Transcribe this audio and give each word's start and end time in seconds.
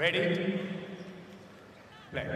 Ready? 0.00 0.46
Play. 2.12 2.26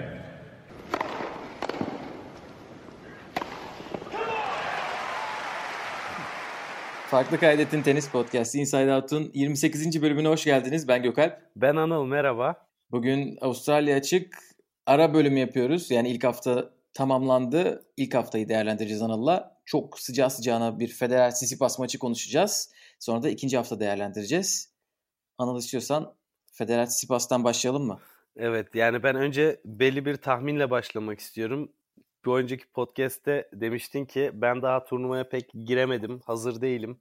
Farklı 7.11 7.39
Kaydettin 7.39 7.83
Tenis 7.83 8.09
Podcast'i 8.09 8.59
Inside 8.59 8.95
Out'un 8.95 9.31
28. 9.35 10.03
bölümüne 10.03 10.29
hoş 10.29 10.45
geldiniz. 10.45 10.89
Ben 10.89 11.03
Gökalp. 11.03 11.39
Ben 11.57 11.77
Anıl, 11.77 12.05
merhaba. 12.05 12.67
Bugün 12.91 13.39
Avustralya 13.41 13.97
açık 13.97 14.39
ara 14.87 15.15
bölüm 15.15 15.37
yapıyoruz. 15.37 15.91
Yani 15.91 16.09
ilk 16.09 16.25
hafta 16.25 16.71
tamamlandı. 16.95 17.87
İlk 17.97 18.15
haftayı 18.15 18.49
değerlendireceğiz 18.49 19.03
Anıl'la. 19.03 19.61
Çok 19.65 20.01
sıcağı 20.01 20.31
sıcağına 20.31 20.79
bir 20.79 20.89
Federal 20.89 21.31
Sisipas 21.31 21.79
maçı 21.79 21.99
konuşacağız. 21.99 22.73
Sonra 22.99 23.23
da 23.23 23.29
ikinci 23.29 23.57
hafta 23.57 23.81
değerlendireceğiz. 23.81 24.75
Anıl 25.39 25.59
istiyorsan 25.59 26.15
Federal 26.55 26.87
Sisipas'tan 26.87 27.45
başlayalım 27.45 27.87
mı? 27.87 27.99
Evet 28.37 28.75
yani 28.75 29.03
ben 29.03 29.17
önce 29.17 29.61
belli 29.65 30.05
bir 30.05 30.17
tahminle 30.17 30.71
başlamak 30.71 31.21
istiyorum. 31.21 31.73
Bir 32.27 32.31
önceki 32.31 32.67
podcast'te 32.67 33.49
demiştin 33.53 34.05
ki 34.05 34.31
ben 34.35 34.63
daha 34.63 34.85
turnuvaya 34.85 35.29
pek 35.29 35.51
giremedim, 35.67 36.21
hazır 36.27 36.61
değilim. 36.61 36.99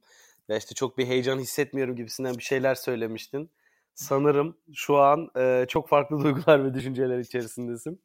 Ya 0.48 0.58
işte 0.58 0.76
çok 0.76 0.98
bir 0.98 1.08
heyecan 1.08 1.40
hissetmiyorum 1.40 1.96
gibisinden 1.96 2.38
bir 2.38 2.44
şeyler 2.44 2.76
söylemiştin. 2.76 3.50
Sanırım 3.96 4.58
şu 4.74 4.98
an 4.98 5.30
e, 5.38 5.66
çok 5.68 5.90
farklı 5.90 6.20
duygular 6.24 6.66
ve 6.66 6.74
düşünceler 6.74 7.20
içerisindesin. 7.20 8.02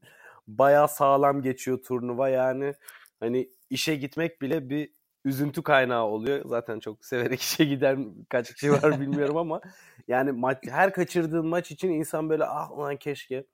Bayağı 0.46 0.88
sağlam 0.88 1.42
geçiyor 1.42 1.82
turnuva 1.82 2.28
yani 2.28 2.74
hani 3.20 3.48
işe 3.70 3.96
gitmek 3.96 4.42
bile 4.42 4.70
bir 4.70 4.90
üzüntü 5.28 5.62
kaynağı 5.62 6.04
oluyor. 6.04 6.42
Zaten 6.44 6.80
çok 6.80 7.04
severek 7.04 7.40
işe 7.42 7.64
giden 7.64 8.14
kaç 8.28 8.54
kişi 8.54 8.72
var 8.72 9.00
bilmiyorum 9.00 9.36
ama 9.36 9.60
yani 10.08 10.32
maç, 10.32 10.58
her 10.68 10.92
kaçırdığın 10.92 11.46
maç 11.46 11.70
için 11.70 11.90
insan 11.90 12.30
böyle 12.30 12.44
ah 12.44 12.70
ulan 12.78 12.96
keşke 12.96 13.46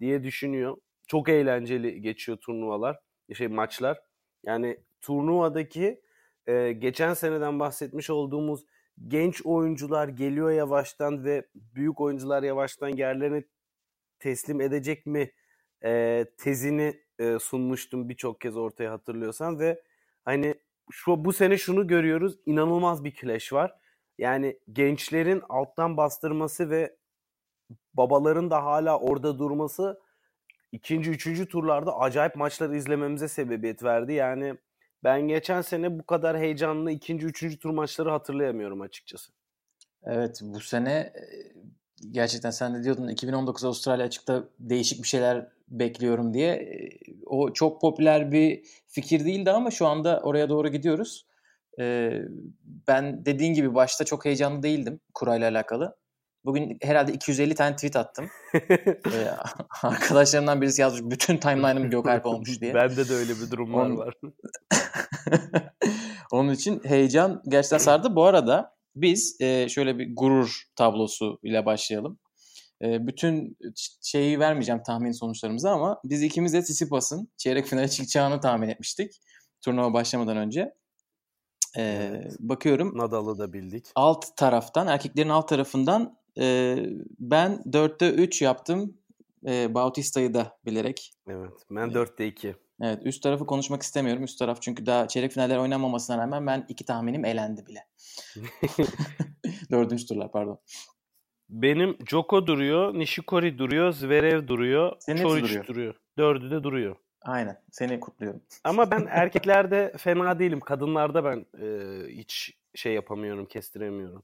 diye 0.00 0.22
düşünüyor. 0.22 0.76
Çok 1.06 1.28
eğlenceli 1.28 2.02
geçiyor 2.02 2.38
turnuvalar, 2.38 2.98
şey 3.34 3.48
maçlar. 3.48 4.00
Yani 4.44 4.80
turnuvadaki 5.00 6.00
e, 6.46 6.72
geçen 6.72 7.14
seneden 7.14 7.60
bahsetmiş 7.60 8.10
olduğumuz 8.10 8.64
genç 9.08 9.46
oyuncular 9.46 10.08
geliyor 10.08 10.50
yavaştan 10.50 11.24
ve 11.24 11.46
büyük 11.54 12.00
oyuncular 12.00 12.42
yavaştan 12.42 12.88
yerlerini 12.88 13.44
teslim 14.18 14.60
edecek 14.60 15.06
mi 15.06 15.32
e, 15.84 16.24
tezini 16.38 17.02
e, 17.18 17.38
sunmuştum 17.38 18.08
birçok 18.08 18.40
kez 18.40 18.56
ortaya 18.56 18.92
hatırlıyorsan 18.92 19.58
ve 19.58 19.82
hani 20.24 20.54
şu 20.90 21.24
bu 21.24 21.32
sene 21.32 21.58
şunu 21.58 21.86
görüyoruz 21.86 22.38
inanılmaz 22.46 23.04
bir 23.04 23.14
clash 23.14 23.52
var. 23.52 23.74
Yani 24.18 24.58
gençlerin 24.72 25.42
alttan 25.48 25.96
bastırması 25.96 26.70
ve 26.70 26.96
babaların 27.94 28.50
da 28.50 28.64
hala 28.64 28.98
orada 28.98 29.38
durması 29.38 30.00
ikinci, 30.72 31.10
üçüncü 31.10 31.48
turlarda 31.48 31.98
acayip 31.98 32.36
maçları 32.36 32.76
izlememize 32.76 33.28
sebebiyet 33.28 33.82
verdi. 33.82 34.12
Yani 34.12 34.56
ben 35.04 35.28
geçen 35.28 35.62
sene 35.62 35.98
bu 35.98 36.06
kadar 36.06 36.38
heyecanlı 36.38 36.90
ikinci, 36.90 37.26
üçüncü 37.26 37.58
tur 37.58 37.70
maçları 37.70 38.10
hatırlayamıyorum 38.10 38.80
açıkçası. 38.80 39.32
Evet 40.04 40.40
bu 40.42 40.60
sene 40.60 41.12
gerçekten 42.10 42.50
sen 42.50 42.74
de 42.74 42.84
diyordun 42.84 43.08
2019 43.08 43.64
Avustralya 43.64 44.06
açıkta 44.06 44.44
değişik 44.58 45.02
bir 45.02 45.08
şeyler 45.08 45.48
bekliyorum 45.68 46.34
diye. 46.34 46.68
O 47.26 47.52
çok 47.52 47.80
popüler 47.80 48.32
bir 48.32 48.62
fikir 48.86 49.24
değildi 49.24 49.50
ama 49.50 49.70
şu 49.70 49.86
anda 49.86 50.20
oraya 50.20 50.48
doğru 50.48 50.68
gidiyoruz. 50.68 51.26
Ben 52.88 53.26
dediğin 53.26 53.54
gibi 53.54 53.74
başta 53.74 54.04
çok 54.04 54.24
heyecanlı 54.24 54.62
değildim 54.62 55.00
kurayla 55.14 55.50
alakalı. 55.50 55.96
Bugün 56.46 56.78
herhalde 56.82 57.12
250 57.12 57.54
tane 57.54 57.74
tweet 57.74 57.96
attım. 57.96 58.28
ee, 58.54 59.30
arkadaşlarımdan 59.82 60.62
birisi 60.62 60.82
yazmış 60.82 61.02
bütün 61.04 61.36
timeline'ım 61.36 61.90
Gökalp 61.90 62.26
olmuş 62.26 62.60
diye. 62.60 62.74
Bende 62.74 63.08
de 63.08 63.14
öyle 63.14 63.32
bir 63.32 63.50
durumlar 63.50 63.86
Onun... 63.86 63.96
var. 63.96 64.14
Onun 66.32 66.52
için 66.52 66.80
heyecan 66.84 67.42
gerçekten 67.48 67.78
sardı. 67.78 68.16
Bu 68.16 68.24
arada 68.24 68.74
biz 68.96 69.40
e, 69.40 69.68
şöyle 69.68 69.98
bir 69.98 70.16
gurur 70.16 70.62
tablosu 70.76 71.38
ile 71.42 71.66
başlayalım. 71.66 72.18
E, 72.82 73.06
bütün 73.06 73.56
şeyi 74.02 74.40
vermeyeceğim 74.40 74.82
tahmin 74.82 75.12
sonuçlarımızı 75.12 75.70
ama 75.70 76.00
biz 76.04 76.22
ikimiz 76.22 76.52
de 76.52 76.62
Tsitsipas'ın 76.62 77.28
çeyrek 77.36 77.66
finale 77.66 77.88
çıkacağını 77.88 78.40
tahmin 78.40 78.68
etmiştik. 78.68 79.20
Turnuva 79.60 79.92
başlamadan 79.92 80.36
önce. 80.36 80.74
E, 81.76 81.82
evet. 81.82 82.36
Bakıyorum. 82.38 82.98
Nadal'ı 82.98 83.38
da 83.38 83.52
bildik. 83.52 83.86
Alt 83.94 84.36
taraftan, 84.36 84.86
erkeklerin 84.86 85.28
alt 85.28 85.48
tarafından 85.48 86.18
e, 86.38 86.76
ben 87.18 87.62
4'te 87.66 88.10
3 88.10 88.42
yaptım. 88.42 88.96
E, 89.46 89.74
Bautista'yı 89.74 90.34
da 90.34 90.58
bilerek. 90.64 91.12
Evet. 91.28 91.52
Ben 91.70 91.88
4'te 91.88 92.26
2. 92.26 92.56
Evet. 92.82 93.02
Üst 93.04 93.22
tarafı 93.22 93.46
konuşmak 93.46 93.82
istemiyorum. 93.82 94.24
Üst 94.24 94.38
taraf 94.38 94.58
çünkü 94.62 94.86
daha 94.86 95.08
çeyrek 95.08 95.32
finaller 95.32 95.56
oynanmamasına 95.56 96.18
rağmen 96.18 96.46
ben 96.46 96.66
iki 96.68 96.84
tahminim 96.84 97.24
elendi 97.24 97.66
bile. 97.66 97.86
Dördüncü 99.70 100.06
turlar 100.06 100.32
pardon. 100.32 100.60
Benim 101.48 101.96
Joko 102.06 102.46
duruyor, 102.46 102.94
Nishikori 102.94 103.58
duruyor, 103.58 103.92
Zverev 103.92 104.48
duruyor, 104.48 104.92
Senin 104.98 105.22
Çoric 105.22 105.48
duruyor. 105.48 105.66
duruyor. 105.66 105.94
Dördü 106.18 106.50
de 106.50 106.62
duruyor. 106.62 106.96
Aynen. 107.22 107.60
Seni 107.70 108.00
kutluyorum. 108.00 108.40
Ama 108.64 108.90
ben 108.90 109.06
erkeklerde 109.10 109.92
fena 109.96 110.38
değilim. 110.38 110.60
Kadınlarda 110.60 111.24
ben 111.24 111.46
e, 111.62 111.68
hiç 112.08 112.56
şey 112.74 112.94
yapamıyorum, 112.94 113.46
kestiremiyorum. 113.46 114.22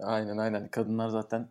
Aynen 0.00 0.36
aynen. 0.36 0.68
Kadınlar 0.68 1.08
zaten 1.08 1.48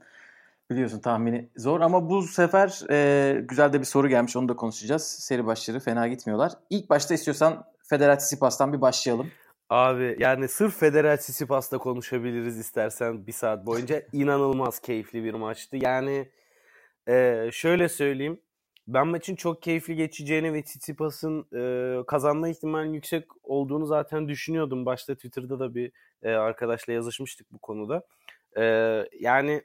biliyorsun 0.69 0.99
tahmini 0.99 1.49
zor 1.55 1.81
ama 1.81 2.09
bu 2.09 2.23
sefer 2.23 2.81
e, 2.89 3.41
güzel 3.41 3.73
de 3.73 3.79
bir 3.79 3.85
soru 3.85 4.07
gelmiş 4.07 4.35
onu 4.35 4.49
da 4.49 4.55
konuşacağız. 4.55 5.03
Seri 5.03 5.45
başları 5.45 5.79
fena 5.79 6.07
gitmiyorlar. 6.07 6.51
İlk 6.69 6.89
başta 6.89 7.13
istiyorsan 7.13 7.65
Federal 7.83 8.15
Tsitsipas'tan 8.15 8.73
bir 8.73 8.81
başlayalım. 8.81 9.31
Abi 9.69 10.15
yani 10.19 10.47
sırf 10.47 10.79
Federal 10.79 11.17
Tsitsipas'ta 11.17 11.77
konuşabiliriz 11.77 12.57
istersen 12.57 13.27
bir 13.27 13.31
saat 13.31 13.65
boyunca. 13.65 14.01
inanılmaz 14.13 14.79
keyifli 14.79 15.23
bir 15.23 15.33
maçtı. 15.33 15.77
Yani 15.77 16.31
e, 17.07 17.49
şöyle 17.51 17.89
söyleyeyim. 17.89 18.41
Ben 18.87 19.07
maçın 19.07 19.35
çok 19.35 19.61
keyifli 19.61 19.95
geçeceğini 19.95 20.53
ve 20.53 20.63
Tsitsipas'ın 20.63 21.47
e, 21.55 22.05
kazanma 22.05 22.49
ihtimalinin 22.49 22.93
yüksek 22.93 23.27
olduğunu 23.43 23.85
zaten 23.85 24.27
düşünüyordum. 24.27 24.85
Başta 24.85 25.15
Twitter'da 25.15 25.59
da 25.59 25.75
bir 25.75 25.91
e, 26.23 26.29
arkadaşla 26.31 26.93
yazışmıştık 26.93 27.51
bu 27.51 27.59
konuda. 27.59 28.03
E, 28.57 28.63
yani 29.19 29.63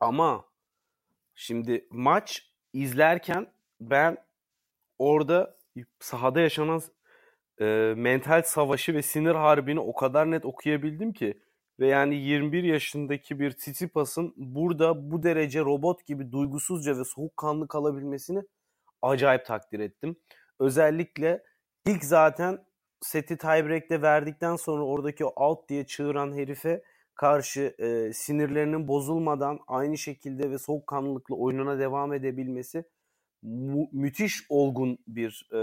ama 0.00 0.44
şimdi 1.34 1.86
maç 1.90 2.50
izlerken 2.72 3.46
ben 3.80 4.16
orada 4.98 5.56
sahada 6.00 6.40
yaşanan 6.40 6.82
e, 7.60 7.94
mental 7.96 8.42
savaşı 8.42 8.94
ve 8.94 9.02
sinir 9.02 9.34
harbini 9.34 9.80
o 9.80 9.94
kadar 9.94 10.30
net 10.30 10.44
okuyabildim 10.44 11.12
ki 11.12 11.40
ve 11.80 11.86
yani 11.88 12.14
21 12.14 12.62
yaşındaki 12.64 13.40
bir 13.40 13.52
Tsitsipas'ın 13.52 14.34
burada 14.36 15.10
bu 15.10 15.22
derece 15.22 15.60
robot 15.60 16.06
gibi 16.06 16.32
duygusuzca 16.32 16.98
ve 16.98 17.04
soğukkanlı 17.04 17.68
kalabilmesini 17.68 18.42
acayip 19.02 19.46
takdir 19.46 19.80
ettim. 19.80 20.16
Özellikle 20.60 21.42
ilk 21.86 22.04
zaten 22.04 22.66
seti 23.00 23.36
tiebreak'te 23.38 24.02
verdikten 24.02 24.56
sonra 24.56 24.84
oradaki 24.84 25.24
o 25.24 25.32
out 25.46 25.68
diye 25.68 25.86
çığıran 25.86 26.36
herife 26.36 26.82
karşı 27.14 27.74
e, 27.78 28.12
sinirlerinin 28.12 28.88
bozulmadan 28.88 29.58
aynı 29.66 29.98
şekilde 29.98 30.50
ve 30.50 30.58
soğukkanlılıkla 30.58 31.34
oyununa 31.34 31.78
devam 31.78 32.12
edebilmesi 32.12 32.84
mu- 33.42 33.88
müthiş 33.92 34.46
olgun 34.48 34.98
bir 35.08 35.48
e, 35.52 35.58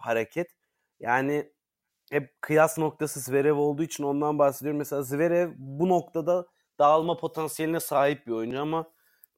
hareket. 0.00 0.57
Yani 1.00 1.52
hep 2.10 2.42
kıyas 2.42 2.78
noktası 2.78 3.20
Zverev 3.20 3.56
olduğu 3.56 3.82
için 3.82 4.04
ondan 4.04 4.38
bahsediyorum. 4.38 4.78
Mesela 4.78 5.02
Zverev 5.02 5.52
bu 5.56 5.88
noktada 5.88 6.46
dağılma 6.78 7.16
potansiyeline 7.16 7.80
sahip 7.80 8.26
bir 8.26 8.32
oyuncu 8.32 8.60
ama 8.60 8.90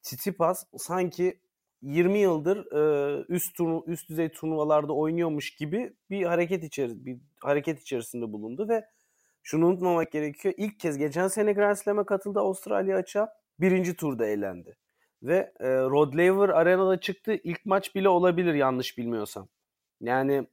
Tsitsipas 0.03 0.65
sanki 0.77 1.41
20 1.83 2.19
yıldır 2.19 2.73
e, 2.73 3.25
üst 3.29 3.57
turnu, 3.57 3.85
üst 3.87 4.09
düzey 4.09 4.29
turnuvalarda 4.33 4.93
oynuyormuş 4.93 5.55
gibi 5.55 5.97
bir 6.11 6.23
hareket 6.23 6.65
içeri 6.65 7.05
bir 7.07 7.19
hareket 7.41 7.81
içerisinde 7.81 8.33
bulundu 8.33 8.69
ve 8.69 8.85
şunu 9.43 9.67
unutmamak 9.67 10.13
gerekiyor. 10.13 10.55
İlk 10.57 10.81
kez 10.81 10.99
geçen 10.99 11.29
sene 11.29 11.53
Grand 11.53 11.77
Slam'e 11.77 12.05
katıldı 12.05 12.41
Avustralya 12.41 12.97
açığa. 12.97 13.33
Birinci 13.61 13.97
turda 13.97 14.27
eğlendi. 14.27 14.77
Ve 15.23 15.53
e, 15.61 15.69
Rod 15.69 16.15
Laver 16.15 16.49
arenada 16.49 17.01
çıktı. 17.01 17.41
İlk 17.45 17.67
maç 17.67 17.95
bile 17.95 18.09
olabilir 18.09 18.55
yanlış 18.55 18.99
bilmiyorsam. 18.99 19.49
Yani 20.01 20.47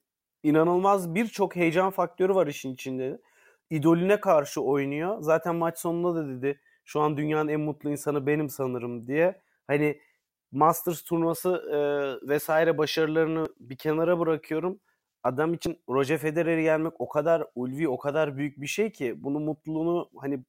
inanılmaz 0.44 1.16
birçok 1.16 1.56
heyecan 1.56 1.92
faktörü 1.92 2.36
var 2.36 2.48
işin 2.48 2.74
içinde. 2.74 3.22
İdolüne 3.70 4.20
karşı 4.20 4.62
oynuyor. 4.62 5.18
Zaten 5.22 5.56
maç 5.56 5.80
sonunda 5.80 6.16
da 6.16 6.30
dedi 6.30 6.62
şu 6.86 7.02
an 7.02 7.18
dünyanın 7.18 7.50
en 7.50 7.60
mutlu 7.60 7.90
insanı 7.90 8.28
benim 8.28 8.50
sanırım 8.50 9.08
diye. 9.08 9.42
Hani 9.68 10.02
Masters 10.52 11.02
turnuvası 11.04 11.50
e, 11.50 11.80
vesaire 12.30 12.78
başarılarını 12.78 13.48
bir 13.60 13.78
kenara 13.78 14.20
bırakıyorum. 14.20 14.80
Adam 15.24 15.54
için 15.54 15.80
Roger 15.90 16.18
Federer'i 16.18 16.64
yenmek 16.64 16.94
o 17.02 17.08
kadar 17.10 17.44
ulvi, 17.56 17.90
o 17.90 17.98
kadar 17.98 18.38
büyük 18.38 18.62
bir 18.62 18.68
şey 18.68 18.92
ki 18.92 19.24
bunun 19.24 19.42
mutluluğunu 19.42 20.10
hani 20.18 20.44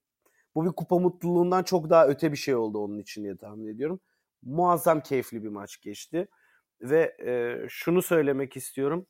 bu 0.54 0.64
bir 0.66 0.72
kupa 0.72 0.98
mutluluğundan 0.98 1.62
çok 1.62 1.90
daha 1.90 2.08
öte 2.08 2.32
bir 2.32 2.36
şey 2.36 2.54
oldu 2.54 2.78
onun 2.78 2.98
için 2.98 3.24
diye 3.24 3.36
tahmin 3.36 3.66
ediyorum. 3.66 4.00
muazzam 4.42 5.00
keyifli 5.00 5.44
bir 5.44 5.48
maç 5.48 5.80
geçti. 5.80 6.28
Ve 6.82 7.16
e, 7.26 7.66
şunu 7.68 8.02
söylemek 8.02 8.56
istiyorum. 8.56 9.06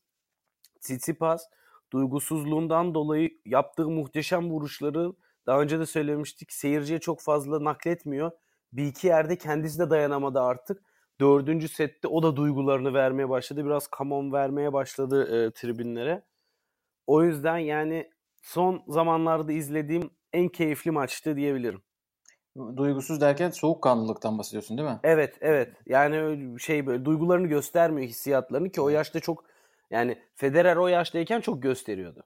Tsitsipas 0.81 1.45
duygusuzluğundan 1.93 2.95
dolayı 2.95 3.31
yaptığı 3.45 3.89
muhteşem 3.89 4.51
vuruşları 4.51 5.13
daha 5.47 5.61
önce 5.61 5.79
de 5.79 5.87
söylemiştik 5.87 6.53
seyirciye 6.53 6.99
çok 6.99 7.21
fazla 7.21 7.65
nakletmiyor. 7.65 8.31
Bir 8.73 8.87
iki 8.87 9.07
yerde 9.07 9.39
kendisi 9.39 9.79
de 9.79 9.91
dayanamadı 9.91 10.41
artık. 10.41 10.83
Dördüncü 11.21 11.69
sette 11.69 12.09
o 12.09 12.23
da 12.23 12.37
duygularını 12.37 12.95
vermeye 12.95 13.29
başladı. 13.29 13.65
Biraz 13.65 13.87
kamon 13.87 14.33
vermeye 14.33 14.73
başladı 14.73 15.47
e, 15.47 15.51
tribünlere. 15.51 16.25
O 17.07 17.25
yüzden 17.25 17.59
yani 17.59 18.11
son 18.43 18.83
zamanlarda 18.89 19.53
izlediğim 19.53 20.11
en 20.33 20.49
keyifli 20.49 20.91
maçtı 20.91 21.37
diyebilirim. 21.37 21.83
Duygusuz 22.77 23.21
derken 23.21 23.51
soğukkanlılıktan 23.51 24.39
bahsediyorsun 24.39 24.79
değil 24.79 24.89
mi? 24.89 25.01
Evet, 25.03 25.37
evet. 25.41 25.73
Yani 25.87 26.61
şey 26.61 26.87
böyle 26.87 27.05
duygularını 27.05 27.47
göstermiyor 27.47 28.09
hissiyatlarını 28.09 28.71
ki 28.71 28.81
o 28.81 28.89
yaşta 28.89 29.21
çok 29.21 29.45
yani 29.91 30.19
Federer 30.35 30.77
o 30.77 30.89
yaştayken 30.89 31.41
çok 31.41 31.63
gösteriyordu. 31.63 32.25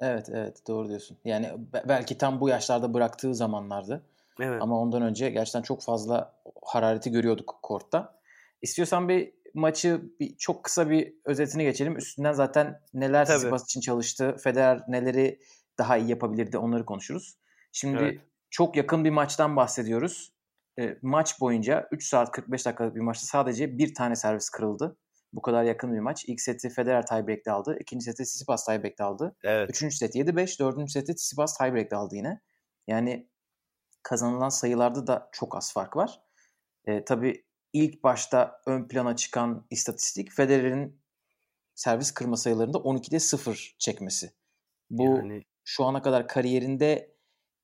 Evet, 0.00 0.28
evet 0.28 0.62
doğru 0.68 0.88
diyorsun. 0.88 1.18
Yani 1.24 1.50
belki 1.88 2.18
tam 2.18 2.40
bu 2.40 2.48
yaşlarda 2.48 2.94
bıraktığı 2.94 3.34
zamanlardı. 3.34 4.06
Evet. 4.40 4.62
Ama 4.62 4.80
ondan 4.80 5.02
önce 5.02 5.30
gerçekten 5.30 5.62
çok 5.62 5.82
fazla 5.82 6.34
harareti 6.62 7.10
görüyorduk 7.10 7.58
kortta. 7.62 8.20
İstiyorsan 8.62 9.08
bir 9.08 9.34
maçı 9.54 10.02
bir 10.20 10.36
çok 10.36 10.64
kısa 10.64 10.90
bir 10.90 11.14
özetini 11.24 11.64
geçelim. 11.64 11.96
Üstünden 11.96 12.32
zaten 12.32 12.80
neler 12.94 13.24
Tsitsipas 13.24 13.64
için 13.64 13.80
çalıştı, 13.80 14.36
Federer 14.42 14.82
neleri 14.88 15.40
daha 15.78 15.96
iyi 15.96 16.10
yapabilirdi 16.10 16.58
onları 16.58 16.84
konuşuruz. 16.84 17.38
Şimdi 17.72 18.02
evet. 18.02 18.20
çok 18.50 18.76
yakın 18.76 19.04
bir 19.04 19.10
maçtan 19.10 19.56
bahsediyoruz. 19.56 20.32
E, 20.78 20.98
maç 21.02 21.40
boyunca 21.40 21.88
3 21.90 22.08
saat 22.08 22.30
45 22.30 22.66
dakikalık 22.66 22.94
bir 22.94 23.00
maçta 23.00 23.26
sadece 23.26 23.78
bir 23.78 23.94
tane 23.94 24.16
servis 24.16 24.48
kırıldı. 24.48 24.96
Bu 25.34 25.42
kadar 25.42 25.64
yakın 25.64 25.94
bir 25.94 25.98
maç. 25.98 26.24
İlk 26.24 26.40
seti 26.40 26.68
Federer 26.68 27.06
tiebreak'te 27.06 27.50
aldı. 27.50 27.76
ikinci 27.80 28.04
seti 28.04 28.22
Tsitsipas 28.22 28.66
tiebreak'te 28.66 29.04
aldı. 29.04 29.36
Evet. 29.44 29.70
Üçüncü 29.70 29.96
set 29.96 30.16
7-5. 30.16 30.58
Dördüncü 30.58 30.92
seti 30.92 31.14
Tsitsipas 31.14 31.58
tiebreak'te 31.58 31.96
aldı 31.96 32.16
yine. 32.16 32.40
Yani 32.86 33.28
kazanılan 34.02 34.48
sayılarda 34.48 35.06
da 35.06 35.28
çok 35.32 35.56
az 35.56 35.72
fark 35.72 35.96
var. 35.96 36.20
E, 36.86 37.04
tabii 37.04 37.44
ilk 37.72 38.04
başta 38.04 38.60
ön 38.66 38.88
plana 38.88 39.16
çıkan 39.16 39.66
istatistik 39.70 40.32
Federer'in 40.32 41.00
servis 41.74 42.10
kırma 42.10 42.36
sayılarında 42.36 42.78
12'de 42.78 43.20
0 43.20 43.74
çekmesi. 43.78 44.30
Bu 44.90 45.04
yani... 45.04 45.44
şu 45.64 45.84
ana 45.84 46.02
kadar 46.02 46.28
kariyerinde 46.28 47.16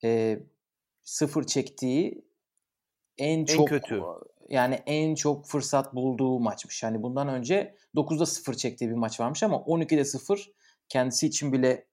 e, 0.04 0.40
0 1.02 1.44
çektiği 1.44 2.24
en, 3.18 3.38
en 3.38 3.44
çok 3.44 3.68
kötü. 3.68 4.02
Yani 4.50 4.74
en 4.86 5.14
çok 5.14 5.46
fırsat 5.46 5.94
bulduğu 5.94 6.40
maçmış. 6.40 6.82
Yani 6.82 7.02
bundan 7.02 7.28
önce 7.28 7.76
9'da 7.94 8.26
0 8.26 8.54
çektiği 8.54 8.90
bir 8.90 8.94
maç 8.94 9.20
varmış 9.20 9.42
ama 9.42 9.56
12'de 9.56 10.04
0 10.04 10.50
kendisi 10.88 11.26
için 11.26 11.52
bile 11.52 11.86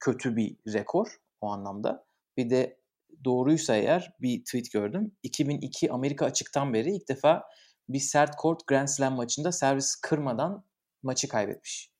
kötü 0.00 0.36
bir 0.36 0.56
rekor 0.72 1.20
o 1.40 1.48
anlamda. 1.48 2.04
Bir 2.36 2.50
de 2.50 2.78
doğruysa 3.24 3.76
eğer 3.76 4.12
bir 4.20 4.44
tweet 4.44 4.72
gördüm. 4.72 5.12
2002 5.22 5.92
Amerika 5.92 6.26
açıktan 6.26 6.74
beri 6.74 6.96
ilk 6.96 7.08
defa 7.08 7.44
bir 7.88 7.98
sert 7.98 8.38
court 8.38 8.66
Grand 8.66 8.88
Slam 8.88 9.14
maçında 9.14 9.52
servis 9.52 9.96
kırmadan 9.96 10.64
maçı 11.02 11.28
kaybetmiş. 11.28 11.90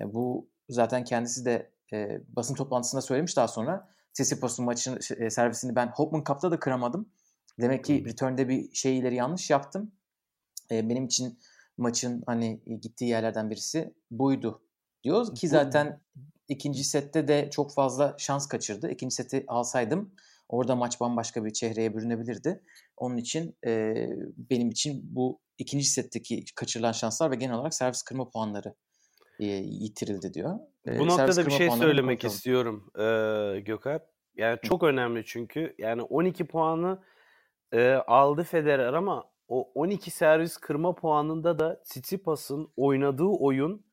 E, 0.00 0.14
bu 0.14 0.48
zaten 0.68 1.04
kendisi 1.04 1.44
de 1.44 1.70
e, 1.92 2.20
basın 2.28 2.54
toplantısında 2.54 3.02
söylemiş 3.02 3.36
daha 3.36 3.48
sonra. 3.48 3.88
Tsitsipas'ın 4.12 4.64
maçın 4.64 4.98
e, 5.16 5.30
servisini 5.30 5.76
ben 5.76 5.86
Hopman 5.94 6.24
Cup'ta 6.26 6.50
da 6.50 6.58
kıramadım. 6.58 7.08
Demek 7.60 7.84
ki 7.84 8.04
return'de 8.04 8.48
bir 8.48 8.74
şeyleri 8.74 9.14
yanlış 9.14 9.50
yaptım. 9.50 9.92
E, 10.70 10.88
benim 10.88 11.04
için 11.04 11.38
maçın 11.76 12.22
hani 12.26 12.60
gittiği 12.82 13.04
yerlerden 13.04 13.50
birisi 13.50 13.94
buydu 14.10 14.62
diyoruz 15.04 15.34
ki 15.34 15.48
zaten 15.48 16.00
ikinci 16.48 16.84
sette 16.84 17.28
de 17.28 17.50
çok 17.50 17.74
fazla 17.74 18.14
şans 18.18 18.48
kaçırdı. 18.48 18.90
İkinci 18.90 19.14
seti 19.14 19.44
alsaydım 19.48 20.12
Orada 20.48 20.76
maç 20.76 21.00
bambaşka 21.00 21.44
bir 21.44 21.50
çehreye 21.50 21.94
bürünebilirdi. 21.94 22.60
Onun 22.96 23.16
için 23.16 23.56
e, 23.66 23.94
benim 24.36 24.70
için 24.70 25.02
bu 25.04 25.40
ikinci 25.58 25.84
setteki 25.84 26.44
kaçırılan 26.54 26.92
şanslar 26.92 27.30
ve 27.30 27.36
genel 27.36 27.54
olarak 27.54 27.74
servis 27.74 28.02
kırma 28.02 28.30
puanları 28.30 28.74
e, 29.40 29.44
yitirildi 29.46 30.34
diyor. 30.34 30.58
E, 30.86 30.98
bu 30.98 31.06
noktada 31.06 31.46
bir 31.46 31.50
şey 31.50 31.70
söylemek 31.70 32.24
istiyorum 32.24 32.90
e, 32.98 33.60
Gökalp. 33.60 34.02
Yani 34.36 34.58
çok 34.62 34.82
önemli 34.82 35.24
çünkü 35.26 35.74
yani 35.78 36.02
12 36.02 36.46
puanı 36.46 36.98
e, 37.76 37.94
aldı 38.06 38.42
Federer 38.42 38.92
ama 38.92 39.30
o 39.48 39.70
12 39.74 40.10
servis 40.10 40.56
kırma 40.56 40.94
puanında 40.94 41.58
da 41.58 41.82
Tsitsipas'ın 41.82 42.72
oynadığı 42.76 43.24
oyun 43.24 43.86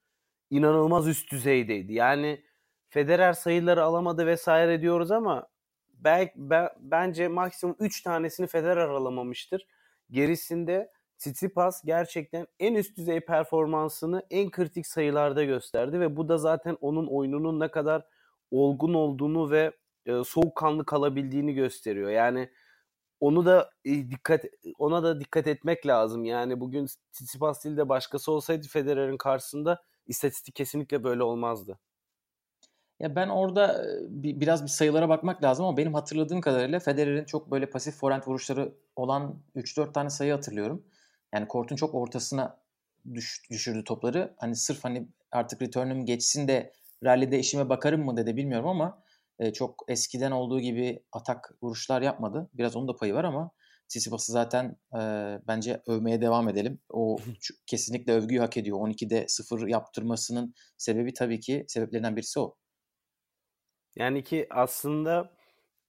inanılmaz 0.50 1.08
üst 1.08 1.32
düzeydeydi. 1.32 1.94
Yani 1.94 2.44
Federer 2.90 3.34
sayıları 3.34 3.84
alamadı 3.84 4.26
vesaire 4.26 4.82
diyoruz 4.82 5.12
ama 5.12 5.48
belki 5.94 6.34
ben, 6.36 6.70
bence 6.80 7.28
maksimum 7.28 7.76
3 7.80 8.04
tanesini 8.04 8.48
Federer 8.48 8.88
alamamıştır. 8.88 9.68
Gerisinde 10.12 10.92
Tsitsipas 11.18 11.84
gerçekten 11.86 12.48
en 12.60 12.74
üst 12.74 12.98
düzey 12.98 13.20
performansını 13.20 14.24
en 14.30 14.52
kritik 14.52 14.88
sayılarda 14.88 15.44
gösterdi 15.44 16.00
ve 16.00 16.18
bu 16.18 16.30
da 16.30 16.38
zaten 16.38 16.78
onun 16.82 17.08
oyununun 17.08 17.60
ne 17.60 17.72
kadar 17.72 18.06
olgun 18.52 18.94
olduğunu 18.94 19.52
ve 19.52 19.72
e, 20.06 20.24
soğukkanlı 20.24 20.86
kalabildiğini 20.86 21.54
gösteriyor. 21.54 22.10
Yani 22.10 22.50
onu 23.24 23.46
da 23.46 23.70
e, 23.86 24.10
dikkat 24.10 24.46
ona 24.80 25.04
da 25.04 25.20
dikkat 25.20 25.48
etmek 25.48 25.88
lazım. 25.88 26.26
Yani 26.26 26.60
bugün 26.60 26.86
Tsitsipas 26.86 27.66
değil 27.66 27.78
de 27.78 27.90
başkası 27.90 28.32
olsaydı 28.32 28.68
Federer'in 28.68 29.18
karşısında 29.18 29.84
istatistik 30.08 30.56
kesinlikle 30.56 31.04
böyle 31.04 31.24
olmazdı. 31.24 31.80
Ya 33.00 33.16
ben 33.16 33.30
orada 33.30 33.86
bir, 34.10 34.40
biraz 34.40 34.64
bir 34.64 34.70
sayılara 34.70 35.10
bakmak 35.10 35.44
lazım 35.44 35.66
ama 35.66 35.78
benim 35.78 35.94
hatırladığım 35.94 36.42
kadarıyla 36.42 36.80
Federer'in 36.80 37.26
çok 37.26 37.52
böyle 37.52 37.70
pasif 37.70 37.96
forehand 37.96 38.24
vuruşları 38.28 38.74
olan 38.96 39.44
3-4 39.56 39.94
tane 39.94 40.10
sayı 40.10 40.32
hatırlıyorum. 40.34 40.86
Yani 41.34 41.48
kortun 41.48 41.76
çok 41.76 41.96
ortasına 41.96 42.60
düş, 43.14 43.42
düşürdü 43.52 43.84
topları. 43.84 44.34
Hani 44.38 44.56
sırf 44.56 44.84
hani 44.84 45.08
artık 45.32 45.62
return'üm 45.62 46.06
geçsin 46.06 46.48
de 46.48 46.74
rally'de 47.04 47.40
işime 47.40 47.70
bakarım 47.70 48.06
mı 48.06 48.18
dedi 48.18 48.38
bilmiyorum 48.38 48.68
ama 48.68 49.03
e, 49.40 49.54
çok 49.54 49.86
eskiden 49.88 50.32
olduğu 50.32 50.60
gibi 50.60 51.04
atak 51.12 51.52
vuruşlar 51.62 52.02
yapmadı. 52.02 52.50
Biraz 52.54 52.76
onun 52.76 52.88
da 52.88 52.96
payı 52.96 53.14
var 53.14 53.24
ama 53.24 53.52
Tsitsipas'ı 53.88 54.32
zaten 54.32 54.78
e, 54.94 55.00
bence 55.48 55.82
övmeye 55.88 56.22
devam 56.22 56.50
edelim. 56.50 56.80
O 56.90 57.18
kesinlikle 57.66 58.14
övgüyü 58.14 58.40
hak 58.40 58.58
ediyor. 58.58 58.78
12'de 58.78 59.28
0 59.28 59.68
yaptırmasının 59.68 60.54
sebebi 60.78 61.14
tabii 61.14 61.40
ki 61.40 61.66
sebeplerinden 61.68 62.16
birisi 62.16 62.40
o. 62.40 62.56
Yani 63.96 64.24
ki 64.24 64.48
aslında 64.50 65.34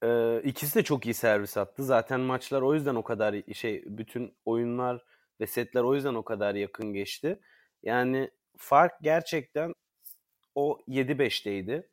e, 0.03 0.41
ikisi 0.43 0.79
de 0.79 0.83
çok 0.83 1.05
iyi 1.05 1.13
servis 1.13 1.57
attı. 1.57 1.83
Zaten 1.83 2.19
maçlar 2.19 2.61
o 2.61 2.73
yüzden 2.73 2.95
o 2.95 3.03
kadar 3.03 3.53
şey 3.53 3.83
bütün 3.85 4.37
oyunlar 4.45 5.05
ve 5.39 5.47
setler 5.47 5.81
o 5.83 5.95
yüzden 5.95 6.15
o 6.15 6.23
kadar 6.23 6.55
yakın 6.55 6.93
geçti. 6.93 7.39
Yani 7.83 8.31
fark 8.57 8.93
gerçekten 9.01 9.73
o 10.55 10.79
7-5'teydi. 10.87 11.89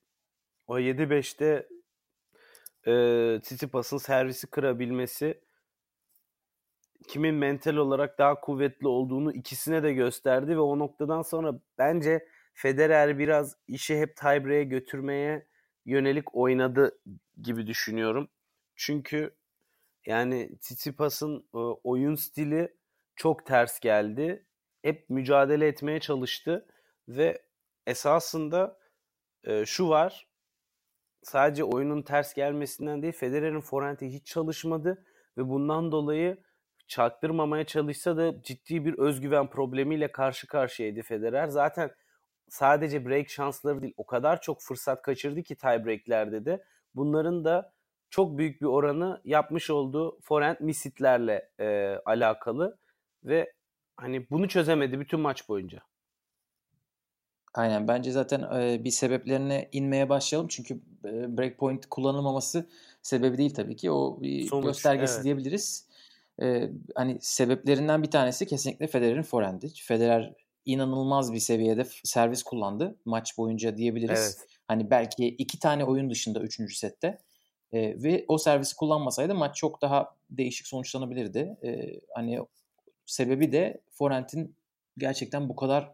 O 0.72 0.78
7-5'te 0.78 1.68
e, 2.86 3.40
Tsitsipas'ın 3.40 3.98
servisi 3.98 4.46
kırabilmesi 4.46 5.40
kimin 7.08 7.34
mental 7.34 7.76
olarak 7.76 8.18
daha 8.18 8.40
kuvvetli 8.40 8.88
olduğunu 8.88 9.32
ikisine 9.32 9.82
de 9.82 9.92
gösterdi 9.92 10.56
ve 10.56 10.60
o 10.60 10.78
noktadan 10.78 11.22
sonra 11.22 11.60
bence 11.78 12.28
Federer 12.54 13.18
biraz 13.18 13.56
işi 13.68 13.98
hep 13.98 14.16
tiebreak'e 14.16 14.64
götürmeye 14.64 15.46
yönelik 15.84 16.34
oynadı 16.34 16.98
gibi 17.42 17.66
düşünüyorum. 17.66 18.28
Çünkü 18.76 19.36
yani 20.06 20.58
Tsitsipas'ın 20.58 21.38
e, 21.54 21.58
oyun 21.58 22.14
stili 22.14 22.74
çok 23.16 23.46
ters 23.46 23.80
geldi. 23.80 24.46
Hep 24.82 25.10
mücadele 25.10 25.66
etmeye 25.66 26.00
çalıştı 26.00 26.66
ve 27.08 27.42
esasında 27.86 28.78
e, 29.44 29.66
şu 29.66 29.88
var. 29.88 30.31
Sadece 31.22 31.64
oyunun 31.64 32.02
ters 32.02 32.34
gelmesinden 32.34 33.02
değil 33.02 33.12
Federer'in 33.12 33.60
forehand'i 33.60 34.12
hiç 34.12 34.26
çalışmadı 34.26 35.04
ve 35.38 35.48
bundan 35.48 35.92
dolayı 35.92 36.38
çaktırmamaya 36.88 37.64
çalışsa 37.64 38.16
da 38.16 38.42
ciddi 38.42 38.84
bir 38.84 38.98
özgüven 38.98 39.50
problemiyle 39.50 40.12
karşı 40.12 40.46
karşıyaydı 40.46 41.02
Federer. 41.02 41.48
Zaten 41.48 41.90
sadece 42.48 43.06
break 43.06 43.28
şansları 43.28 43.82
değil 43.82 43.94
o 43.96 44.06
kadar 44.06 44.40
çok 44.40 44.62
fırsat 44.62 45.02
kaçırdı 45.02 45.42
ki 45.42 45.56
tie 45.56 45.84
breaklerde 45.86 46.44
de 46.44 46.64
bunların 46.94 47.44
da 47.44 47.72
çok 48.10 48.38
büyük 48.38 48.60
bir 48.60 48.66
oranı 48.66 49.20
yapmış 49.24 49.70
olduğu 49.70 50.20
forehand 50.20 50.56
misitlerle 50.60 51.50
e, 51.60 51.96
alakalı 52.04 52.78
ve 53.24 53.52
hani 53.96 54.30
bunu 54.30 54.48
çözemedi 54.48 55.00
bütün 55.00 55.20
maç 55.20 55.48
boyunca. 55.48 55.82
Aynen 57.54 57.88
bence 57.88 58.12
zaten 58.12 58.60
e, 58.60 58.84
bir 58.84 58.90
sebeplerine 58.90 59.68
inmeye 59.72 60.08
başlayalım 60.08 60.48
çünkü 60.48 60.74
e, 61.04 61.36
breakpoint 61.38 61.86
kullanılmaması 61.86 62.66
sebebi 63.02 63.38
değil 63.38 63.54
tabii 63.54 63.76
ki 63.76 63.90
o 63.90 64.18
bir 64.22 64.46
Sonuç, 64.46 64.64
göstergesi 64.64 65.14
evet. 65.14 65.24
diyebiliriz. 65.24 65.86
e, 66.42 66.70
hani 66.94 67.18
sebeplerinden 67.20 68.02
bir 68.02 68.10
tanesi 68.10 68.46
kesinlikle 68.46 68.86
Federer'in 68.86 69.22
forehand'i. 69.22 69.68
Federer 69.68 70.34
inanılmaz 70.64 71.32
bir 71.32 71.38
seviyede 71.38 71.86
servis 72.04 72.42
kullandı 72.42 72.96
maç 73.04 73.38
boyunca 73.38 73.76
diyebiliriz. 73.76 74.36
Evet. 74.38 74.48
Hani 74.68 74.90
belki 74.90 75.26
iki 75.26 75.58
tane 75.58 75.84
oyun 75.84 76.10
dışında 76.10 76.40
üçüncü 76.40 76.74
sette. 76.74 77.18
E, 77.72 78.02
ve 78.02 78.24
o 78.28 78.38
servisi 78.38 78.76
kullanmasaydı 78.76 79.34
maç 79.34 79.56
çok 79.56 79.82
daha 79.82 80.16
değişik 80.30 80.66
sonuçlanabilirdi. 80.66 81.56
E, 81.64 82.00
hani 82.14 82.40
sebebi 83.06 83.52
de 83.52 83.80
forehand'in 83.90 84.54
gerçekten 84.98 85.48
bu 85.48 85.56
kadar 85.56 85.92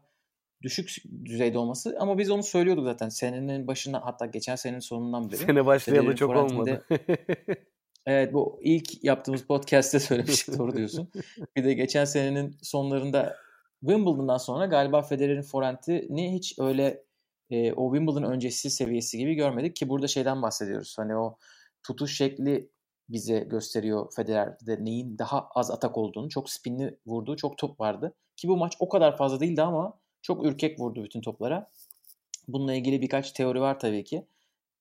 düşük 0.63 1.05
düzeyde 1.25 1.59
olması 1.59 1.97
ama 2.01 2.19
biz 2.19 2.31
onu 2.31 2.43
söylüyorduk 2.43 2.85
zaten 2.85 3.09
senenin 3.09 3.67
başında 3.67 4.05
hatta 4.05 4.27
geçen 4.27 4.57
senenin 4.57 4.81
sonundan 4.81 5.31
beri. 5.31 5.37
Sene 5.37 5.67
başlayalı 5.67 6.17
çok 6.17 6.37
olmadı. 6.37 6.87
evet 8.07 8.33
bu 8.33 8.61
ilk 8.63 9.05
yaptığımız 9.05 9.43
podcast'te 9.43 10.01
söylemiştik 10.01 10.59
doğru 10.59 10.77
diyorsun. 10.77 11.09
Bir 11.57 11.65
de 11.65 11.75
geçen 11.75 12.05
senenin 12.05 12.57
sonlarında 12.63 13.37
Wimbledon'dan 13.81 14.39
sonra 14.39 14.67
galiba 14.67 15.03
Federer'in 15.03 15.43
forehand'ini 15.43 16.35
hiç 16.35 16.59
öyle 16.59 17.05
e, 17.51 17.73
o 17.73 17.95
Wimbledon 17.95 18.23
öncesi 18.23 18.71
seviyesi 18.71 19.19
gibi 19.19 19.35
görmedik 19.35 19.77
ki 19.77 19.89
burada 19.89 20.09
şeyden 20.09 20.43
bahsediyoruz. 20.43 20.95
Hani 20.99 21.17
o 21.17 21.39
tutuş 21.83 22.17
şekli 22.17 22.71
bize 23.09 23.39
gösteriyor 23.39 24.13
Federer'de 24.17 24.85
neyin 24.85 25.19
daha 25.19 25.49
az 25.55 25.71
atak 25.71 25.99
olduğunu. 25.99 26.29
Çok 26.29 26.51
spinli 26.51 26.99
vurduğu 27.07 27.37
çok 27.37 27.59
top 27.59 27.81
vardı. 27.81 28.15
Ki 28.37 28.49
bu 28.49 28.57
maç 28.57 28.77
o 28.79 28.89
kadar 28.89 29.17
fazla 29.17 29.41
değildi 29.41 29.63
ama 29.63 29.99
çok 30.23 30.47
ürkek 30.47 30.81
vurdu 30.81 31.05
bütün 31.05 31.21
toplara. 31.21 31.71
Bununla 32.49 32.75
ilgili 32.75 33.03
birkaç 33.03 33.33
teori 33.33 33.61
var 33.61 33.81
tabii 33.81 34.05
ki. 34.05 34.27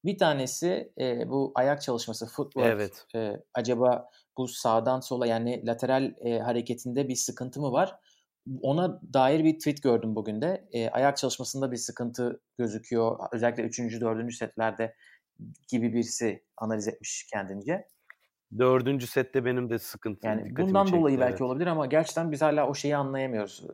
Bir 0.04 0.18
tanesi 0.18 0.92
e, 1.00 1.28
bu 1.28 1.52
ayak 1.54 1.82
çalışması, 1.82 2.26
footwork. 2.26 2.66
Evet. 2.66 3.06
E, 3.14 3.32
acaba 3.54 4.10
bu 4.36 4.48
sağdan 4.48 5.00
sola 5.00 5.26
yani 5.26 5.66
lateral 5.66 6.14
e, 6.20 6.38
hareketinde 6.38 7.08
bir 7.08 7.14
sıkıntı 7.14 7.60
mı 7.60 7.72
var? 7.72 7.96
Ona 8.62 9.00
dair 9.14 9.44
bir 9.44 9.58
tweet 9.58 9.82
gördüm 9.82 10.14
bugün 10.14 10.40
de. 10.40 10.68
E, 10.72 10.90
ayak 10.90 11.16
çalışmasında 11.16 11.72
bir 11.72 11.76
sıkıntı 11.76 12.40
gözüküyor. 12.58 13.18
Özellikle 13.32 13.62
3. 13.62 14.00
4. 14.00 14.34
setlerde 14.34 14.94
gibi 15.68 15.92
birisi 15.92 16.44
analiz 16.56 16.88
etmiş 16.88 17.26
kendince. 17.32 17.88
Dördüncü 18.58 19.06
sette 19.06 19.44
benim 19.44 19.70
de 19.70 19.78
sıkıntı. 19.78 20.26
Yani 20.26 20.56
bundan 20.56 20.84
çekti, 20.84 21.00
dolayı 21.00 21.20
belki 21.20 21.30
evet. 21.30 21.40
olabilir 21.40 21.66
ama 21.66 21.86
gerçekten 21.86 22.32
biz 22.32 22.42
hala 22.42 22.68
o 22.68 22.74
şeyi 22.74 22.96
anlayamıyoruz. 22.96 23.64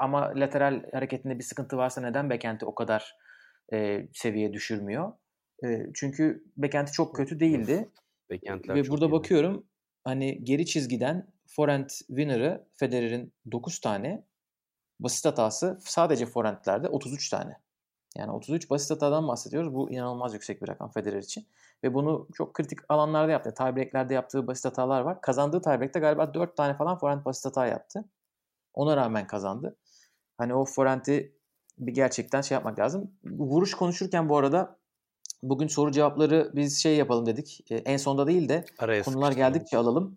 Ama 0.00 0.32
lateral 0.36 0.82
hareketinde 0.92 1.38
bir 1.38 1.44
sıkıntı 1.44 1.76
varsa 1.76 2.00
neden 2.00 2.30
Bekent'i 2.30 2.66
o 2.66 2.74
kadar 2.74 3.16
e, 3.72 4.08
seviye 4.12 4.52
düşürmüyor? 4.52 5.12
E, 5.64 5.86
çünkü 5.94 6.44
Bekent'i 6.56 6.92
çok 6.92 7.16
kötü 7.16 7.40
değildi. 7.40 7.88
Bekentler 8.30 8.74
Ve 8.74 8.88
burada 8.88 9.04
iyiydi. 9.04 9.12
bakıyorum 9.12 9.66
hani 10.04 10.44
geri 10.44 10.66
çizgiden 10.66 11.32
forehand 11.46 11.88
winner'ı 11.88 12.68
Federer'in 12.74 13.32
9 13.52 13.80
tane 13.80 14.26
basit 15.00 15.24
hatası 15.24 15.78
sadece 15.80 16.26
forehandlerde 16.26 16.88
33 16.88 17.30
tane. 17.30 17.60
Yani 18.16 18.32
33 18.32 18.70
basit 18.70 18.90
hatadan 18.90 19.28
bahsediyoruz. 19.28 19.74
Bu 19.74 19.90
inanılmaz 19.90 20.34
yüksek 20.34 20.62
bir 20.62 20.68
rakam 20.68 20.90
Federer 20.90 21.18
için. 21.18 21.46
Ve 21.84 21.94
bunu 21.94 22.28
çok 22.34 22.54
kritik 22.54 22.78
alanlarda 22.88 23.32
yaptı. 23.32 23.54
Tiebreak'lerde 23.54 24.14
yaptığı 24.14 24.46
basit 24.46 24.64
hatalar 24.64 25.00
var. 25.00 25.20
Kazandığı 25.20 25.62
tiebreak'te 25.62 26.00
galiba 26.00 26.34
4 26.34 26.56
tane 26.56 26.76
falan 26.76 26.98
forehand 26.98 27.24
basit 27.24 27.44
hata 27.44 27.66
yaptı. 27.66 28.04
Ona 28.74 28.96
rağmen 28.96 29.26
kazandı. 29.26 29.76
Hani 30.38 30.54
o 30.54 30.64
forehand'i 30.64 31.32
bir 31.78 31.92
gerçekten 31.92 32.40
şey 32.40 32.54
yapmak 32.54 32.78
lazım. 32.78 33.10
Vuruş 33.24 33.74
konuşurken 33.74 34.28
bu 34.28 34.36
arada 34.36 34.78
bugün 35.42 35.66
soru 35.66 35.92
cevapları 35.92 36.52
biz 36.54 36.82
şey 36.82 36.96
yapalım 36.96 37.26
dedik. 37.26 37.64
E, 37.70 37.76
en 37.76 37.96
sonda 37.96 38.26
değil 38.26 38.48
de 38.48 38.64
Araya 38.78 39.02
konular 39.02 39.32
geldikçe 39.32 39.76
alalım. 39.78 40.16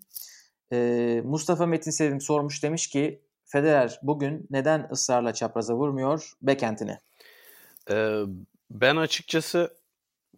E, 0.72 1.22
Mustafa 1.26 1.66
Metin 1.66 1.92
Sevim 1.92 2.22
sormuş 2.22 2.64
demiş 2.64 2.88
ki 2.88 3.22
Federer 3.46 4.00
bugün 4.04 4.48
neden 4.50 4.88
ısrarla 4.92 5.34
çapraza 5.34 5.76
vurmuyor 5.76 6.34
bekentini? 6.42 6.98
Ee, 7.92 8.22
ben 8.72 8.96
açıkçası 8.96 9.74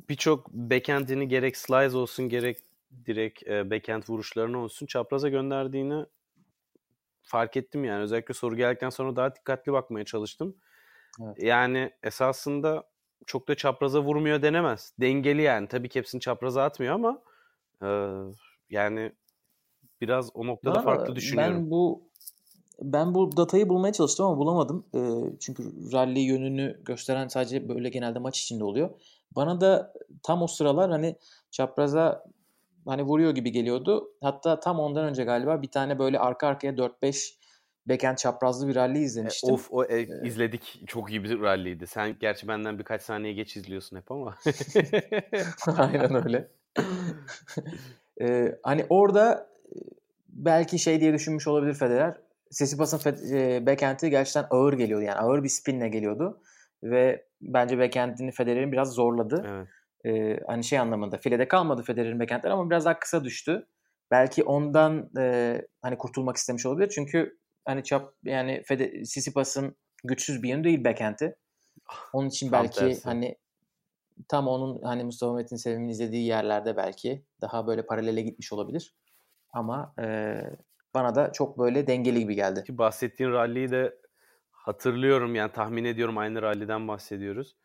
birçok 0.09 0.50
backend'ini 0.53 1.27
gerek 1.27 1.57
slice 1.57 1.97
olsun 1.97 2.29
gerek 2.29 2.57
direkt 3.05 3.47
e, 3.47 3.69
backend 3.69 4.03
vuruşlarını 4.09 4.57
olsun 4.57 4.85
çapraza 4.85 5.29
gönderdiğini 5.29 6.05
fark 7.24 7.58
ettim 7.58 7.84
yani. 7.84 8.01
Özellikle 8.04 8.34
soru 8.34 8.56
geldikten 8.56 8.90
sonra 8.90 9.16
daha 9.16 9.36
dikkatli 9.36 9.74
bakmaya 9.74 10.06
çalıştım. 10.06 10.56
Evet. 11.22 11.44
Yani 11.44 11.92
esasında 12.04 12.84
çok 13.25 13.48
da 13.48 13.56
çapraza 13.56 14.01
vurmuyor 14.01 14.42
denemez. 14.42 14.94
Dengeli 15.00 15.42
yani. 15.42 15.68
Tabii 15.68 15.90
ki 15.90 16.00
hepsini 16.00 16.22
çapraza 16.22 16.63
atmıyor 16.63 16.96
ama 16.96 17.22
e, 17.84 17.90
yani 18.70 19.12
biraz 20.01 20.36
o 20.36 20.48
noktada 20.48 20.75
Bana, 20.75 20.84
farklı 20.84 21.16
düşünüyorum. 21.16 21.56
Ben 21.56 21.72
bu 21.72 22.12
ben 22.82 23.13
bu 23.13 23.38
datayı 23.38 23.70
bulmaya 23.70 23.94
çalıştım 23.94 24.25
ama 24.25 24.38
bulamadım. 24.38 24.86
E, 24.96 25.00
çünkü 25.40 25.63
rally 25.94 26.20
yönünü 26.20 26.82
gösteren 26.84 27.28
sadece 27.28 27.70
böyle 27.70 27.90
genelde 27.90 28.20
maç 28.20 28.42
içinde 28.42 28.63
oluyor. 28.63 28.90
Bana 29.36 29.62
da 29.62 29.94
tam 30.24 30.42
o 30.42 30.48
sıralar 30.48 30.92
hani 30.92 31.16
çapraza 31.51 32.25
hani 32.85 33.03
vuruyor 33.03 33.31
gibi 33.35 33.51
geliyordu. 33.51 34.11
Hatta 34.21 34.59
tam 34.59 34.79
ondan 34.79 35.05
önce 35.05 35.23
galiba 35.23 35.61
bir 35.61 35.71
tane 35.71 36.00
böyle 36.00 36.19
arka 36.19 36.47
arkaya 36.47 36.73
4-5 36.73 37.41
backhand 37.85 38.17
çaprazlı 38.17 38.67
bir 38.67 38.75
rally 38.75 39.03
izlemiştim. 39.03 39.50
E, 39.50 39.53
of 39.53 39.67
o 39.71 39.85
e, 39.85 40.01
ee, 40.01 40.07
izledik. 40.23 40.83
Çok 40.88 41.09
iyi 41.09 41.23
bir 41.23 41.41
rally'ydi. 41.41 41.88
Sen 41.88 42.15
gerçi 42.19 42.47
benden 42.47 42.79
birkaç 42.79 43.01
saniye 43.01 43.33
geç 43.33 43.57
izliyorsun 43.57 43.97
hep 43.97 44.11
ama. 44.11 44.38
Aynen 45.77 46.25
öyle. 46.25 46.47
ee, 48.21 48.55
hani 48.63 48.85
orada 48.89 49.47
belki 50.29 50.79
şey 50.79 51.01
diye 51.01 51.13
düşünmüş 51.13 51.47
olabilir 51.47 51.73
Federer. 51.73 52.17
Sesipas'ın 52.50 53.33
e, 53.33 53.65
backhand'i 53.65 54.09
gerçekten 54.09 54.45
ağır 54.50 54.73
geliyordu. 54.73 55.03
Yani 55.03 55.19
ağır 55.19 55.43
bir 55.43 55.50
spinle 55.50 55.89
geliyordu. 55.89 56.41
Ve 56.83 57.25
bence 57.41 57.79
backhand'ini 57.79 58.31
Federer'in 58.31 58.71
biraz 58.71 58.93
zorladı. 58.93 59.45
Evet. 59.47 59.67
Ee, 60.05 60.39
hani 60.48 60.63
şey 60.63 60.79
anlamında 60.79 61.17
filede 61.17 61.48
kalmadı 61.48 61.84
Federer'in 61.84 62.20
backhand'leri 62.20 62.53
ama 62.53 62.70
biraz 62.70 62.86
daha 62.86 63.00
kısa 63.00 63.24
düştü. 63.24 63.67
Belki 64.12 64.43
ondan 64.43 65.10
e, 65.17 65.62
hani 65.81 65.98
kurtulmak 65.98 66.38
istemiş 66.38 66.65
olabilir. 66.65 66.89
Çünkü 66.96 67.38
hani 67.65 67.84
çap 67.84 68.13
yani 68.24 68.63
Fede, 68.65 69.05
Sisipas'ın 69.05 69.75
güçsüz 70.03 70.43
bir 70.43 70.50
yönü 70.50 70.63
değil 70.63 70.84
backhand'i. 70.84 71.36
Onun 72.13 72.27
için 72.27 72.51
belki 72.51 72.79
tersi. 72.79 73.03
hani 73.03 73.38
tam 74.29 74.48
onun 74.48 74.81
hani 74.81 75.03
Mustafa 75.03 75.34
Metin 75.34 75.55
Sevim'in 75.55 75.88
izlediği 75.88 76.25
yerlerde 76.25 76.77
belki 76.77 77.25
daha 77.41 77.67
böyle 77.67 77.86
paralele 77.86 78.22
gitmiş 78.22 78.53
olabilir. 78.53 78.96
Ama 79.53 79.93
e, 80.00 80.38
bana 80.93 81.15
da 81.15 81.31
çok 81.31 81.60
böyle 81.60 81.88
dengeli 81.88 82.20
gibi 82.20 82.36
geldi. 82.36 82.63
Ki 82.63 82.77
bahsettiğin 82.77 83.31
rally'yi 83.31 83.72
de 83.72 83.98
hatırlıyorum 84.51 85.36
yani 85.36 85.51
tahmin 85.51 85.86
ediyorum 85.86 86.17
aynı 86.17 86.41
rally'den 86.41 86.88
bahsediyoruz. 86.88 87.55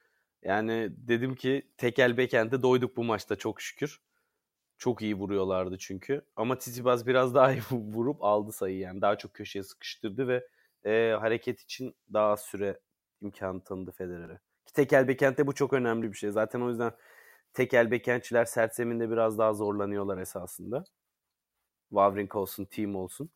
Yani 0.46 0.90
dedim 0.96 1.34
ki 1.34 1.62
tekel 1.76 2.16
bekente 2.16 2.62
doyduk 2.62 2.96
bu 2.96 3.04
maçta 3.04 3.36
çok 3.36 3.60
şükür. 3.60 4.00
Çok 4.78 5.02
iyi 5.02 5.14
vuruyorlardı 5.16 5.78
çünkü. 5.78 6.22
Ama 6.36 6.58
Tsitsipas 6.58 7.06
biraz 7.06 7.34
daha 7.34 7.52
iyi 7.54 7.62
vurup 7.70 8.24
aldı 8.24 8.52
sayı 8.52 8.78
yani. 8.78 9.00
Daha 9.02 9.18
çok 9.18 9.34
köşeye 9.34 9.62
sıkıştırdı 9.62 10.28
ve 10.28 10.48
e, 10.84 11.16
hareket 11.20 11.60
için 11.60 11.96
daha 12.12 12.36
süre 12.36 12.80
imkanı 13.22 13.64
tanıdı 13.64 13.92
Federer'e. 13.92 14.40
Ki 14.66 14.72
tekel 14.72 15.08
bekente 15.08 15.46
bu 15.46 15.54
çok 15.54 15.72
önemli 15.72 16.12
bir 16.12 16.16
şey. 16.16 16.30
Zaten 16.30 16.60
o 16.60 16.68
yüzden 16.68 16.92
tekel 17.52 17.90
bekentçiler 17.90 18.44
sert 18.44 18.74
zeminde 18.74 19.10
biraz 19.10 19.38
daha 19.38 19.54
zorlanıyorlar 19.54 20.18
esasında. 20.18 20.84
Wawrinka 21.90 22.38
olsun, 22.38 22.64
team 22.64 22.96
olsun. 22.96 23.30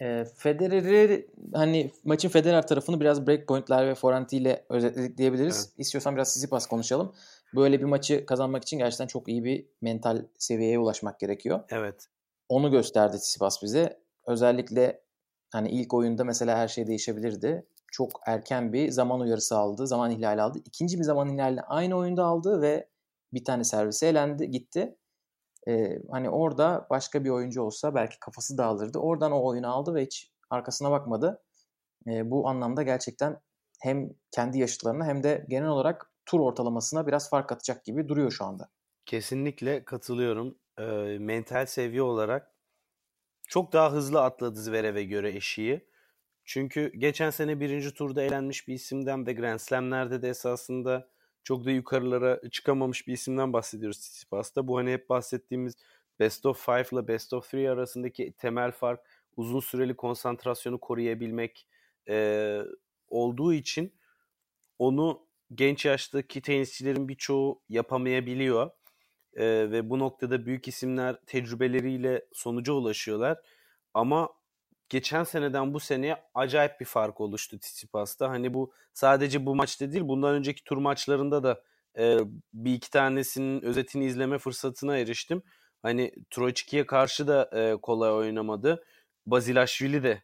E, 0.00 0.24
Federer'i 0.24 1.26
hani 1.54 1.92
maçın 2.04 2.28
Federer 2.28 2.66
tarafını 2.66 3.00
biraz 3.00 3.26
breakpointler 3.26 3.88
ve 3.88 3.94
forehand 3.94 4.30
ile 4.30 4.64
özetledik 4.68 5.18
diyebiliriz. 5.18 5.66
Evet. 5.66 5.78
İstiyorsan 5.78 6.14
biraz 6.14 6.28
Tsitsipas 6.28 6.66
konuşalım. 6.66 7.14
Böyle 7.54 7.80
bir 7.80 7.84
maçı 7.84 8.26
kazanmak 8.26 8.62
için 8.62 8.78
gerçekten 8.78 9.06
çok 9.06 9.28
iyi 9.28 9.44
bir 9.44 9.66
mental 9.80 10.24
seviyeye 10.38 10.78
ulaşmak 10.78 11.20
gerekiyor. 11.20 11.60
Evet. 11.70 12.06
Onu 12.48 12.70
gösterdi 12.70 13.16
Tsitsipas 13.16 13.62
bize. 13.62 14.00
Özellikle 14.26 15.02
hani 15.50 15.70
ilk 15.70 15.94
oyunda 15.94 16.24
mesela 16.24 16.58
her 16.58 16.68
şey 16.68 16.86
değişebilirdi. 16.86 17.66
Çok 17.92 18.20
erken 18.26 18.72
bir 18.72 18.90
zaman 18.90 19.20
uyarısı 19.20 19.56
aldı, 19.56 19.86
zaman 19.86 20.10
ihlali 20.10 20.42
aldı. 20.42 20.58
İkinci 20.64 20.98
bir 20.98 21.04
zaman 21.04 21.28
ihlalini 21.28 21.60
aynı 21.60 21.96
oyunda 21.96 22.24
aldı 22.24 22.62
ve 22.62 22.88
bir 23.32 23.44
tane 23.44 23.64
servise 23.64 24.06
elendi, 24.06 24.50
gitti. 24.50 24.96
Ee, 25.68 25.98
hani 26.10 26.30
orada 26.30 26.86
başka 26.90 27.24
bir 27.24 27.30
oyuncu 27.30 27.62
olsa 27.62 27.94
belki 27.94 28.18
kafası 28.20 28.58
dağılırdı. 28.58 28.98
Oradan 28.98 29.32
o 29.32 29.44
oyunu 29.46 29.74
aldı 29.74 29.94
ve 29.94 30.02
hiç 30.02 30.32
arkasına 30.50 30.90
bakmadı. 30.90 31.42
Ee, 32.06 32.30
bu 32.30 32.48
anlamda 32.48 32.82
gerçekten 32.82 33.40
hem 33.80 34.10
kendi 34.30 34.58
yaşıtlarına 34.58 35.06
hem 35.06 35.22
de 35.22 35.46
genel 35.48 35.68
olarak 35.68 36.12
tur 36.26 36.40
ortalamasına 36.40 37.06
biraz 37.06 37.30
fark 37.30 37.52
atacak 37.52 37.84
gibi 37.84 38.08
duruyor 38.08 38.30
şu 38.30 38.44
anda. 38.44 38.68
Kesinlikle 39.06 39.84
katılıyorum. 39.84 40.58
E, 40.78 40.82
mental 41.18 41.66
seviye 41.66 42.02
olarak 42.02 42.54
çok 43.48 43.72
daha 43.72 43.92
hızlı 43.92 44.22
atladı 44.22 44.60
Zverev'e 44.60 45.04
göre 45.04 45.36
eşiği. 45.36 45.88
Çünkü 46.44 46.92
geçen 46.96 47.30
sene 47.30 47.60
birinci 47.60 47.94
turda 47.94 48.22
elenmiş 48.22 48.68
bir 48.68 48.74
isimden 48.74 49.26
ve 49.26 49.32
Grand 49.32 49.58
Slam'lerde 49.58 50.22
de 50.22 50.28
esasında 50.28 51.11
çok 51.44 51.64
da 51.64 51.70
yukarılara 51.70 52.40
çıkamamış 52.50 53.06
bir 53.06 53.12
isimden 53.12 53.52
bahsediyoruz 53.52 53.98
Tsitsipas'ta. 53.98 54.68
Bu 54.68 54.78
hani 54.78 54.92
hep 54.92 55.08
bahsettiğimiz 55.08 55.74
Best 56.20 56.46
of 56.46 56.68
5 56.68 56.92
ile 56.92 57.08
Best 57.08 57.32
of 57.32 57.54
3 57.54 57.68
arasındaki 57.68 58.32
temel 58.38 58.72
fark 58.72 59.00
uzun 59.36 59.60
süreli 59.60 59.96
konsantrasyonu 59.96 60.80
koruyabilmek 60.80 61.68
e, 62.08 62.58
olduğu 63.08 63.54
için 63.54 63.92
onu 64.78 65.26
genç 65.54 65.84
yaştaki 65.84 66.42
tenisçilerin 66.42 67.08
birçoğu 67.08 67.62
yapamayabiliyor. 67.68 68.70
E, 69.34 69.44
ve 69.44 69.90
bu 69.90 69.98
noktada 69.98 70.46
büyük 70.46 70.68
isimler 70.68 71.16
tecrübeleriyle 71.26 72.26
sonuca 72.32 72.72
ulaşıyorlar. 72.72 73.38
Ama 73.94 74.28
geçen 74.92 75.24
seneden 75.24 75.74
bu 75.74 75.80
seneye 75.80 76.16
acayip 76.34 76.80
bir 76.80 76.84
fark 76.84 77.20
oluştu 77.20 77.58
Tsitsipas'ta. 77.58 78.30
Hani 78.30 78.54
bu 78.54 78.72
sadece 78.92 79.46
bu 79.46 79.54
maçta 79.54 79.92
değil 79.92 80.08
bundan 80.08 80.34
önceki 80.34 80.64
tur 80.64 80.76
maçlarında 80.76 81.42
da 81.42 81.62
e, 81.98 82.18
bir 82.52 82.74
iki 82.74 82.90
tanesinin 82.90 83.62
özetini 83.62 84.04
izleme 84.04 84.38
fırsatına 84.38 84.98
eriştim. 84.98 85.42
Hani 85.82 86.12
Troicki'ye 86.30 86.86
karşı 86.86 87.28
da 87.28 87.50
e, 87.52 87.80
kolay 87.80 88.12
oynamadı. 88.12 88.84
Bazilashvili 89.26 90.02
de 90.02 90.22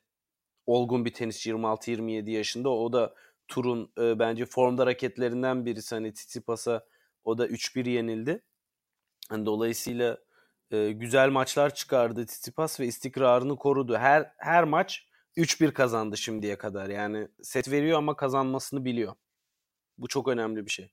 olgun 0.67 1.05
bir 1.05 1.13
tenisçi 1.13 1.51
26-27 1.51 2.31
yaşında. 2.31 2.71
O 2.71 2.93
da 2.93 3.15
turun 3.49 3.93
e, 3.99 4.19
bence 4.19 4.47
formda 4.47 4.87
raketlerinden 4.87 5.67
birisi. 5.67 5.95
Hani 5.95 6.13
Tsitsipas'a 6.13 6.85
o 7.25 7.39
da 7.39 7.47
3-1 7.47 7.89
yenildi. 7.89 8.43
Yani 9.33 9.47
dolayısıyla 9.47 10.19
e, 10.71 10.93
güzel 10.93 11.29
maçlar 11.29 11.75
çıkardı 11.75 12.27
Tsitsipas 12.27 12.81
ve 12.81 12.87
istikrarını 12.87 13.57
korudu. 13.57 13.97
Her 13.97 14.33
her 14.37 14.65
maç 14.65 15.09
3-1 15.37 15.73
kazandı 15.73 16.17
şimdiye 16.17 16.59
kadar. 16.59 16.89
Yani 16.89 17.29
set 17.43 17.71
veriyor 17.71 17.99
ama 17.99 18.17
kazanmasını 18.17 18.85
biliyor. 18.85 19.15
Bu 19.99 20.09
çok 20.09 20.29
önemli 20.29 20.67
bir 20.67 20.71
şey. 20.71 20.93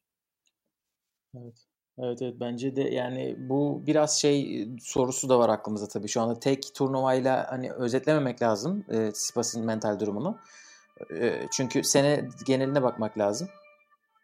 Evet. 1.37 1.65
Evet 1.97 2.21
evet 2.21 2.35
bence 2.39 2.75
de 2.75 2.81
yani 2.81 3.35
bu 3.39 3.83
biraz 3.87 4.21
şey 4.21 4.67
sorusu 4.81 5.29
da 5.29 5.39
var 5.39 5.49
aklımızda 5.49 5.87
tabii. 5.87 6.07
Şu 6.07 6.21
anda 6.21 6.39
tek 6.39 6.75
turnuvayla 6.75 7.51
hani 7.51 7.71
özetlememek 7.71 8.41
lazım 8.41 8.85
e, 8.89 9.11
Sipas'ın 9.11 9.65
mental 9.65 9.99
durumunu. 9.99 10.37
E, 11.13 11.47
çünkü 11.51 11.83
sene 11.83 12.29
geneline 12.45 12.83
bakmak 12.83 13.17
lazım. 13.17 13.49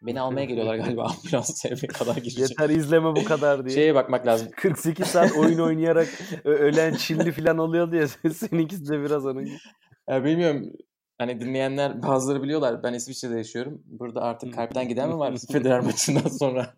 Beni 0.02 0.20
almaya 0.20 0.44
geliyorlar 0.44 0.74
galiba 0.84 1.02
ambulans 1.04 1.64
eve 1.64 1.86
kadar 1.86 2.16
gireceğim. 2.16 2.48
Yeter 2.50 2.70
izleme 2.70 3.16
bu 3.16 3.24
kadar 3.24 3.64
diye. 3.64 3.74
Şeye 3.74 3.94
bakmak 3.94 4.26
lazım. 4.26 4.48
48 4.56 5.06
saat 5.06 5.36
oyun 5.36 5.58
oynayarak 5.58 6.08
ölen 6.44 6.94
Çinli 6.94 7.32
falan 7.32 7.58
oluyor 7.58 7.92
diye 7.92 8.08
seninkisi 8.32 8.88
de 8.88 9.00
biraz 9.00 9.26
onun 9.26 9.44
gibi. 9.44 9.58
Ya 10.08 10.24
bilmiyorum 10.24 10.72
hani 11.18 11.40
dinleyenler 11.40 12.02
bazıları 12.02 12.42
biliyorlar 12.42 12.82
ben 12.82 12.92
İsviçre'de 12.92 13.36
yaşıyorum. 13.36 13.82
Burada 13.86 14.22
artık 14.22 14.54
kalpten 14.54 14.88
giden 14.88 15.08
mi 15.08 15.18
var 15.18 15.34
Federer 15.52 15.80
maçından 15.80 16.28
sonra? 16.28 16.74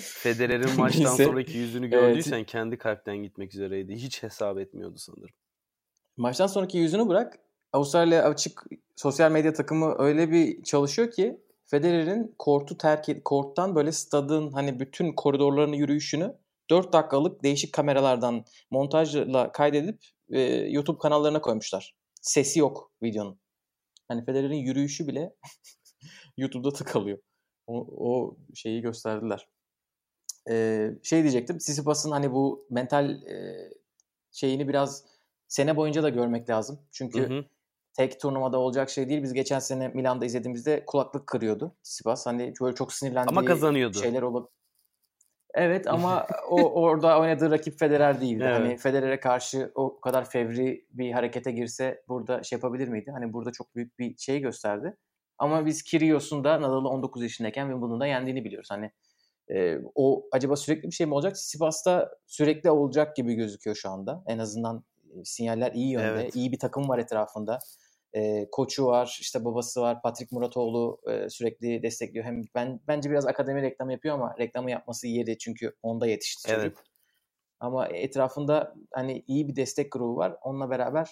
Federer'in 0.00 0.76
maçtan 0.78 1.04
Neyse. 1.04 1.24
sonraki 1.24 1.58
yüzünü 1.58 1.88
gördüysen 1.90 2.36
evet. 2.36 2.46
kendi 2.46 2.78
kalpten 2.78 3.16
gitmek 3.16 3.54
üzereydi. 3.54 3.94
Hiç 3.94 4.22
hesap 4.22 4.58
etmiyordu 4.58 4.98
sanırım. 4.98 5.34
Maçtan 6.16 6.46
sonraki 6.46 6.78
yüzünü 6.78 7.08
bırak. 7.08 7.38
Avustralya 7.72 8.24
açık 8.24 8.62
sosyal 8.96 9.32
medya 9.32 9.52
takımı 9.52 9.94
öyle 9.98 10.30
bir 10.30 10.62
çalışıyor 10.62 11.10
ki 11.10 11.40
Federer'in 11.74 12.34
kortu 12.38 12.78
terk 12.78 13.24
korttan 13.24 13.74
böyle 13.74 13.92
stadın 13.92 14.52
hani 14.52 14.80
bütün 14.80 15.12
koridorlarını 15.12 15.76
yürüyüşünü 15.76 16.36
4 16.70 16.92
dakikalık 16.92 17.42
değişik 17.42 17.72
kameralardan 17.72 18.44
montajla 18.70 19.52
kaydedip 19.52 19.98
e, 20.30 20.40
YouTube 20.50 20.98
kanallarına 20.98 21.40
koymuşlar. 21.40 21.94
Sesi 22.22 22.58
yok 22.58 22.92
videonun. 23.02 23.38
Hani 24.08 24.24
Federer'in 24.24 24.56
yürüyüşü 24.56 25.06
bile 25.06 25.34
YouTube'da 26.36 26.72
tıkalıyor. 26.72 27.18
O, 27.66 27.86
o 27.96 28.36
şeyi 28.54 28.80
gösterdiler. 28.80 29.48
Ee, 30.50 30.90
şey 31.02 31.22
diyecektim. 31.22 31.60
Sisipas'ın 31.60 32.10
hani 32.10 32.32
bu 32.32 32.66
mental 32.70 33.10
e, 33.10 33.68
şeyini 34.32 34.68
biraz 34.68 35.04
sene 35.48 35.76
boyunca 35.76 36.02
da 36.02 36.08
görmek 36.08 36.50
lazım. 36.50 36.80
Çünkü 36.92 37.20
hı 37.20 37.34
hı 37.34 37.44
tek 37.96 38.20
turnuvada 38.20 38.58
olacak 38.58 38.90
şey 38.90 39.08
değil. 39.08 39.22
Biz 39.22 39.32
geçen 39.32 39.58
sene 39.58 39.88
Milan'da 39.88 40.24
izlediğimizde 40.24 40.84
kulaklık 40.86 41.26
kırıyordu 41.26 41.74
Sivas. 41.82 42.26
Hani 42.26 42.52
böyle 42.60 42.74
çok 42.74 42.92
sinirlendiği 42.92 43.38
ama 43.38 43.44
kazanıyordu. 43.44 43.98
şeyler 43.98 44.22
olup 44.22 44.50
Evet 45.54 45.86
ama 45.86 46.26
o 46.50 46.82
orada 46.82 47.20
oynadığı 47.20 47.50
rakip 47.50 47.78
Federer 47.78 48.20
değildi. 48.20 48.44
Evet. 48.46 48.60
Hani 48.60 48.76
Federer'e 48.76 49.20
karşı 49.20 49.72
o 49.74 50.00
kadar 50.00 50.30
fevri 50.30 50.86
bir 50.90 51.12
harekete 51.12 51.52
girse 51.52 52.02
burada 52.08 52.42
şey 52.42 52.56
yapabilir 52.56 52.88
miydi? 52.88 53.10
Hani 53.10 53.32
burada 53.32 53.52
çok 53.52 53.74
büyük 53.74 53.98
bir 53.98 54.16
şey 54.16 54.40
gösterdi. 54.40 54.96
Ama 55.38 55.66
biz 55.66 55.82
Kyrgios'un 55.82 56.44
da 56.44 56.62
Nadal'ı 56.62 56.88
19 56.88 57.22
yaşındayken 57.22 57.64
Wimbledon'da 57.64 58.06
yendiğini 58.06 58.44
biliyoruz. 58.44 58.70
Hani 58.70 58.90
e, 59.50 59.78
o 59.94 60.26
acaba 60.32 60.56
sürekli 60.56 60.86
bir 60.86 60.94
şey 60.94 61.06
mi 61.06 61.14
olacak? 61.14 61.38
Sivas'ta 61.38 62.10
sürekli 62.26 62.70
olacak 62.70 63.16
gibi 63.16 63.34
gözüküyor 63.34 63.76
şu 63.76 63.90
anda. 63.90 64.24
En 64.26 64.38
azından 64.38 64.84
sinyaller 65.24 65.72
iyi 65.72 65.90
yönde. 65.90 66.06
Evet. 66.06 66.36
İyi 66.36 66.52
bir 66.52 66.58
takım 66.58 66.88
var 66.88 66.98
etrafında 66.98 67.58
e, 68.14 68.48
koçu 68.52 68.86
var, 68.86 69.18
işte 69.20 69.44
babası 69.44 69.80
var, 69.80 70.02
Patrick 70.02 70.36
Muratoğlu 70.36 71.00
e, 71.10 71.30
sürekli 71.30 71.82
destekliyor. 71.82 72.24
Hem 72.24 72.42
ben 72.54 72.80
bence 72.88 73.10
biraz 73.10 73.26
akademi 73.26 73.62
reklamı 73.62 73.92
yapıyor 73.92 74.14
ama 74.14 74.34
reklamı 74.38 74.70
yapması 74.70 75.06
yeri 75.06 75.38
çünkü 75.38 75.76
onda 75.82 76.06
yetişti 76.06 76.48
çocuk. 76.48 76.62
Evet. 76.62 76.78
Ama 77.60 77.86
etrafında 77.88 78.74
hani 78.92 79.24
iyi 79.26 79.48
bir 79.48 79.56
destek 79.56 79.92
grubu 79.92 80.16
var. 80.16 80.36
Onunla 80.42 80.70
beraber 80.70 81.08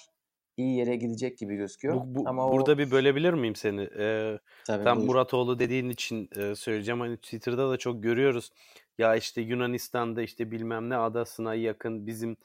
iyi 0.57 0.77
yere 0.77 0.97
gidecek 0.97 1.39
gibi 1.39 1.57
gözüküyor. 1.57 1.95
Bu, 1.95 2.15
bu, 2.15 2.29
Ama 2.29 2.53
burada 2.53 2.73
o... 2.73 2.79
bir 2.79 2.91
bölebilir 2.91 3.33
miyim 3.33 3.57
seni? 3.57 3.89
Ee, 3.99 4.39
Tabii, 4.67 4.85
tam 4.85 4.99
buyur. 4.99 5.09
Muratoğlu 5.09 5.59
dediğin 5.59 5.89
için 5.89 6.29
e, 6.37 6.55
söyleyeceğim. 6.55 7.01
Hani 7.01 7.17
Twitter'da 7.17 7.71
da 7.71 7.77
çok 7.77 8.03
görüyoruz. 8.03 8.51
Ya 8.99 9.17
işte 9.17 9.41
Yunanistan'da 9.41 10.23
işte 10.23 10.51
bilmem 10.51 10.91
ne 10.91 10.97
adasına 10.97 11.55
yakın 11.55 12.07
bizim 12.07 12.37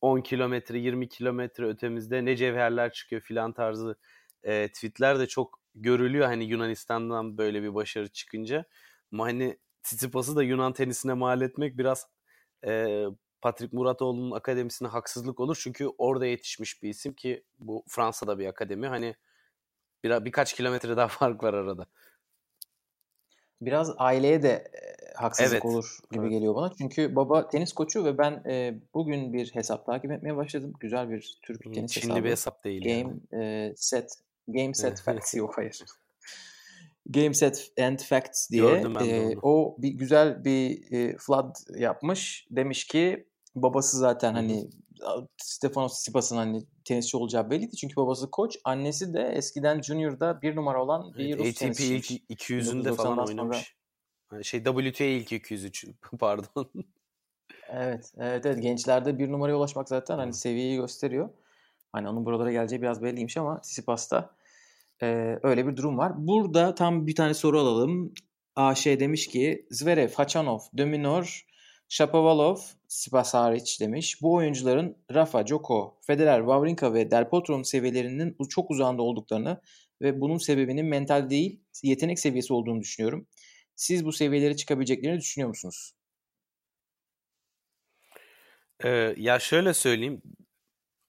10 0.00 0.20
kilometre 0.20 0.78
20 0.78 1.08
kilometre 1.08 1.66
ötemizde 1.66 2.24
ne 2.24 2.36
cevherler 2.36 2.92
çıkıyor 2.92 3.22
filan 3.22 3.52
tarzı 3.52 3.96
e, 4.42 4.68
tweetler 4.68 5.18
de 5.18 5.26
çok 5.26 5.60
görülüyor 5.74 6.26
hani 6.26 6.44
Yunanistan'dan 6.44 7.38
böyle 7.38 7.62
bir 7.62 7.74
başarı 7.74 8.08
çıkınca. 8.08 8.64
Ama 9.12 9.24
hani 9.24 9.58
Tsitsipas'ı 9.82 10.36
da 10.36 10.42
Yunan 10.42 10.72
tenisine 10.72 11.12
mal 11.12 11.40
etmek 11.40 11.78
biraz 11.78 12.06
e, 12.66 13.04
Patrick 13.40 13.76
Muratoğlu'nun 13.76 14.30
akademisine 14.30 14.88
haksızlık 14.88 15.40
olur. 15.40 15.60
Çünkü 15.62 15.86
orada 15.98 16.26
yetişmiş 16.26 16.82
bir 16.82 16.88
isim 16.88 17.12
ki 17.12 17.44
bu 17.58 17.84
Fransa'da 17.88 18.38
bir 18.38 18.46
akademi. 18.46 18.86
Hani 18.86 19.16
bir, 20.04 20.24
birkaç 20.24 20.54
kilometre 20.54 20.96
daha 20.96 21.08
fark 21.08 21.42
var 21.42 21.54
arada. 21.54 21.86
Biraz 23.60 23.94
aileye 23.98 24.42
de 24.42 24.70
haksızlık 25.22 25.52
evet. 25.52 25.64
olur 25.64 25.98
gibi 26.12 26.22
evet. 26.22 26.32
geliyor 26.32 26.54
bana. 26.54 26.72
Çünkü 26.78 27.16
baba 27.16 27.48
tenis 27.48 27.72
koçu 27.72 28.04
ve 28.04 28.18
ben 28.18 28.42
e, 28.46 28.74
bugün 28.94 29.32
bir 29.32 29.54
hesap 29.54 29.86
takip 29.86 30.10
etmeye 30.10 30.36
başladım. 30.36 30.72
Güzel 30.80 31.10
bir 31.10 31.38
Türk 31.42 31.66
Hı, 31.66 31.72
tenis 31.72 31.92
Şimdi 31.92 32.06
hesabı. 32.06 32.24
bir 32.24 32.30
hesap 32.30 32.64
değil. 32.64 32.82
Game 32.82 33.16
yani. 33.32 33.44
e, 33.44 33.72
set 33.76 34.12
Game 34.48 34.74
Set 34.74 35.00
Facts 35.00 35.34
yok 35.34 35.58
hayır. 35.58 35.82
Game 37.06 37.34
Set 37.34 37.72
and 37.80 37.98
Facts 37.98 38.50
diye 38.50 38.84
e, 39.00 39.36
o 39.42 39.76
bir 39.78 39.88
güzel 39.88 40.44
bir 40.44 40.92
e, 40.92 41.16
flood 41.18 41.54
yapmış. 41.78 42.46
Demiş 42.50 42.86
ki 42.86 43.28
babası 43.54 43.98
zaten 43.98 44.34
hani 44.34 44.70
Stefanos 45.36 45.92
Tsitsipas'ın 45.92 46.36
hani 46.36 46.64
tenisçi 46.84 47.16
olacağı 47.16 47.50
belliydi. 47.50 47.76
Çünkü 47.76 47.96
babası 47.96 48.30
koç. 48.30 48.58
Annesi 48.64 49.14
de 49.14 49.22
eskiden 49.22 49.82
Junior'da 49.82 50.42
bir 50.42 50.56
numara 50.56 50.82
olan 50.82 51.14
bir 51.14 51.28
evet, 51.28 51.38
Rus 51.38 51.48
ATP 51.48 51.58
tenisçi. 51.58 51.94
ilk 51.96 52.40
200'ünde 52.40 52.94
falan 52.94 53.18
oynamış. 53.18 53.77
Şey 54.42 54.64
WTA 54.64 55.04
ilk 55.04 55.32
203 55.32 55.84
pardon. 56.20 56.70
Evet, 57.68 58.12
evet, 58.18 58.46
evet. 58.46 58.62
Gençlerde 58.62 59.18
bir 59.18 59.32
numaraya 59.32 59.56
ulaşmak 59.56 59.88
zaten 59.88 60.18
hani 60.18 60.32
seviyeyi 60.32 60.76
gösteriyor. 60.76 61.28
Hani 61.92 62.08
onun 62.08 62.26
buralara 62.26 62.52
geleceği 62.52 62.82
biraz 62.82 63.02
belliymiş 63.02 63.36
ama 63.36 63.60
Tsitsipas'ta 63.60 64.34
e, 65.02 65.38
öyle 65.42 65.66
bir 65.66 65.76
durum 65.76 65.98
var. 65.98 66.12
Burada 66.16 66.74
tam 66.74 67.06
bir 67.06 67.14
tane 67.14 67.34
soru 67.34 67.60
alalım. 67.60 68.14
AŞ 68.56 68.86
demiş 68.86 69.26
ki 69.26 69.66
Zverev, 69.70 70.10
Hachanov, 70.12 70.58
Dominor, 70.78 71.46
Shapovalov, 71.88 72.56
Tsitsipas 72.88 73.34
hariç 73.34 73.80
demiş. 73.80 74.22
Bu 74.22 74.34
oyuncuların 74.34 74.96
Rafa, 75.14 75.46
Djoko, 75.46 75.98
Federer, 76.06 76.38
Wawrinka 76.38 76.94
ve 76.94 77.10
Del 77.10 77.28
Potro'nun 77.28 77.62
seviyelerinin 77.62 78.36
çok 78.48 78.70
uzağında 78.70 79.02
olduklarını 79.02 79.60
ve 80.02 80.20
bunun 80.20 80.38
sebebinin 80.38 80.86
mental 80.86 81.30
değil 81.30 81.60
yetenek 81.82 82.18
seviyesi 82.18 82.52
olduğunu 82.52 82.80
düşünüyorum. 82.80 83.26
Siz 83.78 84.04
bu 84.04 84.12
seviyelere 84.12 84.56
çıkabileceklerini 84.56 85.20
düşünüyor 85.20 85.48
musunuz? 85.48 85.92
Ee, 88.84 89.14
ya 89.16 89.38
şöyle 89.38 89.74
söyleyeyim. 89.74 90.22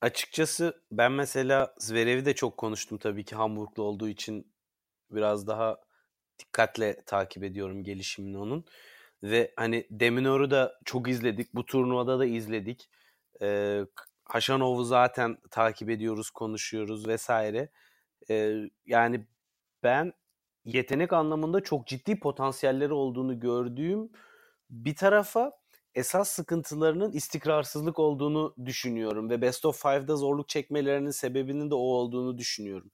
Açıkçası 0.02 0.84
ben 0.92 1.12
mesela 1.12 1.76
Zverev'i 1.80 2.26
de 2.26 2.36
çok 2.36 2.58
konuştum 2.58 2.98
tabii 2.98 3.26
ki 3.26 3.36
Hamburglu 3.36 3.84
olduğu 3.84 4.10
için 4.10 4.54
biraz 5.12 5.48
daha 5.48 5.78
dikkatle 6.40 6.98
takip 7.06 7.44
ediyorum 7.44 7.84
gelişimini 7.84 8.38
onun. 8.38 8.66
Ve 9.24 9.54
hani 9.56 9.88
Deminor'u 9.92 10.52
da 10.52 10.80
çok 10.86 11.10
izledik. 11.10 11.54
Bu 11.56 11.66
turnuvada 11.66 12.20
da 12.20 12.26
izledik. 12.26 12.90
Ee, 13.42 13.82
Haşanov'u 14.26 14.84
zaten 14.84 15.38
takip 15.52 15.90
ediyoruz, 15.90 16.30
konuşuyoruz 16.30 17.08
vesaire. 17.08 17.70
Ee, 18.30 18.56
yani 18.86 19.28
ben 19.84 20.14
yetenek 20.74 21.14
anlamında 21.14 21.62
çok 21.62 21.88
ciddi 21.88 22.20
potansiyelleri 22.20 22.94
olduğunu 22.94 23.40
gördüğüm 23.40 24.10
bir 24.70 24.96
tarafa 24.96 25.52
esas 25.96 26.30
sıkıntılarının 26.30 27.12
istikrarsızlık 27.12 28.00
olduğunu 28.00 28.56
düşünüyorum 28.66 29.30
ve 29.30 29.42
Best 29.42 29.66
of 29.66 29.82
Five'da 29.82 30.16
zorluk 30.16 30.50
çekmelerinin 30.50 31.12
sebebinin 31.12 31.70
de 31.70 31.76
o 31.76 31.78
olduğunu 31.78 32.38
düşünüyorum. 32.38 32.92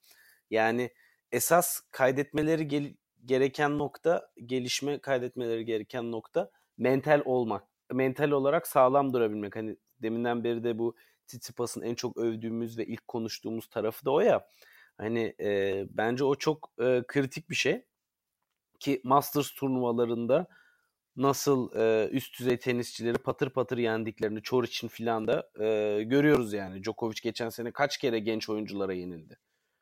Yani 0.49 0.91
esas 1.31 1.81
kaydetmeleri 1.91 2.67
gel- 2.67 2.95
gereken 3.25 3.77
nokta, 3.79 4.29
gelişme 4.45 4.99
kaydetmeleri 4.99 5.65
gereken 5.65 6.11
nokta 6.11 6.51
mental 6.77 7.21
olmak. 7.25 7.63
Mental 7.91 8.31
olarak 8.31 8.67
sağlam 8.67 9.13
durabilmek. 9.13 9.55
Hani 9.55 9.77
deminden 10.01 10.43
beri 10.43 10.63
de 10.63 10.79
bu 10.79 10.95
Tsitsipas'ın 11.27 11.81
en 11.81 11.95
çok 11.95 12.17
övdüğümüz 12.17 12.77
ve 12.77 12.85
ilk 12.85 13.07
konuştuğumuz 13.07 13.67
tarafı 13.67 14.05
da 14.05 14.11
o 14.11 14.19
ya. 14.19 14.47
Hani 14.97 15.35
e, 15.39 15.83
bence 15.89 16.23
o 16.23 16.35
çok 16.35 16.71
e, 16.79 17.03
kritik 17.07 17.49
bir 17.49 17.55
şey 17.55 17.85
ki 18.79 19.01
Masters 19.03 19.51
turnuvalarında 19.51 20.47
nasıl 21.15 21.75
e, 21.75 22.09
üst 22.09 22.39
düzey 22.39 22.57
tenisçileri 22.57 23.17
patır 23.17 23.49
patır 23.49 23.77
yendiklerini 23.77 24.39
için 24.65 24.87
filan 24.87 25.27
da 25.27 25.49
e, 25.59 26.03
görüyoruz 26.03 26.53
yani. 26.53 26.83
Djokovic 26.83 27.19
geçen 27.23 27.49
sene 27.49 27.71
kaç 27.71 27.97
kere 27.97 28.19
genç 28.19 28.49
oyunculara 28.49 28.93
yenildi. 28.93 29.39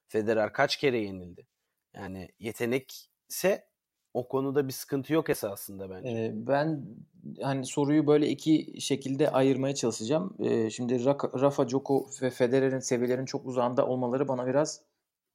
Federer 0.08 0.54
kaç 0.54 0.78
kere 0.78 0.98
yenildi. 0.98 1.48
Yani 1.96 2.30
yetenekse 2.40 3.68
o 4.14 4.28
konuda 4.28 4.68
bir 4.68 4.74
sıkıntı 4.74 5.14
yok 5.14 5.30
esasında 5.30 5.90
bence. 5.90 6.10
Ee, 6.10 6.32
ben 6.36 6.86
hani 7.42 7.66
soruyu 7.66 8.08
böyle 8.08 8.30
iki 8.30 8.82
şekilde 8.82 9.32
ayırmaya 9.32 9.76
çalışacağım. 9.76 10.36
Ee, 10.40 10.70
şimdi 10.70 11.06
Rafa, 11.06 11.70
Djoko 11.70 12.08
ve 12.22 12.30
Federer'in 12.30 12.80
seviyelerinin 12.80 13.26
çok 13.26 13.46
uzağında 13.46 13.88
olmaları 13.88 14.28
bana 14.28 14.48
biraz 14.48 14.82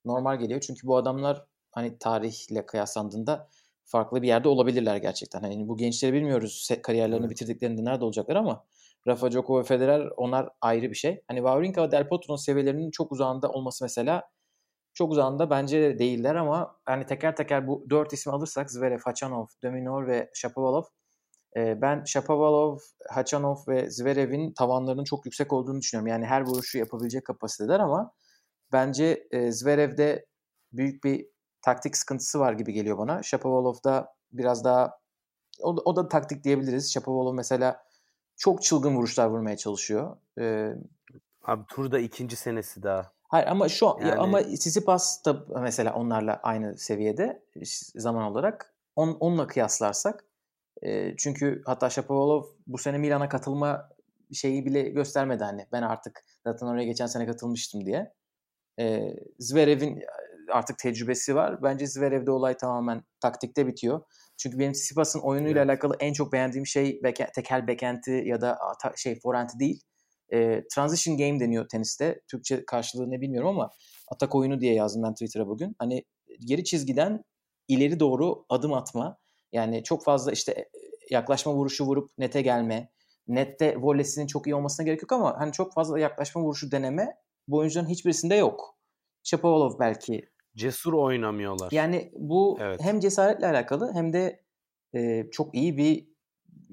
normal 0.05 0.39
geliyor. 0.39 0.61
Çünkü 0.61 0.87
bu 0.87 0.97
adamlar 0.97 1.45
hani 1.73 1.99
tarihle 1.99 2.67
kıyaslandığında 2.67 3.49
farklı 3.85 4.23
bir 4.23 4.29
yerde 4.29 4.49
olabilirler 4.49 4.97
gerçekten. 4.97 5.41
Hani 5.41 5.69
bu 5.69 5.77
gençleri 5.77 6.13
bilmiyoruz 6.13 6.69
kariyerlerini 6.83 7.21
evet. 7.21 7.31
bitirdiklerinde 7.31 7.85
nerede 7.85 8.05
olacaklar 8.05 8.37
ama 8.37 8.65
Rafa 9.07 9.31
Djoko 9.31 9.59
ve 9.59 9.63
Federer 9.65 10.09
onlar 10.17 10.49
ayrı 10.61 10.91
bir 10.91 10.95
şey. 10.95 11.23
Hani 11.29 11.39
Wawrinka 11.39 11.83
ve 11.83 11.91
Del 11.91 12.09
Potro'nun 12.09 12.37
seviyelerinin 12.37 12.91
çok 12.91 13.13
uzağında 13.13 13.49
olması 13.49 13.85
mesela 13.85 14.23
çok 14.95 15.13
uzağında 15.13 15.51
bence 15.51 15.81
de 15.83 15.99
değiller 15.99 16.35
ama 16.35 16.77
hani 16.85 17.07
teker 17.07 17.37
teker 17.37 17.67
bu 17.67 17.87
dört 17.91 18.13
ismi 18.13 18.33
alırsak 18.33 18.71
Zverev, 18.71 18.99
Hachanov, 19.05 19.47
Dominor 19.65 20.07
ve 20.07 20.31
Shapovalov 20.35 20.83
e, 21.57 21.83
ben 21.83 22.05
Shapovalov, 22.05 22.79
Hachanov 23.11 23.57
ve 23.69 23.91
Zverev'in 23.91 24.53
tavanlarının 24.53 25.05
çok 25.05 25.27
yüksek 25.27 25.53
olduğunu 25.53 25.81
düşünüyorum. 25.81 26.07
Yani 26.07 26.27
her 26.27 26.41
vuruşu 26.41 26.79
yapabilecek 26.79 27.25
kapasiteler 27.25 27.81
ama 27.81 28.13
bence 28.73 29.29
e, 29.31 29.53
Zverev'de 29.53 30.27
büyük 30.73 31.05
bir 31.05 31.27
taktik 31.63 31.97
sıkıntısı 31.97 32.41
var 32.41 32.53
gibi 32.53 32.73
geliyor 32.73 32.99
bana. 32.99 33.23
Shapovalov'da 33.23 34.15
biraz 34.33 34.65
daha 34.65 34.99
o, 35.61 35.77
o 35.85 35.97
da 35.97 36.09
taktik 36.09 36.45
diyebiliriz. 36.45 36.93
Shapovalov 36.93 37.35
mesela 37.35 37.83
çok 38.37 38.63
çılgın 38.63 38.97
vuruşlar 38.97 39.27
vurmaya 39.27 39.57
çalışıyor. 39.57 40.17
Ee, 40.39 40.73
Abi 41.45 41.65
turda 41.69 41.99
ikinci 41.99 42.37
senesi 42.37 42.83
daha. 42.83 43.13
Hayır 43.23 43.47
ama 43.47 43.69
şu 43.69 43.87
yani... 44.01 44.15
ama 44.15 44.43
Tsitsipas 44.43 45.25
da 45.25 45.45
mesela 45.61 45.95
onlarla 45.95 46.41
aynı 46.43 46.79
seviyede 46.79 47.43
zaman 47.95 48.23
olarak 48.23 48.75
on, 48.97 49.17
onunla 49.21 49.47
kıyaslarsak 49.47 50.25
e, 50.83 51.17
çünkü 51.17 51.63
hatta 51.67 51.91
Shapovalov 51.91 52.45
bu 52.67 52.79
sene 52.79 52.99
Milan'a 52.99 53.29
katılma 53.29 53.89
şeyi 54.33 54.67
bile 54.67 54.83
göstermedi 54.83 55.45
hani 55.45 55.67
ben 55.73 55.83
artık 55.83 56.25
zaten 56.45 56.67
oraya 56.67 56.85
geçen 56.85 57.07
sene 57.07 57.27
katılmıştım 57.27 57.87
diye. 57.87 58.15
E, 58.79 59.15
Zverev'in 59.39 60.03
artık 60.53 60.79
tecrübesi 60.79 61.35
var. 61.35 61.63
Bence 61.63 61.87
Zverev'de 61.87 62.31
olay 62.31 62.57
tamamen 62.57 63.03
taktikte 63.21 63.67
bitiyor. 63.67 64.01
Çünkü 64.37 64.59
benim 64.59 64.73
Tsitsipas'ın 64.73 65.21
oyunuyla 65.21 65.63
evet. 65.63 65.71
alakalı 65.71 65.97
en 66.01 66.13
çok 66.13 66.33
beğendiğim 66.33 66.67
şey 66.67 67.01
beke, 67.03 67.29
tekel 67.35 67.67
bekenti 67.67 68.23
ya 68.25 68.41
da 68.41 68.59
ta, 68.83 68.93
şey 68.97 69.21
forenti 69.21 69.59
değil. 69.59 69.81
E, 70.33 70.63
transition 70.75 71.17
game 71.17 71.41
deniyor 71.41 71.69
teniste. 71.69 72.21
Türkçe 72.31 72.65
karşılığı 72.65 73.11
ne 73.11 73.21
bilmiyorum 73.21 73.49
ama 73.49 73.71
atak 74.09 74.35
oyunu 74.35 74.61
diye 74.61 74.75
yazdım 74.75 75.03
ben 75.03 75.13
Twitter'a 75.13 75.47
bugün. 75.47 75.77
Hani 75.79 76.05
geri 76.41 76.65
çizgiden 76.65 77.25
ileri 77.69 78.01
doğru 78.01 78.45
adım 78.49 78.73
atma. 78.73 79.19
Yani 79.53 79.85
çok 79.85 80.05
fazla 80.05 80.33
işte 80.33 80.53
e, 80.53 80.67
yaklaşma 81.11 81.55
vuruşu 81.55 81.85
vurup 81.85 82.11
nete 82.19 82.43
gelme. 82.43 82.91
Nette 83.29 83.77
volesinin 83.77 84.27
çok 84.27 84.47
iyi 84.47 84.55
olmasına 84.55 84.87
gerek 84.87 85.03
yok 85.03 85.13
ama 85.13 85.41
hani 85.41 85.53
çok 85.53 85.75
fazla 85.75 85.99
yaklaşma 85.99 86.43
vuruşu 86.43 86.71
deneme 86.71 87.17
bu 87.49 87.57
oyuncuların 87.57 87.89
hiçbirisinde 87.89 88.35
yok. 88.35 88.79
Shapovalov 89.23 89.79
belki 89.79 90.29
cesur 90.57 90.93
oynamıyorlar. 90.93 91.69
Yani 91.73 92.13
bu 92.15 92.59
evet. 92.61 92.81
hem 92.83 93.01
cesaretle 93.01 93.47
alakalı 93.47 93.93
hem 93.95 94.13
de 94.13 94.45
e, 94.95 95.31
çok 95.31 95.55
iyi 95.55 95.77
bir 95.77 96.09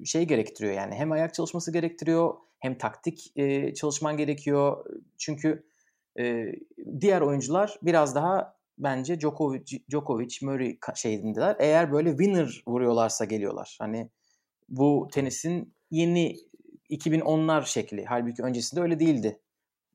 şey 0.04 0.24
gerektiriyor 0.24 0.74
yani. 0.74 0.94
Hem 0.94 1.12
ayak 1.12 1.34
çalışması 1.34 1.72
gerektiriyor 1.72 2.34
hem 2.58 2.78
taktik 2.78 3.32
e, 3.36 3.74
çalışman 3.74 4.16
gerekiyor. 4.16 4.84
Çünkü 5.18 5.66
e, 6.18 6.52
diğer 7.00 7.20
oyuncular 7.20 7.78
biraz 7.82 8.14
daha 8.14 8.56
bence 8.78 9.20
Djokovic, 9.20 9.84
Djokovic 9.90 10.38
Murray 10.42 10.78
şeyindeler. 10.94 11.56
Eğer 11.58 11.92
böyle 11.92 12.10
winner 12.10 12.62
vuruyorlarsa 12.66 13.24
geliyorlar. 13.24 13.76
Hani 13.80 14.10
bu 14.68 15.08
tenisin 15.12 15.74
yeni 15.90 16.36
2010'lar 16.90 17.66
şekli. 17.66 18.04
Halbuki 18.04 18.42
öncesinde 18.42 18.80
öyle 18.80 19.00
değildi 19.00 19.40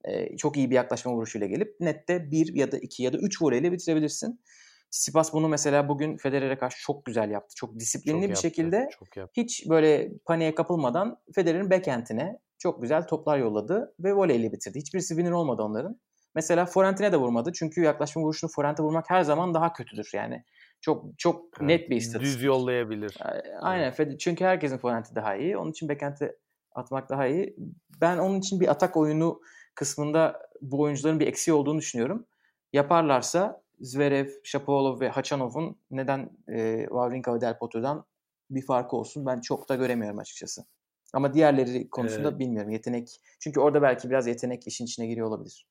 e, 0.03 0.37
çok 0.37 0.57
iyi 0.57 0.69
bir 0.69 0.75
yaklaşma 0.75 1.13
vuruşuyla 1.13 1.47
gelip 1.47 1.75
nette 1.79 2.31
bir 2.31 2.55
ya 2.55 2.71
da 2.71 2.77
iki 2.77 3.03
ya 3.03 3.13
da 3.13 3.17
üç 3.17 3.41
voleyle 3.41 3.71
bitirebilirsin. 3.71 4.41
Sipas 4.89 5.33
bunu 5.33 5.47
mesela 5.47 5.89
bugün 5.89 6.17
Federer'e 6.17 6.57
karşı 6.57 6.81
çok 6.81 7.05
güzel 7.05 7.31
yaptı. 7.31 7.55
Çok 7.55 7.79
disiplinli 7.79 8.13
çok 8.13 8.23
bir 8.23 8.27
yaptı, 8.27 8.41
şekilde 8.41 8.89
çok 8.99 9.17
yaptı. 9.17 9.41
hiç 9.41 9.69
böyle 9.69 10.11
paniğe 10.25 10.55
kapılmadan 10.55 11.17
Federer'in 11.35 11.69
backhand'ine 11.69 12.39
çok 12.59 12.81
güzel 12.81 13.07
toplar 13.07 13.37
yolladı 13.37 13.95
ve 13.99 14.13
voleyle 14.13 14.51
bitirdi. 14.51 14.79
Hiçbirisi 14.79 15.07
winner 15.07 15.31
olmadı 15.31 15.61
onların. 15.61 15.99
Mesela 16.35 16.65
forentine 16.65 17.11
de 17.11 17.17
vurmadı. 17.17 17.51
Çünkü 17.53 17.81
yaklaşma 17.81 18.21
vuruşunu 18.21 18.49
forente 18.55 18.83
vurmak 18.83 19.09
her 19.09 19.21
zaman 19.23 19.53
daha 19.53 19.73
kötüdür 19.73 20.11
yani. 20.13 20.43
Çok 20.81 21.19
çok 21.19 21.45
evet, 21.59 21.67
net 21.67 21.89
bir 21.89 21.95
istatistik. 21.95 22.37
Düz 22.37 22.43
yollayabilir. 22.43 23.17
Aynen. 23.61 23.93
Evet. 23.97 24.19
Çünkü 24.19 24.45
herkesin 24.45 24.77
forenti 24.77 25.15
daha 25.15 25.35
iyi. 25.35 25.57
Onun 25.57 25.71
için 25.71 25.89
backhand'e 25.89 26.35
atmak 26.71 27.09
daha 27.09 27.27
iyi. 27.27 27.55
Ben 28.01 28.17
onun 28.17 28.39
için 28.39 28.59
bir 28.59 28.67
atak 28.67 28.97
oyunu 28.97 29.41
kısmında 29.75 30.49
bu 30.61 30.81
oyuncuların 30.81 31.19
bir 31.19 31.27
eksiği 31.27 31.55
olduğunu 31.55 31.79
düşünüyorum. 31.79 32.25
Yaparlarsa 32.73 33.63
Zverev, 33.79 34.29
Shapovalov 34.43 34.99
ve 34.99 35.09
Hachanov'un 35.09 35.77
neden 35.91 36.29
e, 36.47 36.79
Wawrinka 36.81 37.35
ve 37.35 37.41
Del 37.41 37.57
Potro'dan 37.57 38.05
bir 38.49 38.65
farkı 38.65 38.95
olsun 38.95 39.25
ben 39.25 39.41
çok 39.41 39.69
da 39.69 39.75
göremiyorum 39.75 40.19
açıkçası. 40.19 40.65
Ama 41.13 41.33
diğerleri 41.33 41.89
konusunda 41.89 42.29
evet. 42.29 42.39
bilmiyorum. 42.39 42.71
Yetenek. 42.71 43.09
Çünkü 43.39 43.59
orada 43.59 43.81
belki 43.81 44.09
biraz 44.09 44.27
yetenek 44.27 44.67
işin 44.67 44.85
içine 44.85 45.07
giriyor 45.07 45.27
olabilir. 45.27 45.67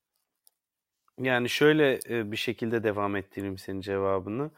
Yani 1.19 1.49
şöyle 1.49 1.99
bir 2.31 2.37
şekilde 2.37 2.83
devam 2.83 3.15
ettireyim 3.15 3.57
senin 3.57 3.81
cevabını. 3.81 4.51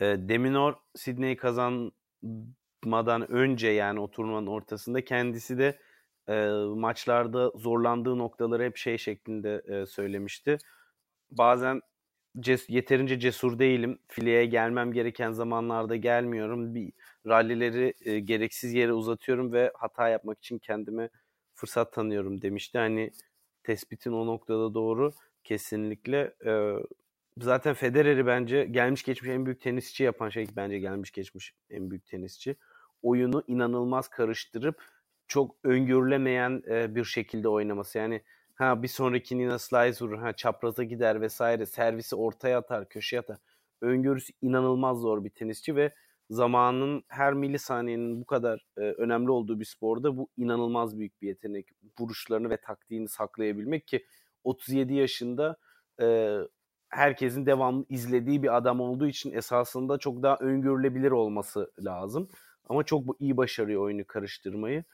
Deminor 0.00 0.74
Sydney'i 0.96 1.36
kazanmadan 1.36 3.30
önce 3.30 3.68
yani 3.68 4.00
o 4.00 4.10
turnuvanın 4.10 4.46
ortasında 4.46 5.04
kendisi 5.04 5.58
de 5.58 5.78
e, 6.28 6.48
maçlarda 6.76 7.50
zorlandığı 7.54 8.18
noktaları 8.18 8.64
hep 8.64 8.76
şey 8.76 8.98
şeklinde 8.98 9.62
e, 9.68 9.86
söylemişti. 9.86 10.58
Bazen 11.30 11.80
ces- 12.36 12.72
yeterince 12.72 13.20
cesur 13.20 13.58
değilim. 13.58 13.98
Fileye 14.08 14.46
gelmem 14.46 14.92
gereken 14.92 15.32
zamanlarda 15.32 15.96
gelmiyorum. 15.96 16.74
Bir 16.74 16.92
rallileri 17.26 17.94
e, 18.04 18.20
gereksiz 18.20 18.74
yere 18.74 18.92
uzatıyorum 18.92 19.52
ve 19.52 19.72
hata 19.74 20.08
yapmak 20.08 20.38
için 20.38 20.58
kendime 20.58 21.08
fırsat 21.54 21.92
tanıyorum 21.92 22.42
demişti. 22.42 22.78
Hani 22.78 23.12
tespitin 23.62 24.12
o 24.12 24.26
noktada 24.26 24.74
doğru 24.74 25.12
kesinlikle. 25.44 26.34
E, 26.46 26.74
zaten 27.38 27.74
Federer'i 27.74 28.26
bence 28.26 28.64
gelmiş 28.64 29.02
geçmiş 29.02 29.30
en 29.30 29.46
büyük 29.46 29.60
tenisçi 29.60 30.04
yapan 30.04 30.28
şey 30.28 30.46
bence 30.56 30.78
gelmiş 30.78 31.10
geçmiş 31.10 31.54
en 31.70 31.90
büyük 31.90 32.06
tenisçi. 32.06 32.56
Oyunu 33.02 33.44
inanılmaz 33.46 34.08
karıştırıp 34.08 34.82
çok 35.28 35.56
öngörülemeyen 35.64 36.62
e, 36.70 36.94
bir 36.94 37.04
şekilde 37.04 37.48
oynaması. 37.48 37.98
Yani 37.98 38.22
ha 38.54 38.82
bir 38.82 38.88
sonraki 38.88 39.38
Nina 39.38 39.58
slice 39.58 40.04
vurur, 40.04 40.18
ha 40.18 40.32
çapraza 40.32 40.84
gider 40.84 41.20
vesaire, 41.20 41.66
servisi 41.66 42.16
ortaya 42.16 42.58
atar, 42.58 42.88
köşeye 42.88 43.20
atar. 43.20 43.38
Öngörüsü 43.80 44.32
inanılmaz 44.42 44.98
zor 44.98 45.24
bir 45.24 45.30
tenisçi 45.30 45.76
ve 45.76 45.94
zamanın 46.30 47.04
her 47.08 47.34
milisaniyenin 47.34 48.20
bu 48.20 48.24
kadar 48.24 48.66
e, 48.76 48.80
önemli 48.80 49.30
olduğu 49.30 49.60
bir 49.60 49.64
sporda 49.64 50.16
bu 50.16 50.28
inanılmaz 50.36 50.98
büyük 50.98 51.22
bir 51.22 51.28
yetenek. 51.28 51.68
Vuruşlarını 52.00 52.50
ve 52.50 52.56
taktiğini 52.56 53.08
saklayabilmek 53.08 53.86
ki 53.86 54.06
37 54.44 54.94
yaşında 54.94 55.56
e, 56.00 56.38
herkesin 56.88 57.46
devamlı 57.46 57.84
izlediği 57.88 58.42
bir 58.42 58.56
adam 58.56 58.80
olduğu 58.80 59.06
için 59.06 59.32
esasında 59.32 59.98
çok 59.98 60.22
daha 60.22 60.36
öngörülebilir 60.36 61.10
olması 61.10 61.72
lazım. 61.84 62.28
Ama 62.68 62.84
çok 62.84 63.20
iyi 63.20 63.36
başarıyor 63.36 63.82
oyunu 63.82 64.04
karıştırmayı. 64.04 64.84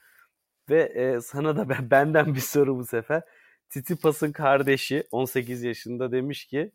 Ve 0.69 0.81
e, 0.81 1.21
sana 1.21 1.57
da 1.57 1.69
ben, 1.69 1.91
benden 1.91 2.35
bir 2.35 2.39
soru 2.39 2.77
bu 2.77 2.85
sefer. 2.85 3.21
Titipas'ın 3.69 4.31
kardeşi 4.31 5.03
18 5.11 5.63
yaşında 5.63 6.11
demiş 6.11 6.45
ki 6.45 6.71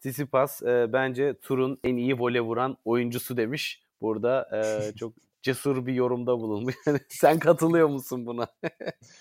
Titipas 0.00 0.62
e, 0.62 0.92
bence 0.92 1.38
turun 1.42 1.78
en 1.84 1.96
iyi 1.96 2.18
vole 2.18 2.40
vuran 2.40 2.76
oyuncusu 2.84 3.36
demiş. 3.36 3.82
Burada 4.00 4.48
e, 4.52 4.92
çok 4.96 5.12
cesur 5.42 5.86
bir 5.86 5.92
yorumda 5.94 6.38
bulunmuş. 6.38 6.74
Yani 6.86 7.00
sen 7.08 7.38
katılıyor 7.38 7.88
musun 7.88 8.26
buna? 8.26 8.46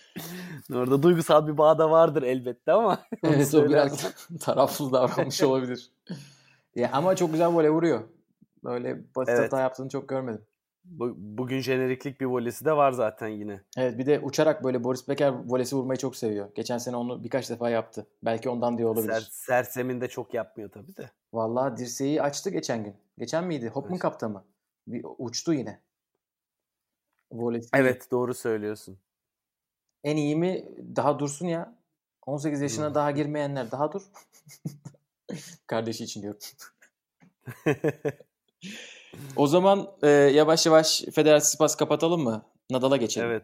Orada 0.73 1.03
duygusal 1.03 1.47
bir 1.47 1.57
bağ 1.57 1.77
da 1.77 1.91
vardır 1.91 2.23
elbette 2.23 2.71
ama. 2.71 2.99
evet 3.23 3.55
o 3.55 3.69
biraz 3.69 4.13
tarafsız 4.39 4.91
davranmış 4.91 5.43
olabilir. 5.43 5.91
ya, 6.75 6.89
ama 6.93 7.15
çok 7.15 7.31
güzel 7.31 7.47
voley 7.47 7.69
vuruyor. 7.69 8.01
Böyle 8.63 9.15
basit 9.15 9.29
evet. 9.29 9.53
hata 9.53 9.61
yaptığını 9.61 9.89
çok 9.89 10.09
görmedim. 10.09 10.41
Bu, 10.89 11.13
bugün 11.17 11.59
jeneriklik 11.59 12.21
bir 12.21 12.25
volesi 12.25 12.65
de 12.65 12.71
var 12.71 12.91
zaten 12.91 13.27
yine. 13.27 13.61
Evet 13.77 13.97
bir 13.97 14.05
de 14.05 14.19
uçarak 14.19 14.63
böyle 14.63 14.83
Boris 14.83 15.07
Becker 15.07 15.33
volesi 15.45 15.75
vurmayı 15.75 15.97
çok 15.97 16.15
seviyor. 16.15 16.49
Geçen 16.55 16.77
sene 16.77 16.95
onu 16.95 17.23
birkaç 17.23 17.49
defa 17.49 17.69
yaptı. 17.69 18.07
Belki 18.23 18.49
ondan 18.49 18.77
diye 18.77 18.87
olabilir. 18.87 19.13
Ser, 19.13 19.21
Sersem'in 19.31 20.01
de 20.01 20.07
çok 20.07 20.33
yapmıyor 20.33 20.71
tabii 20.71 20.95
de. 20.95 21.11
Vallahi 21.33 21.77
dirseği 21.77 22.21
açtı 22.21 22.49
geçen 22.49 22.83
gün. 22.83 22.95
Geçen 23.17 23.43
miydi? 23.43 23.67
Hop 23.67 23.89
mu 23.89 23.99
kaptı 23.99 24.29
mı? 24.29 24.45
Bir 24.87 25.05
uçtu 25.17 25.53
yine. 25.53 25.81
Volesi. 27.31 27.69
Evet 27.73 28.11
doğru 28.11 28.33
söylüyorsun. 28.33 28.97
En 30.03 30.17
iyi 30.17 30.35
mi 30.35 30.65
daha 30.95 31.19
dursun 31.19 31.47
ya. 31.47 31.77
18 32.25 32.61
yaşına 32.61 32.87
hmm. 32.87 32.95
daha 32.95 33.11
girmeyenler 33.11 33.71
daha 33.71 33.91
dur. 33.91 34.01
Kardeşi 35.67 36.03
için 36.03 36.21
diyorum. 36.21 36.39
O 39.35 39.47
zaman 39.47 39.87
e, 40.03 40.07
yavaş 40.09 40.65
yavaş 40.65 41.03
Federatif 41.15 41.49
Spas 41.49 41.75
kapatalım 41.75 42.23
mı? 42.23 42.45
Nadal'a 42.71 42.97
geçelim. 42.97 43.27
Evet. 43.29 43.43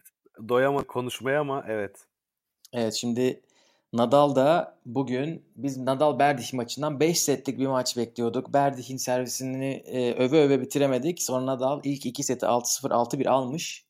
Doyama 0.49 0.83
konuşmaya 0.83 1.39
ama 1.39 1.65
evet. 1.67 2.05
Evet 2.73 2.93
şimdi 2.93 3.41
Nadal 3.93 4.35
da 4.35 4.79
bugün 4.85 5.45
biz 5.55 5.77
Nadal 5.77 6.19
Berdych 6.19 6.53
maçından 6.53 6.99
5 6.99 7.19
setlik 7.19 7.59
bir 7.59 7.67
maç 7.67 7.97
bekliyorduk. 7.97 8.53
Berdich'in 8.53 8.97
servisini 8.97 9.73
e, 9.85 10.13
öve 10.13 10.43
öve 10.43 10.61
bitiremedik. 10.61 11.21
Sonra 11.21 11.45
Nadal 11.45 11.81
ilk 11.83 12.05
2 12.05 12.23
seti 12.23 12.45
6-0 12.45 12.89
6-1 12.89 13.29
almış. 13.29 13.85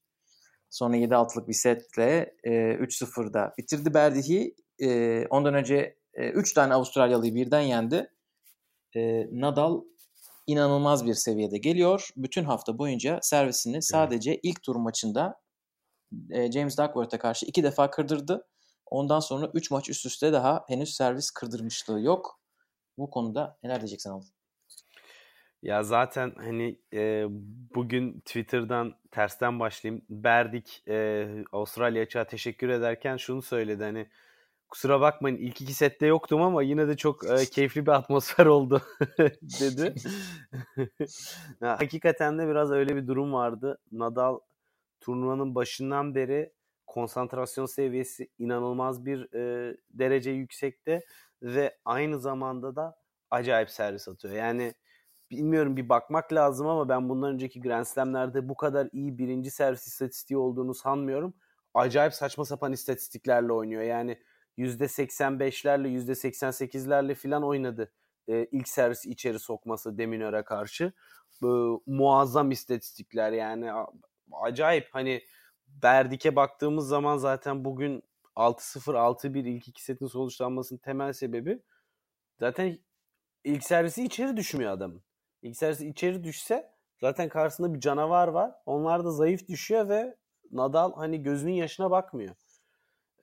Sonra 0.70 0.98
7-6'lık 0.98 1.48
bir 1.48 1.54
setle 1.54 2.36
e, 2.44 2.52
3-0'da 2.52 3.54
bitirdi 3.58 3.94
Berdich'i. 3.94 4.56
E, 4.80 5.26
ondan 5.30 5.54
önce 5.54 5.98
3 6.18 6.52
e, 6.52 6.54
tane 6.54 6.74
Avustralyalı'yı 6.74 7.36
birden 7.36 7.62
yendi. 7.62 8.12
E, 8.96 9.28
Nadal 9.32 9.82
inanılmaz 10.48 11.06
bir 11.06 11.14
seviyede 11.14 11.58
geliyor. 11.58 12.10
Bütün 12.18 12.44
hafta 12.44 12.78
boyunca 12.78 13.20
servisini 13.22 13.82
sadece 13.82 14.40
ilk 14.44 14.64
tur 14.64 14.76
maçında 14.76 15.42
e, 16.30 16.52
James 16.52 16.78
Duckworth'a 16.78 17.20
karşı 17.20 17.46
iki 17.46 17.64
defa 17.64 17.92
kırdırdı. 17.92 18.48
Ondan 18.86 19.20
sonra 19.20 19.52
3 19.54 19.72
maç 19.72 19.90
üst 19.90 20.06
üste 20.06 20.34
daha 20.34 20.66
henüz 20.68 20.96
servis 20.96 21.32
kırdırmışlığı 21.32 22.02
yok. 22.02 22.40
Bu 22.98 23.10
konuda 23.10 23.58
neler 23.64 23.80
diyeceksin 23.80 24.10
Alın? 24.10 24.26
Ya 25.62 25.84
zaten 25.84 26.34
hani 26.38 26.80
e, 26.94 27.26
bugün 27.76 28.20
Twitter'dan 28.20 28.94
tersten 29.12 29.60
başlayayım. 29.60 30.06
Berdik 30.10 30.84
e, 30.88 31.28
Avustralya 31.52 32.04
açığa 32.04 32.28
teşekkür 32.28 32.70
ederken 32.70 33.18
şunu 33.18 33.42
söyledi 33.42 33.84
hani 33.84 34.08
kusura 34.74 35.02
bakmayın 35.02 35.38
ilk 35.38 35.62
iki 35.62 35.74
sette 35.74 36.06
yoktum 36.06 36.42
ama 36.42 36.64
yine 36.64 36.88
de 36.88 36.98
çok 36.98 37.30
e, 37.30 37.46
keyifli 37.46 37.86
bir 37.86 37.92
atmosfer 37.92 38.46
oldu 38.46 38.82
dedi. 39.62 39.94
ya, 41.62 41.80
hakikaten 41.80 42.40
de 42.40 42.48
biraz 42.48 42.72
öyle 42.72 42.96
bir 42.96 43.08
durum 43.08 43.34
vardı. 43.34 43.78
Nadal 43.92 44.40
turnuvanın 45.02 45.56
başından 45.56 46.16
beri 46.16 46.54
konsantrasyon 46.88 47.66
seviyesi 47.66 48.30
inanılmaz 48.40 49.06
bir 49.06 49.34
e, 49.34 49.76
derece 49.90 50.32
yüksekte 50.32 51.06
ve 51.42 51.78
aynı 51.86 52.20
zamanda 52.20 52.76
da 52.76 52.96
acayip 53.32 53.70
servis 53.70 54.08
atıyor. 54.08 54.34
Yani 54.34 54.74
bilmiyorum 55.32 55.78
bir 55.78 55.90
bakmak 55.90 56.34
lazım 56.34 56.68
ama 56.68 56.90
ben 56.90 57.10
bundan 57.10 57.34
önceki 57.34 57.62
Grand 57.62 57.86
Slam'lerde 57.86 58.50
bu 58.50 58.56
kadar 58.56 58.90
iyi 58.92 59.18
birinci 59.18 59.52
servis 59.52 59.88
istatistiği 59.88 60.38
olduğunu 60.38 60.74
sanmıyorum. 60.74 61.34
Acayip 61.74 62.14
saçma 62.14 62.46
sapan 62.46 62.74
istatistiklerle 62.74 63.54
oynuyor. 63.54 63.84
Yani 63.84 64.18
%85'lerle 64.58 65.88
%88'lerle 65.88 67.16
filan 67.16 67.44
oynadı. 67.44 67.92
E, 68.28 68.46
ilk 68.46 68.68
servis 68.68 69.06
içeri 69.06 69.40
sokması 69.40 69.98
Deminör'e 69.98 70.44
karşı. 70.44 70.94
E, 71.44 71.48
muazzam 71.86 72.52
istatistikler 72.52 73.32
yani 73.32 73.72
acayip 74.32 74.88
hani 74.92 75.22
Berdik'e 75.68 76.36
baktığımız 76.36 76.88
zaman 76.88 77.18
zaten 77.18 77.66
bugün 77.66 78.04
6-0 78.36 78.98
6-1 78.98 79.48
ilk 79.50 79.68
iki 79.68 79.84
setin 79.84 80.08
sonuçlanmasının 80.08 80.80
temel 80.80 81.14
sebebi 81.14 81.60
zaten 82.40 82.80
ilk 83.44 83.64
servisi 83.64 84.04
içeri 84.04 84.38
düşmüyor 84.38 84.72
adamın. 84.72 85.04
İlk 85.42 85.58
servisi 85.58 85.88
içeri 85.88 86.24
düşse 86.24 86.72
zaten 87.02 87.30
karşısında 87.30 87.74
bir 87.74 87.80
canavar 87.80 88.28
var. 88.28 88.52
Onlar 88.66 89.06
da 89.06 89.12
zayıf 89.12 89.48
düşüyor 89.48 89.90
ve 89.90 90.16
Nadal 90.52 90.94
hani 90.96 91.24
gözünün 91.24 91.54
yaşına 91.54 91.92
bakmıyor. 91.92 92.36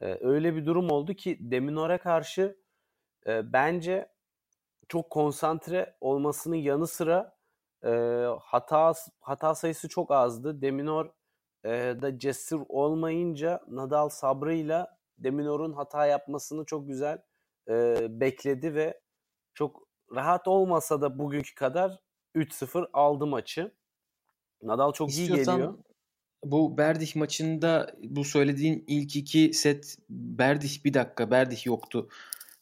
Öyle 0.00 0.56
bir 0.56 0.66
durum 0.66 0.90
oldu 0.90 1.14
ki 1.14 1.38
Deminor'a 1.40 1.98
karşı 1.98 2.56
e, 3.26 3.52
bence 3.52 4.08
çok 4.88 5.10
konsantre 5.10 5.96
olmasının 6.00 6.56
yanı 6.56 6.86
sıra 6.86 7.36
e, 7.84 7.90
hata 8.40 8.92
hata 9.20 9.54
sayısı 9.54 9.88
çok 9.88 10.10
azdı. 10.10 10.62
Deminor 10.62 11.10
e, 11.64 11.70
da 12.02 12.18
cesur 12.18 12.60
olmayınca 12.68 13.60
Nadal 13.68 14.08
sabrıyla 14.08 14.98
Deminor'un 15.18 15.72
hata 15.72 16.06
yapmasını 16.06 16.64
çok 16.64 16.88
güzel 16.88 17.22
e, 17.68 18.06
bekledi 18.20 18.74
ve 18.74 19.00
çok 19.54 19.88
rahat 20.14 20.48
olmasa 20.48 21.00
da 21.00 21.18
bugünkü 21.18 21.54
kadar 21.54 22.00
3-0 22.34 22.88
aldı 22.92 23.26
maçı. 23.26 23.74
Nadal 24.62 24.92
çok 24.92 25.08
İstiyorsan, 25.08 25.54
iyi 25.54 25.56
geliyor 25.56 25.89
bu 26.44 26.78
Berdih 26.78 27.16
maçında 27.16 27.96
bu 28.02 28.24
söylediğin 28.24 28.84
ilk 28.86 29.16
iki 29.16 29.52
set 29.54 29.96
Berdih 30.08 30.84
bir 30.84 30.94
dakika 30.94 31.30
Berdih 31.30 31.66
yoktu 31.66 32.08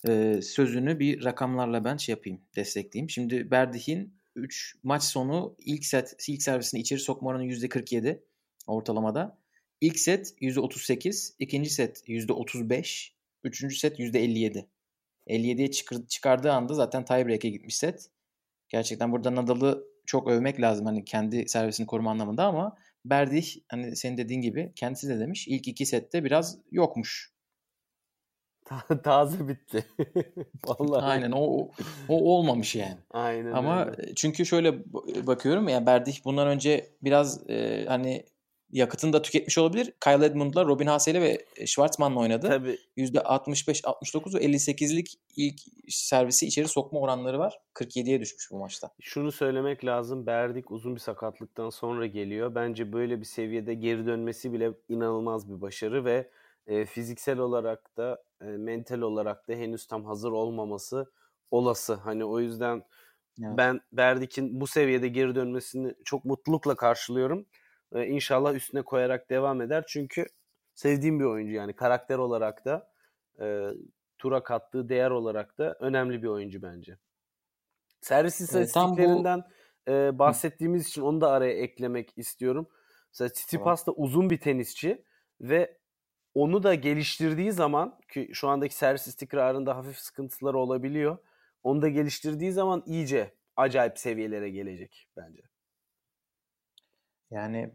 ee, 0.08 0.40
sözünü 0.42 0.98
bir 0.98 1.24
rakamlarla 1.24 1.84
ben 1.84 1.96
şey 1.96 2.12
yapayım 2.12 2.40
destekleyeyim. 2.56 3.10
Şimdi 3.10 3.50
Berdih'in 3.50 4.14
3 4.36 4.76
maç 4.82 5.02
sonu 5.02 5.56
ilk 5.58 5.84
set 5.84 6.28
ilk 6.28 6.42
servisini 6.42 6.80
içeri 6.80 7.00
sokma 7.00 7.30
oranı 7.30 7.44
%47 7.44 8.20
ortalamada. 8.66 9.38
İlk 9.80 9.98
set 9.98 10.34
%38, 10.40 11.34
ikinci 11.38 11.70
set 11.70 12.08
%35, 12.08 13.10
üçüncü 13.44 13.76
set 13.76 13.98
%57. 13.98 14.66
57'ye 15.26 15.70
çıkardığı 16.08 16.52
anda 16.52 16.74
zaten 16.74 17.04
tiebreak'e 17.04 17.48
gitmiş 17.48 17.76
set. 17.76 18.10
Gerçekten 18.68 19.12
burada 19.12 19.34
Nadal'ı 19.34 19.84
çok 20.06 20.28
övmek 20.28 20.60
lazım 20.60 20.86
hani 20.86 21.04
kendi 21.04 21.48
servisini 21.48 21.86
koruma 21.86 22.10
anlamında 22.10 22.44
ama 22.44 22.76
Berdih 23.04 23.56
hani 23.68 23.96
senin 23.96 24.16
dediğin 24.16 24.40
gibi 24.40 24.72
kendisi 24.74 25.08
de 25.08 25.20
demiş 25.20 25.48
ilk 25.48 25.68
iki 25.68 25.86
sette 25.86 26.24
biraz 26.24 26.58
yokmuş. 26.70 27.32
Taze 29.04 29.48
bitti. 29.48 29.84
Vallahi. 30.66 31.04
Aynen 31.04 31.32
o, 31.32 31.70
o, 32.08 32.34
olmamış 32.36 32.76
yani. 32.76 32.98
Aynen 33.10 33.52
Ama 33.52 33.86
öyle. 33.86 34.14
çünkü 34.14 34.46
şöyle 34.46 34.92
bakıyorum 35.26 35.68
ya 35.68 35.86
Berdih 35.86 36.24
bundan 36.24 36.48
önce 36.48 36.90
biraz 37.02 37.50
e, 37.50 37.84
hani 37.88 38.24
yakıtını 38.72 39.12
da 39.12 39.22
tüketmiş 39.22 39.58
olabilir. 39.58 39.92
Kyle 40.00 40.24
Edmund'la 40.26 40.64
Robin 40.64 40.86
Hasele 40.86 41.20
ve 41.20 41.44
Schwartzman'la 41.66 42.20
oynadı. 42.20 42.48
Tabii. 42.48 42.78
%65-69 42.96 44.34
ve 44.34 44.44
58'lik 44.44 45.14
ilk 45.36 45.60
servisi 45.88 46.46
içeri 46.46 46.68
sokma 46.68 47.00
oranları 47.00 47.38
var. 47.38 47.60
47'ye 47.74 48.20
düşmüş 48.20 48.50
bu 48.50 48.58
maçta. 48.58 48.90
Şunu 49.00 49.32
söylemek 49.32 49.84
lazım. 49.84 50.26
Berdik 50.26 50.70
uzun 50.70 50.94
bir 50.94 51.00
sakatlıktan 51.00 51.70
sonra 51.70 52.06
geliyor. 52.06 52.54
Bence 52.54 52.92
böyle 52.92 53.20
bir 53.20 53.24
seviyede 53.24 53.74
geri 53.74 54.06
dönmesi 54.06 54.52
bile 54.52 54.72
inanılmaz 54.88 55.50
bir 55.50 55.60
başarı 55.60 56.04
ve 56.04 56.30
e, 56.66 56.84
fiziksel 56.84 57.38
olarak 57.38 57.96
da 57.96 58.22
e, 58.40 58.44
mental 58.44 59.00
olarak 59.00 59.48
da 59.48 59.52
henüz 59.52 59.86
tam 59.86 60.04
hazır 60.04 60.32
olmaması 60.32 61.12
olası. 61.50 61.94
Hani 61.94 62.24
o 62.24 62.40
yüzden 62.40 62.82
evet. 63.42 63.52
ben 63.56 63.80
Berdik'in 63.92 64.60
bu 64.60 64.66
seviyede 64.66 65.08
geri 65.08 65.34
dönmesini 65.34 65.94
çok 66.04 66.24
mutlulukla 66.24 66.74
karşılıyorum. 66.74 67.46
E, 67.94 68.06
inşallah 68.06 68.54
üstüne 68.54 68.82
koyarak 68.82 69.30
devam 69.30 69.60
eder. 69.60 69.84
Çünkü 69.88 70.26
sevdiğim 70.74 71.20
bir 71.20 71.24
oyuncu 71.24 71.52
yani 71.52 71.76
karakter 71.76 72.18
olarak 72.18 72.64
da 72.64 72.90
e, 73.40 73.68
tura 74.18 74.42
kattığı 74.42 74.88
değer 74.88 75.10
olarak 75.10 75.58
da 75.58 75.76
önemli 75.80 76.22
bir 76.22 76.28
oyuncu 76.28 76.62
bence. 76.62 76.96
Servis 78.00 78.40
istatistiklerinden 78.40 79.42
bu... 79.88 79.90
e, 79.92 80.18
bahsettiğimiz 80.18 80.88
için 80.88 81.02
onu 81.02 81.20
da 81.20 81.30
araya 81.30 81.52
eklemek 81.52 82.18
istiyorum. 82.18 82.68
Mesela 83.12 83.28
Tsitsipas 83.28 83.86
da 83.86 83.92
uzun 83.92 84.30
bir 84.30 84.40
tenisçi 84.40 85.04
ve 85.40 85.78
onu 86.34 86.62
da 86.62 86.74
geliştirdiği 86.74 87.52
zaman 87.52 87.98
ki 88.12 88.30
şu 88.32 88.48
andaki 88.48 88.74
servis 88.74 89.06
istikrarında 89.06 89.76
hafif 89.76 89.98
sıkıntıları 89.98 90.58
olabiliyor. 90.58 91.18
Onu 91.62 91.82
da 91.82 91.88
geliştirdiği 91.88 92.52
zaman 92.52 92.82
iyice 92.86 93.34
acayip 93.56 93.98
seviyelere 93.98 94.50
gelecek 94.50 95.08
bence. 95.16 95.42
Yani 97.30 97.70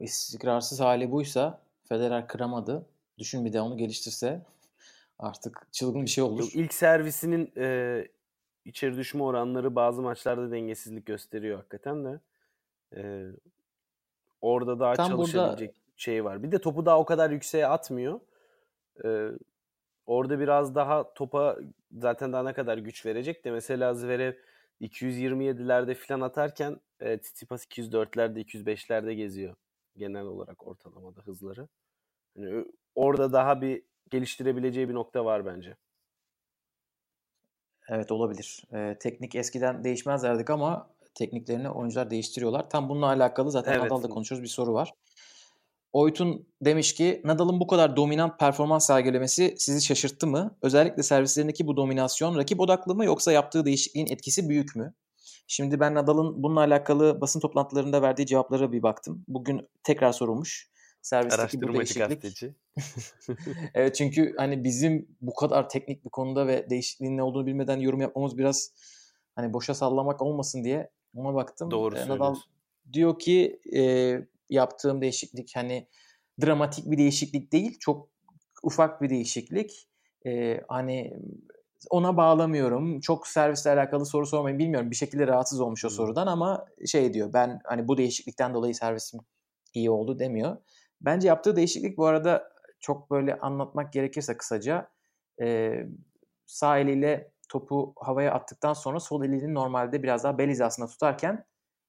istikrarsız 0.00 0.80
hali 0.80 1.12
buysa 1.12 1.60
Federer 1.84 2.28
kıramadı. 2.28 2.86
Düşün 3.18 3.44
bir 3.44 3.52
de 3.52 3.60
onu 3.60 3.76
geliştirse 3.76 4.42
artık 5.18 5.68
çılgın 5.72 6.02
bir 6.02 6.10
şey 6.10 6.24
olur. 6.24 6.50
İlk 6.54 6.74
servisinin 6.74 7.52
e, 7.56 8.08
içeri 8.64 8.96
düşme 8.96 9.22
oranları 9.22 9.74
bazı 9.74 10.02
maçlarda 10.02 10.50
dengesizlik 10.50 11.06
gösteriyor 11.06 11.58
hakikaten 11.58 12.04
de. 12.04 12.20
E, 12.96 13.30
Orada 14.40 14.80
daha 14.80 14.94
Tam 14.94 15.08
çalışabilecek 15.08 15.68
burada 15.68 15.82
şey 15.96 16.24
var. 16.24 16.42
Bir 16.42 16.52
de 16.52 16.58
topu 16.58 16.86
daha 16.86 16.98
o 16.98 17.04
kadar 17.04 17.30
yükseğe 17.30 17.66
atmıyor. 17.66 18.20
Ee, 19.04 19.28
orada 20.06 20.40
biraz 20.40 20.74
daha 20.74 21.14
topa 21.14 21.56
zaten 21.98 22.32
daha 22.32 22.42
ne 22.42 22.52
kadar 22.52 22.78
güç 22.78 23.06
verecek 23.06 23.44
de 23.44 23.50
mesela 23.50 23.94
Zverev 23.94 24.32
227'lerde 24.80 25.94
falan 25.94 26.20
atarken 26.20 26.80
e, 27.00 27.18
Tsitsipas 27.18 27.66
204'lerde 27.66 28.40
205'lerde 28.40 29.12
geziyor 29.12 29.56
genel 29.96 30.24
olarak 30.24 30.66
ortalamada 30.66 31.20
hızları. 31.20 31.68
Yani 32.36 32.64
orada 32.94 33.32
daha 33.32 33.60
bir 33.60 33.82
geliştirebileceği 34.10 34.88
bir 34.88 34.94
nokta 34.94 35.24
var 35.24 35.46
bence. 35.46 35.76
Evet 37.88 38.12
olabilir. 38.12 38.64
Ee, 38.72 38.96
teknik 39.00 39.34
eskiden 39.34 39.84
değişmez 39.84 40.22
derdik 40.22 40.50
ama 40.50 40.90
tekniklerini 41.14 41.70
oyuncular 41.70 42.10
değiştiriyorlar. 42.10 42.70
Tam 42.70 42.88
bununla 42.88 43.06
alakalı 43.06 43.50
zaten 43.50 43.72
Evet. 43.72 43.82
Nadal'da 43.82 44.08
konuşuyoruz 44.08 44.42
bir 44.42 44.48
soru 44.48 44.74
var. 44.74 44.92
Oytun 45.96 46.46
demiş 46.60 46.94
ki 46.94 47.20
Nadal'ın 47.24 47.60
bu 47.60 47.66
kadar 47.66 47.96
dominant 47.96 48.38
performans 48.38 48.86
sergilemesi 48.86 49.54
sizi 49.58 49.86
şaşırttı 49.86 50.26
mı? 50.26 50.58
Özellikle 50.62 51.02
servislerindeki 51.02 51.66
bu 51.66 51.76
dominasyon 51.76 52.36
rakip 52.36 52.60
odaklı 52.60 52.94
mı 52.94 53.04
yoksa 53.04 53.32
yaptığı 53.32 53.64
değişikliğin 53.64 54.06
etkisi 54.06 54.48
büyük 54.48 54.76
mü? 54.76 54.94
Şimdi 55.46 55.80
ben 55.80 55.94
Nadal'ın 55.94 56.42
bununla 56.42 56.60
alakalı 56.60 57.20
basın 57.20 57.40
toplantılarında 57.40 58.02
verdiği 58.02 58.26
cevaplara 58.26 58.72
bir 58.72 58.82
baktım. 58.82 59.24
Bugün 59.28 59.68
tekrar 59.82 60.12
sorulmuş. 60.12 60.70
Servisteki 61.02 61.62
bu 61.62 61.72
değişiklik. 61.72 62.42
Evet 63.74 63.94
çünkü 63.94 64.34
hani 64.36 64.64
bizim 64.64 65.08
bu 65.20 65.34
kadar 65.34 65.68
teknik 65.68 66.04
bir 66.04 66.10
konuda 66.10 66.46
ve 66.46 66.70
değişikliğin 66.70 67.16
ne 67.16 67.22
olduğunu 67.22 67.46
bilmeden 67.46 67.80
yorum 67.80 68.00
yapmamız 68.00 68.38
biraz 68.38 68.70
hani 69.34 69.52
boşa 69.52 69.74
sallamak 69.74 70.22
olmasın 70.22 70.64
diye 70.64 70.90
ona 71.14 71.34
baktım. 71.34 71.70
Doğru 71.70 71.96
Ee, 71.96 72.08
Nadal 72.08 72.34
diyor 72.92 73.18
ki 73.18 73.60
e, 73.76 73.80
yaptığım 74.50 75.00
değişiklik 75.00 75.56
hani 75.56 75.88
dramatik 76.42 76.90
bir 76.90 76.98
değişiklik 76.98 77.52
değil, 77.52 77.78
çok 77.80 78.08
ufak 78.62 79.02
bir 79.02 79.10
değişiklik. 79.10 79.88
Ee, 80.26 80.60
hani 80.68 81.12
ona 81.90 82.16
bağlamıyorum. 82.16 83.00
Çok 83.00 83.26
servisle 83.26 83.70
alakalı 83.70 84.06
soru 84.06 84.26
sormayın 84.26 84.58
bilmiyorum. 84.58 84.90
Bir 84.90 84.96
şekilde 84.96 85.26
rahatsız 85.26 85.60
olmuş 85.60 85.84
o 85.84 85.90
sorudan 85.90 86.26
ama 86.26 86.66
şey 86.86 87.14
diyor. 87.14 87.32
Ben 87.32 87.60
hani 87.64 87.88
bu 87.88 87.98
değişiklikten 87.98 88.54
dolayı 88.54 88.74
servisim 88.74 89.20
iyi 89.74 89.90
oldu 89.90 90.18
demiyor. 90.18 90.56
Bence 91.00 91.28
yaptığı 91.28 91.56
değişiklik 91.56 91.98
bu 91.98 92.06
arada 92.06 92.52
çok 92.80 93.10
böyle 93.10 93.38
anlatmak 93.38 93.92
gerekirse 93.92 94.36
kısaca 94.36 94.88
e, 95.42 95.80
sağ 96.46 96.78
eliyle 96.78 97.32
topu 97.48 97.94
havaya 97.96 98.32
attıktan 98.32 98.72
sonra 98.72 99.00
sol 99.00 99.24
elini 99.24 99.54
normalde 99.54 100.02
biraz 100.02 100.24
daha 100.24 100.38
bel 100.38 100.50
hizasında 100.50 100.86
tutarken 100.86 101.44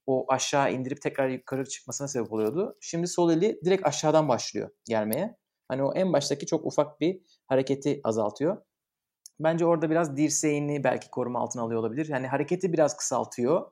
o 0.08 0.24
aşağı 0.28 0.72
indirip 0.72 1.02
tekrar 1.02 1.28
yukarı 1.28 1.68
çıkmasına 1.68 2.08
sebep 2.08 2.32
oluyordu. 2.32 2.76
Şimdi 2.80 3.06
sol 3.06 3.30
eli 3.32 3.60
direkt 3.64 3.86
aşağıdan 3.86 4.28
başlıyor 4.28 4.70
gelmeye. 4.84 5.36
Hani 5.68 5.82
o 5.82 5.94
en 5.94 6.12
baştaki 6.12 6.46
çok 6.46 6.66
ufak 6.66 7.00
bir 7.00 7.20
hareketi 7.46 8.00
azaltıyor. 8.04 8.62
Bence 9.40 9.66
orada 9.66 9.90
biraz 9.90 10.16
dirseğini 10.16 10.84
belki 10.84 11.10
koruma 11.10 11.40
altına 11.40 11.62
alıyor 11.62 11.80
olabilir. 11.80 12.08
Yani 12.08 12.26
hareketi 12.26 12.72
biraz 12.72 12.96
kısaltıyor. 12.96 13.70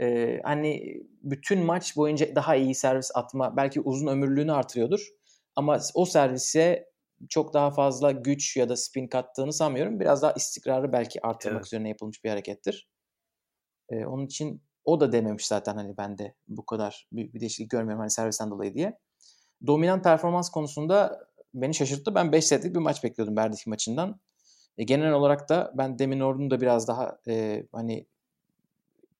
Ee, 0.00 0.40
hani 0.44 1.02
bütün 1.22 1.58
maç 1.64 1.96
boyunca 1.96 2.34
daha 2.34 2.56
iyi 2.56 2.74
servis 2.74 3.10
atma, 3.14 3.56
belki 3.56 3.80
uzun 3.80 4.06
ömürlüğünü 4.06 4.52
artırıyordur. 4.52 5.08
Ama 5.56 5.78
o 5.94 6.04
servise 6.06 6.90
çok 7.28 7.54
daha 7.54 7.70
fazla 7.70 8.10
güç 8.10 8.56
ya 8.56 8.68
da 8.68 8.76
spin 8.76 9.06
kattığını 9.06 9.52
sanmıyorum. 9.52 10.00
Biraz 10.00 10.22
daha 10.22 10.32
istikrarı 10.32 10.92
belki 10.92 11.26
artırmak 11.26 11.56
Evet. 11.56 11.66
üzerine 11.66 11.88
yapılmış 11.88 12.24
bir 12.24 12.30
harekettir. 12.30 12.88
Ee, 13.90 14.06
onun 14.06 14.26
için 14.26 14.62
o 14.84 15.00
da 15.00 15.12
dememiş 15.12 15.46
zaten 15.46 15.76
hani 15.76 15.96
ben 15.96 16.18
de 16.18 16.34
bu 16.48 16.66
kadar 16.66 17.08
büyük 17.12 17.34
bir 17.34 17.40
değişiklik 17.40 17.70
görmüyorum 17.70 18.00
hani 18.00 18.10
servisten 18.10 18.50
dolayı 18.50 18.74
diye. 18.74 18.98
Dominant 19.66 20.04
performans 20.04 20.50
konusunda 20.50 21.26
beni 21.54 21.74
şaşırttı. 21.74 22.14
Ben 22.14 22.32
5 22.32 22.46
setlik 22.46 22.74
bir 22.74 22.80
maç 22.80 23.04
bekliyordum 23.04 23.36
Berdych 23.36 23.66
maçından. 23.66 24.20
E, 24.78 24.84
genel 24.84 25.12
olarak 25.12 25.48
da 25.48 25.72
ben 25.74 25.98
Demin 25.98 26.20
Ordu'nun 26.20 26.50
da 26.50 26.60
biraz 26.60 26.88
daha 26.88 27.18
e, 27.28 27.66
hani 27.72 28.06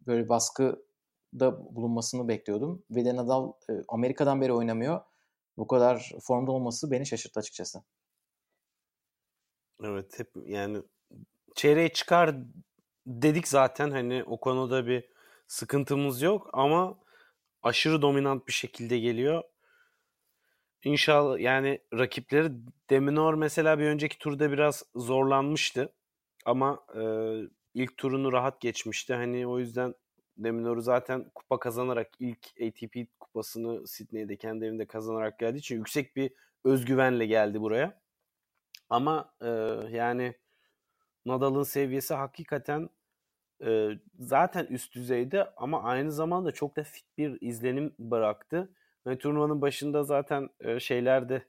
böyle 0.07 0.29
baskıda 0.29 1.75
bulunmasını 1.77 2.29
bekliyordum. 2.29 2.83
Ve 2.91 3.05
de 3.05 3.17
Nadal 3.17 3.53
e, 3.71 3.73
Amerika'dan 3.89 4.41
beri 4.41 4.53
oynamıyor. 4.53 5.01
Bu 5.57 5.67
kadar 5.67 6.13
formda 6.21 6.53
olması 6.53 6.91
beni 6.91 7.07
şaşırttı 7.07 7.41
açıkçası. 7.41 7.83
Evet 9.85 10.19
hep 10.19 10.31
yani 10.47 10.83
çeyreğe 11.55 11.89
çıkar 11.89 12.37
dedik 13.07 13.49
zaten 13.49 13.91
hani 13.91 14.25
o 14.25 14.41
konuda 14.41 14.87
bir 14.87 15.14
sıkıntımız 15.47 16.23
yok 16.23 16.51
ama 16.53 16.99
aşırı 17.63 18.03
dominant 18.03 18.49
bir 18.49 18.53
şekilde 18.53 18.99
geliyor. 18.99 19.43
İnşallah 20.85 21.39
yani 21.39 21.81
rakipleri 21.93 22.53
Deminor 22.91 23.35
mesela 23.35 23.79
bir 23.79 23.85
önceki 23.85 24.19
turda 24.19 24.53
biraz 24.53 24.85
zorlanmıştı 24.95 25.93
ama 26.45 26.87
e, 26.95 27.03
ilk 27.75 27.97
turunu 27.97 28.33
rahat 28.33 28.61
geçmişti. 28.61 29.15
Hani 29.15 29.47
o 29.47 29.59
yüzden 29.59 29.95
Deminor'u 30.37 30.81
zaten 30.83 31.31
kupa 31.35 31.59
kazanarak 31.59 32.11
ilk 32.19 32.47
ATP 32.67 32.97
kupasını 33.21 33.87
Sydney'de 33.87 34.37
kendi 34.37 34.65
evinde 34.65 34.87
kazanarak 34.87 35.39
geldiği 35.39 35.59
için 35.59 35.77
yüksek 35.77 36.17
bir 36.17 36.33
özgüvenle 36.65 37.27
geldi 37.27 37.61
buraya. 37.61 38.01
Ama 38.91 39.35
e, 39.41 39.49
yani 39.91 40.35
Nadal'ın 41.27 41.63
seviyesi 41.63 42.15
hakikaten 42.15 42.89
e, 43.65 43.91
zaten 44.19 44.67
üst 44.67 44.95
düzeyde 44.95 45.51
ama 45.57 45.83
aynı 45.83 46.13
zamanda 46.13 46.53
çok 46.53 46.77
da 46.77 46.83
fit 46.83 47.07
bir 47.19 47.39
izlenim 47.41 47.95
bıraktı. 47.99 48.73
Ve 49.07 49.19
turnuvanın 49.19 49.61
başında 49.63 50.03
zaten 50.03 50.51
e, 50.61 50.81
şeylerde 50.81 51.45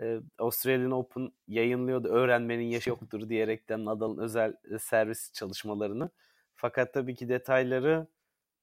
e, 0.00 0.20
Australian 0.38 0.90
Open 0.90 1.32
yayınlıyordu. 1.48 2.08
Öğrenmenin 2.08 2.64
yaşı 2.64 2.90
yoktur 2.90 3.28
diyerekten 3.28 3.84
Nadal'ın 3.84 4.18
özel 4.18 4.54
e, 4.74 4.78
servis 4.78 5.32
çalışmalarını. 5.32 6.10
Fakat 6.54 6.94
tabii 6.94 7.14
ki 7.14 7.28
detayları 7.28 8.06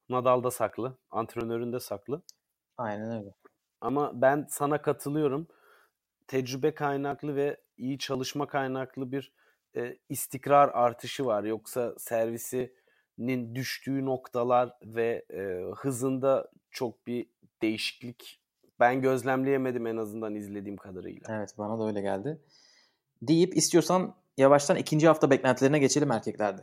Nadal'da 0.09 0.51
saklı. 0.51 0.97
Antrenöründe 1.11 1.79
saklı. 1.79 2.21
Aynen 2.77 3.19
öyle. 3.19 3.33
Ama 3.81 4.21
ben 4.21 4.45
sana 4.49 4.81
katılıyorum. 4.81 5.47
Tecrübe 6.27 6.73
kaynaklı 6.75 7.35
ve 7.35 7.57
iyi 7.77 7.99
çalışma 7.99 8.47
kaynaklı 8.47 9.11
bir 9.11 9.33
e, 9.75 9.97
istikrar 10.09 10.69
artışı 10.69 11.25
var. 11.25 11.43
Yoksa 11.43 11.95
servisinin 13.17 13.55
düştüğü 13.55 14.05
noktalar 14.05 14.73
ve 14.83 15.25
e, 15.33 15.71
hızında 15.75 16.51
çok 16.71 17.07
bir 17.07 17.25
değişiklik 17.61 18.39
ben 18.79 19.01
gözlemleyemedim 19.01 19.87
en 19.87 19.97
azından 19.97 20.35
izlediğim 20.35 20.77
kadarıyla. 20.77 21.27
Evet 21.29 21.55
bana 21.57 21.79
da 21.79 21.87
öyle 21.87 22.01
geldi. 22.01 22.41
Deyip 23.21 23.57
istiyorsan 23.57 24.15
yavaştan 24.37 24.77
ikinci 24.77 25.07
hafta 25.07 25.29
beklentilerine 25.29 25.79
geçelim 25.79 26.11
erkeklerde. 26.11 26.61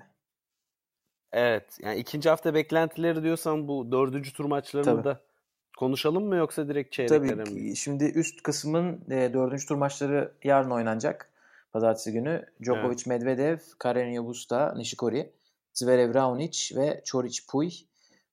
Evet. 1.32 1.78
Yani 1.82 1.98
ikinci 1.98 2.28
hafta 2.28 2.54
beklentileri 2.54 3.22
diyorsan 3.22 3.68
bu 3.68 3.92
dördüncü 3.92 4.32
tur 4.32 4.44
maçlarını 4.44 4.84
Tabii. 4.84 5.04
da 5.04 5.20
konuşalım 5.76 6.24
mı 6.24 6.36
yoksa 6.36 6.68
direkt 6.68 6.92
çeyreklere 6.92 7.44
mi? 7.50 7.76
Şimdi 7.76 8.04
üst 8.04 8.42
kısmın 8.42 9.04
e, 9.10 9.32
dördüncü 9.32 9.66
tur 9.66 9.76
maçları 9.76 10.32
yarın 10.44 10.70
oynanacak. 10.70 11.30
Pazartesi 11.72 12.12
günü. 12.12 12.46
Djokovic, 12.62 13.02
Medvedev, 13.06 13.58
Carreño 13.80 14.26
Busta, 14.26 14.74
Nishikori, 14.76 15.32
Zverev, 15.74 16.14
Raonic 16.14 16.76
ve 16.76 17.02
Çoric, 17.04 17.42
Puy. 17.50 17.70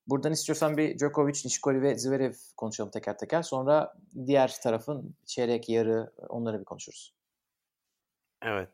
Buradan 0.08 0.32
istiyorsan 0.32 0.78
bir 0.78 1.00
Djokovic, 1.00 1.42
Nishikori 1.46 1.82
ve 1.82 1.98
Zverev 1.98 2.34
konuşalım 2.58 2.92
teker 2.92 3.18
teker. 3.18 3.42
Sonra 3.42 3.94
diğer 4.26 4.56
tarafın 4.64 5.16
çeyrek, 5.26 5.70
yarı 5.70 6.12
onları 6.30 6.60
bir 6.60 6.66
konuşuruz. 6.66 7.14
Evet. 8.42 8.70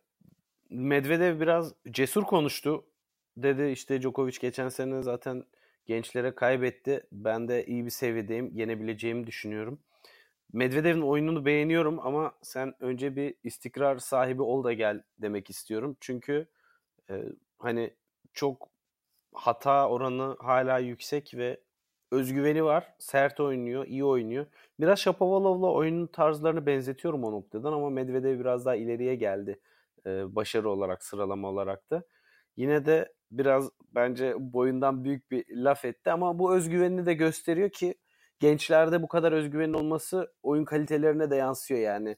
Medvedev 0.70 1.40
biraz 1.40 1.74
cesur 1.92 2.24
konuştu. 2.24 2.86
Dedi 3.38 3.70
işte 3.72 4.02
Djokovic 4.02 4.38
geçen 4.42 4.70
sene 4.70 5.04
zaten 5.04 5.44
gençlere 5.86 6.36
kaybetti. 6.36 7.08
Ben 7.12 7.48
de 7.48 7.66
iyi 7.66 7.86
bir 7.86 7.90
seviyedeyim. 7.90 8.52
Yenebileceğimi 8.56 9.28
düşünüyorum. 9.28 9.80
Medvedev'in 10.54 11.02
oyununu 11.02 11.46
beğeniyorum 11.46 12.00
ama 12.00 12.34
sen 12.42 12.74
önce 12.80 13.16
bir 13.16 13.36
istikrar 13.44 13.98
sahibi 13.98 14.42
ol 14.42 14.64
da 14.64 14.74
gel 14.74 15.04
demek 15.18 15.50
istiyorum. 15.50 15.98
Çünkü 16.00 16.48
e, 17.10 17.24
hani 17.58 17.94
çok 18.38 18.70
hata 19.34 19.90
oranı 19.90 20.38
hala 20.40 20.80
yüksek 20.80 21.34
ve 21.36 21.62
özgüveni 22.12 22.64
var. 22.66 22.96
Sert 23.00 23.40
oynuyor, 23.40 23.88
iyi 23.88 24.06
oynuyor. 24.06 24.46
Biraz 24.80 25.00
Shapovalov'la 25.00 25.72
oyunun 25.74 26.08
tarzlarını 26.08 26.66
benzetiyorum 26.66 27.24
o 27.24 27.32
noktadan 27.32 27.74
ama 27.74 27.90
Medvedev 27.90 28.40
biraz 28.40 28.66
daha 28.66 28.76
ileriye 28.76 29.16
geldi. 29.16 29.60
e, 30.06 30.36
başarı 30.36 30.70
olarak, 30.72 31.04
sıralama 31.04 31.50
olarak 31.50 31.92
da. 31.92 32.04
Yine 32.58 32.86
de 32.86 33.14
biraz 33.32 33.70
bence 33.96 34.36
boyundan 34.40 35.04
büyük 35.04 35.32
bir 35.32 35.46
laf 35.58 35.86
etti 35.86 36.12
ama 36.12 36.40
bu 36.40 36.56
özgüvenini 36.56 37.06
de 37.06 37.14
gösteriyor 37.14 37.70
ki 37.70 37.96
gençlerde 38.40 39.04
bu 39.04 39.08
kadar 39.08 39.32
özgüvenin 39.32 39.74
olması 39.74 40.34
oyun 40.44 40.66
kalitelerine 40.66 41.32
de 41.32 41.36
yansıyor 41.36 41.80
yani. 41.82 42.18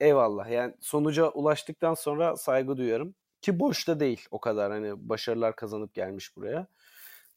Eyvallah. 0.00 0.50
Yani 0.50 0.74
sonuca 0.80 1.28
ulaştıktan 1.30 1.94
sonra 1.94 2.36
saygı 2.36 2.76
duyuyorum. 2.76 3.14
Ki 3.42 3.60
boşta 3.60 4.00
değil 4.00 4.26
o 4.30 4.40
kadar 4.40 4.72
hani 4.72 5.08
başarılar 5.08 5.56
kazanıp 5.56 5.94
gelmiş 5.94 6.36
buraya. 6.36 6.66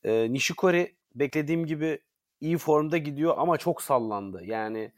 Ee, 0.03 0.33
Nishikori 0.33 0.95
beklediğim 1.15 1.65
gibi 1.65 1.99
iyi 2.41 2.57
formda 2.57 2.97
gidiyor 2.97 3.33
ama 3.37 3.57
çok 3.57 3.81
sallandı. 3.81 4.43
Yani 4.43 4.91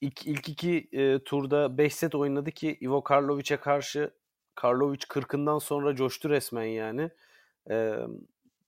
ilk, 0.00 0.26
ilk 0.26 0.48
iki 0.48 0.88
e, 0.92 1.24
turda 1.24 1.78
5 1.78 1.94
set 1.94 2.14
oynadı 2.14 2.50
ki 2.50 2.78
Ivo 2.82 3.02
Karlovic'e 3.02 3.56
karşı 3.56 4.10
Karlovic 4.54 4.98
40'ından 5.08 5.60
sonra 5.60 5.94
coştu 5.94 6.30
resmen 6.30 6.64
yani. 6.64 7.10
E, 7.70 7.96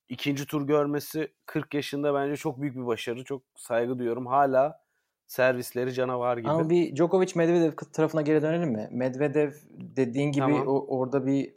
ikinci 0.09 0.45
tur 0.45 0.67
görmesi 0.67 1.33
40 1.45 1.73
yaşında 1.73 2.13
bence 2.13 2.35
çok 2.37 2.61
büyük 2.61 2.75
bir 2.75 2.85
başarı. 2.85 3.23
Çok 3.23 3.41
saygı 3.55 3.99
duyuyorum. 3.99 4.25
Hala 4.25 4.84
servisleri 5.27 5.93
canavar 5.93 6.37
gibi. 6.37 6.49
Ama 6.49 6.69
bir 6.69 6.95
Djokovic 6.95 7.31
Medvedev 7.35 7.71
tarafına 7.93 8.21
geri 8.21 8.41
dönelim 8.41 8.69
mi? 8.69 8.87
Medvedev 8.91 9.51
dediğin 9.71 10.31
gibi 10.31 10.45
Tamam. 10.45 10.67
o, 10.67 10.85
orada 10.87 11.25
bir 11.25 11.53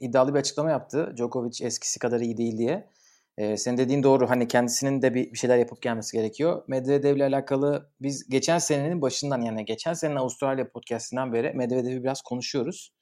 iddialı 0.00 0.34
bir 0.34 0.38
açıklama 0.38 0.70
yaptı. 0.70 1.14
Djokovic 1.16 1.66
eskisi 1.66 1.98
kadar 1.98 2.20
iyi 2.20 2.36
değil 2.36 2.58
diye. 2.58 2.90
Ee, 3.38 3.56
senin 3.56 3.78
dediğin 3.78 4.02
doğru. 4.02 4.30
Hani 4.30 4.48
kendisinin 4.48 5.02
de 5.02 5.14
bir, 5.14 5.32
bir 5.32 5.38
şeyler 5.38 5.58
yapıp 5.58 5.82
gelmesi 5.82 6.16
gerekiyor. 6.16 6.62
Medvedev'le 6.68 7.20
alakalı 7.20 7.90
biz 8.00 8.28
geçen 8.28 8.58
senenin 8.58 9.02
başından 9.02 9.42
yani 9.42 9.64
geçen 9.64 9.92
senenin 9.92 10.16
Avustralya 10.16 10.68
podcastinden 10.68 11.32
beri 11.32 11.52
Medvedev'i 11.54 12.02
biraz 12.02 12.22
konuşuyoruz. 12.22 12.92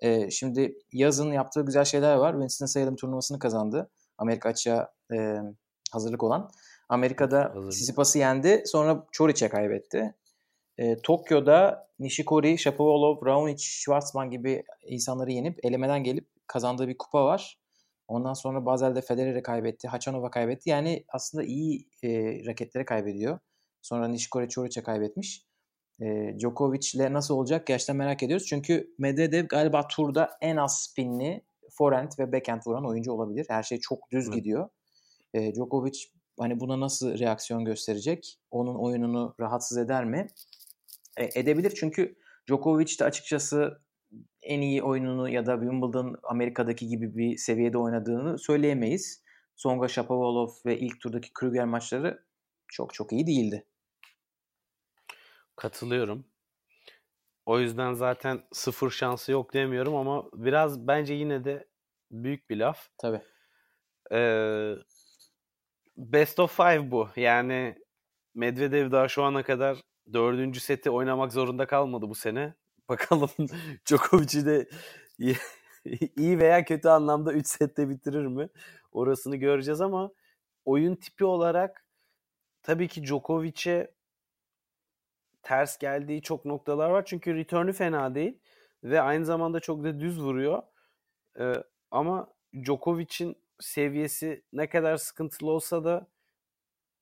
Ee, 0.00 0.30
şimdi 0.30 0.78
yazın 0.92 1.32
yaptığı 1.32 1.64
güzel 1.66 1.84
şeyler 1.84 2.16
var. 2.16 2.32
Winston-Salem 2.32 2.96
turnuvasını 2.96 3.38
kazandı. 3.38 3.90
Amerika 4.18 4.48
açığa 4.48 4.92
e, 5.12 5.36
hazırlık 5.92 6.22
olan. 6.22 6.50
Amerika'da. 6.88 7.54
Tsitsipas'ı 7.70 8.18
yendi. 8.18 8.62
Sonra 8.66 9.06
Çoriç'e 9.12 9.48
kaybetti. 9.48 10.14
E, 10.78 11.02
Tokyo'da 11.02 11.88
Nishikori, 11.98 12.58
Shapovalov, 12.58 13.26
Raonic, 13.26 13.64
Schwartzman 13.64 14.30
gibi 14.30 14.64
insanları 14.82 15.32
yenip 15.32 15.64
elemeden 15.64 16.04
gelip 16.04 16.28
kazandığı 16.46 16.88
bir 16.88 16.98
kupa 16.98 17.24
var. 17.24 17.58
Ondan 18.08 18.32
sonra 18.32 18.66
Basel'de 18.66 19.00
Federer'e 19.00 19.42
kaybetti. 19.42 19.88
Hachanova 19.88 20.30
kaybetti. 20.30 20.70
Yani 20.70 21.04
aslında 21.08 21.44
iyi 21.44 21.88
e, 22.02 22.08
raketlere 22.46 22.84
kaybediyor. 22.84 23.38
Sonra 23.82 24.08
Nishikori 24.08 24.48
Çoriç'e 24.48 24.82
kaybetmiş. 24.82 25.46
E, 26.00 26.34
Djokovic'le 26.38 27.12
nasıl 27.12 27.34
olacak 27.34 27.66
gerçekten 27.66 27.96
merak 27.96 28.22
ediyoruz. 28.22 28.46
Çünkü 28.46 28.94
Medvedev 28.98 29.46
galiba 29.46 29.88
turda 29.88 30.30
en 30.40 30.56
az 30.56 30.82
spinli 30.82 31.44
forehand 31.70 32.12
ve 32.18 32.32
backhand 32.32 32.62
vuran 32.66 32.86
oyuncu 32.88 33.12
olabilir. 33.12 33.46
Her 33.48 33.62
şey 33.62 33.80
çok 33.80 34.10
düz 34.10 34.24
Evet. 34.24 34.34
gidiyor. 34.34 34.68
E, 35.34 35.54
Djokovic 35.54 35.98
hani 36.38 36.60
buna 36.60 36.80
nasıl 36.80 37.18
reaksiyon 37.18 37.64
gösterecek? 37.64 38.38
Onun 38.50 38.74
oyununu 38.74 39.34
rahatsız 39.40 39.78
eder 39.78 40.04
mi? 40.04 40.26
E, 41.16 41.40
edebilir 41.40 41.72
çünkü 41.76 42.16
Djokovic 42.48 42.98
de 42.98 43.04
açıkçası 43.04 43.80
en 44.42 44.60
iyi 44.60 44.82
oyununu 44.82 45.28
ya 45.28 45.46
da 45.46 45.54
Wimbledon 45.60 46.16
Amerika'daki 46.22 46.88
gibi 46.88 47.16
bir 47.16 47.36
seviyede 47.36 47.78
oynadığını 47.78 48.38
söyleyemeyiz. 48.38 49.22
Songa 49.56 49.88
Shapovalov 49.88 50.48
ve 50.66 50.78
ilk 50.78 51.00
turdaki 51.00 51.32
Kruger 51.32 51.64
maçları 51.64 52.24
çok 52.68 52.94
çok 52.94 53.12
iyi 53.12 53.26
değildi. 53.26 53.66
Katılıyorum. 55.56 56.24
O 57.46 57.60
yüzden 57.60 57.92
zaten 57.92 58.42
sıfır 58.52 58.90
şansı 58.90 59.32
yok 59.32 59.54
demiyorum 59.54 59.94
ama 59.94 60.30
biraz 60.32 60.86
bence 60.86 61.14
yine 61.14 61.44
de 61.44 61.68
büyük 62.10 62.50
bir 62.50 62.56
laf. 62.56 62.88
Tabii. 62.98 63.22
Ee, 64.12 64.74
best 65.96 66.40
of 66.40 66.56
five 66.56 66.90
bu. 66.90 67.08
Yani 67.16 67.74
Medvedev 68.34 68.92
daha 68.92 69.08
şu 69.08 69.22
ana 69.22 69.42
kadar 69.42 69.80
dördüncü 70.12 70.60
seti 70.60 70.90
oynamak 70.90 71.32
zorunda 71.32 71.66
kalmadı 71.66 72.08
bu 72.08 72.14
sene. 72.14 72.54
Bakalım 72.88 73.30
Djokovic'i 73.86 74.46
de 74.46 74.68
iyi 76.16 76.38
veya 76.38 76.64
kötü 76.64 76.88
anlamda 76.88 77.32
3 77.32 77.46
sette 77.46 77.88
bitirir 77.88 78.26
mi? 78.26 78.48
Orasını 78.92 79.36
göreceğiz 79.36 79.80
ama 79.80 80.10
oyun 80.64 80.94
tipi 80.94 81.24
olarak 81.24 81.84
tabii 82.62 82.88
ki 82.88 83.04
Djokovic'e 83.04 83.90
ters 85.42 85.78
geldiği 85.78 86.22
çok 86.22 86.44
noktalar 86.44 86.90
var. 86.90 87.04
Çünkü 87.04 87.34
return'ü 87.34 87.72
fena 87.72 88.14
değil 88.14 88.38
ve 88.84 89.00
aynı 89.00 89.24
zamanda 89.24 89.60
çok 89.60 89.84
da 89.84 90.00
düz 90.00 90.20
vuruyor. 90.20 90.62
Ee, 91.40 91.52
ama 91.90 92.28
Djokovic'in 92.64 93.36
seviyesi 93.60 94.42
ne 94.52 94.68
kadar 94.68 94.96
sıkıntılı 94.96 95.50
olsa 95.50 95.84
da 95.84 96.06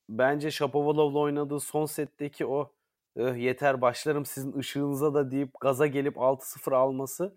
bence 0.09 0.51
Shapovalov'la 0.51 1.19
oynadığı 1.19 1.61
son 1.61 1.87
setteki 1.87 2.47
o 2.47 2.73
"Eh, 3.17 3.37
yeter 3.37 3.81
başlarım 3.81 4.25
sizin 4.27 4.59
ışığınıza 4.59 5.15
da 5.15 5.31
deyip 5.31 5.51
gaza 5.61 5.87
gelip 5.87 6.19
6-0 6.19 6.73
alması 6.73 7.37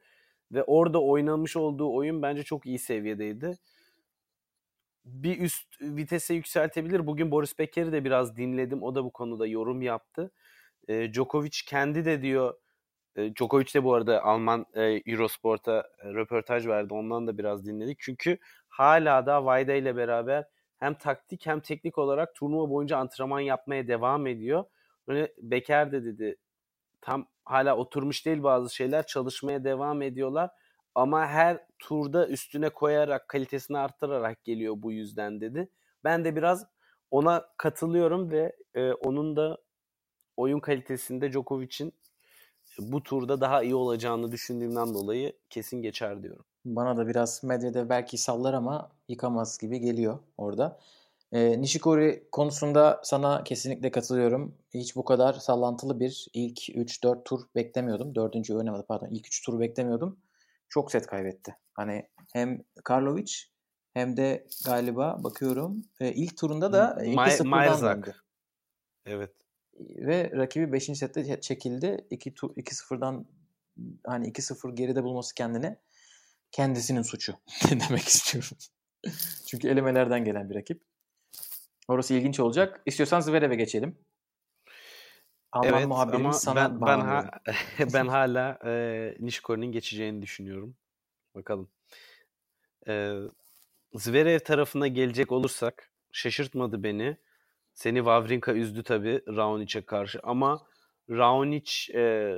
ve 0.51 0.63
orada 0.63 1.03
oynamış 1.03 1.57
olduğu 1.57 1.93
oyun 1.95 2.21
bence 2.21 2.43
çok 2.43 2.65
iyi 2.65 2.79
seviyedeydi. 2.79 3.57
Bir 5.05 5.39
üst 5.39 5.81
vitese 5.81 6.33
yükseltebilir. 6.33 7.07
Bugün 7.07 7.31
Boris 7.31 7.59
Becker'i 7.59 7.91
de 7.91 8.03
biraz 8.05 8.37
dinledim. 8.37 8.83
O 8.83 8.95
da 8.95 9.03
bu 9.03 9.11
konuda 9.11 9.47
yorum 9.47 9.81
yaptı. 9.81 10.31
E, 10.87 11.13
Djokovic 11.13 11.51
kendi 11.67 12.05
de 12.05 12.21
diyor 12.21 12.53
e, 13.15 13.35
Djokovic 13.35 13.73
de 13.75 13.83
bu 13.83 13.93
arada 13.93 14.23
Alman 14.23 14.65
e, 14.75 14.83
Eurosport'a 15.05 15.83
röportaj 16.05 16.67
verdi. 16.67 16.93
Ondan 16.93 17.27
da 17.27 17.37
biraz 17.37 17.65
dinledik. 17.67 17.97
Çünkü 18.01 18.37
hala 18.77 19.25
da 19.25 19.45
Vayda 19.45 19.73
ile 19.73 19.95
beraber 19.95 20.45
hem 20.77 20.93
taktik 20.93 21.45
hem 21.45 21.59
teknik 21.59 21.97
olarak 21.97 22.35
turnuva 22.35 22.69
boyunca 22.69 22.97
antrenman 22.97 23.39
yapmaya 23.39 23.87
devam 23.87 24.27
ediyor. 24.27 24.63
Böyle 25.07 25.33
Beker 25.37 25.91
de 25.91 26.05
dedi 26.05 26.35
tam 27.01 27.27
hala 27.45 27.77
oturmuş 27.77 28.25
değil 28.25 28.43
bazı 28.43 28.75
şeyler 28.75 29.05
çalışmaya 29.05 29.63
devam 29.63 30.01
ediyorlar 30.01 30.49
ama 30.95 31.27
her 31.27 31.65
turda 31.79 32.27
üstüne 32.27 32.69
koyarak 32.69 33.27
kalitesini 33.27 33.77
arttırarak 33.77 34.43
geliyor 34.43 34.73
bu 34.77 34.91
yüzden 34.91 35.41
dedi. 35.41 35.69
Ben 36.03 36.25
de 36.25 36.35
biraz 36.35 36.65
ona 37.11 37.45
katılıyorum 37.57 38.31
ve 38.31 38.55
e, 38.75 38.91
onun 38.91 39.35
da 39.35 39.57
oyun 40.37 40.59
kalitesinde 40.59 41.31
Djokovic'in 41.31 41.93
bu 42.79 43.03
turda 43.03 43.41
daha 43.41 43.63
iyi 43.63 43.75
olacağını 43.75 44.31
düşündüğümden 44.31 44.93
dolayı 44.93 45.33
kesin 45.49 45.81
geçer 45.81 46.23
diyorum. 46.23 46.45
Bana 46.75 46.97
da 46.97 47.07
biraz 47.07 47.43
Medvedev 47.43 47.89
belki 47.89 48.17
sallar 48.17 48.53
ama 48.53 48.91
yıkamaz 49.07 49.57
gibi 49.57 49.79
geliyor 49.79 50.19
orada. 50.37 50.79
E, 51.31 51.61
Nishikori 51.61 52.27
konusunda 52.31 53.01
sana 53.03 53.43
kesinlikle 53.43 53.91
katılıyorum. 53.91 54.55
Hiç 54.73 54.95
bu 54.95 55.05
kadar 55.05 55.33
sallantılı 55.33 55.99
bir 55.99 56.27
ilk 56.33 56.69
3-4 56.69 57.23
tur 57.23 57.41
beklemiyordum. 57.55 58.15
Dördüncü 58.15 58.53
oynamadı 58.55 58.85
pardon. 58.87 59.07
İlk 59.07 59.27
3 59.27 59.45
turu 59.45 59.59
beklemiyordum. 59.59 60.19
Çok 60.69 60.91
set 60.91 61.07
kaybetti. 61.07 61.55
Hani 61.73 62.07
hem 62.33 62.63
Karlovic 62.83 63.33
hem 63.93 64.17
de 64.17 64.47
galiba 64.65 65.23
bakıyorum 65.23 65.81
e, 65.99 66.13
ilk 66.13 66.37
turunda 66.37 66.73
da 66.73 66.97
Ma- 66.99 67.27
2-0'dan 67.29 67.47
Marzak. 67.47 67.97
döndü. 67.97 68.15
Evet. 69.05 69.31
Ve 69.79 70.31
rakibi 70.33 70.71
5. 70.73 70.85
sette 70.97 71.41
çekildi. 71.41 72.07
2 72.09 72.31
tu- 72.31 72.53
2-0'dan 72.53 73.25
hani 74.05 74.27
2-0 74.27 74.75
geride 74.75 75.03
bulması 75.03 75.35
kendine 75.35 75.77
kendisinin 76.57 77.01
suçu 77.01 77.33
demek 77.69 78.07
istiyorum. 78.07 78.57
Çünkü 79.47 79.69
elemelerden 79.69 80.25
gelen 80.25 80.49
bir 80.49 80.55
rakip. 80.55 80.81
Orası 81.87 82.13
ilginç 82.13 82.39
olacak. 82.39 82.81
İstiyorsan 82.85 83.19
Zverev'e 83.19 83.55
geçelim. 83.55 83.97
Alman 85.51 85.73
Evet 85.73 85.87
muhabirimiz 85.87 86.25
ama 86.25 86.33
sana 86.33 86.55
ben 86.55 86.81
ben 86.81 86.99
ha- 86.99 87.29
ben 87.93 88.07
hala 88.07 88.59
e, 88.65 88.71
Nishikori'nin 89.19 89.71
geçeceğini 89.71 90.21
düşünüyorum. 90.21 90.75
Bakalım. 91.35 91.69
E, 92.87 93.13
Zverev 93.93 94.39
tarafına 94.39 94.87
gelecek 94.87 95.31
olursak 95.31 95.91
şaşırtmadı 96.11 96.83
beni. 96.83 97.17
Seni 97.73 97.97
Wawrinka 97.97 98.53
üzdü 98.53 98.83
tabii 98.83 99.21
Raonic'e 99.27 99.85
karşı 99.85 100.19
ama 100.23 100.67
Raonic 101.09 101.93
e, 101.93 102.33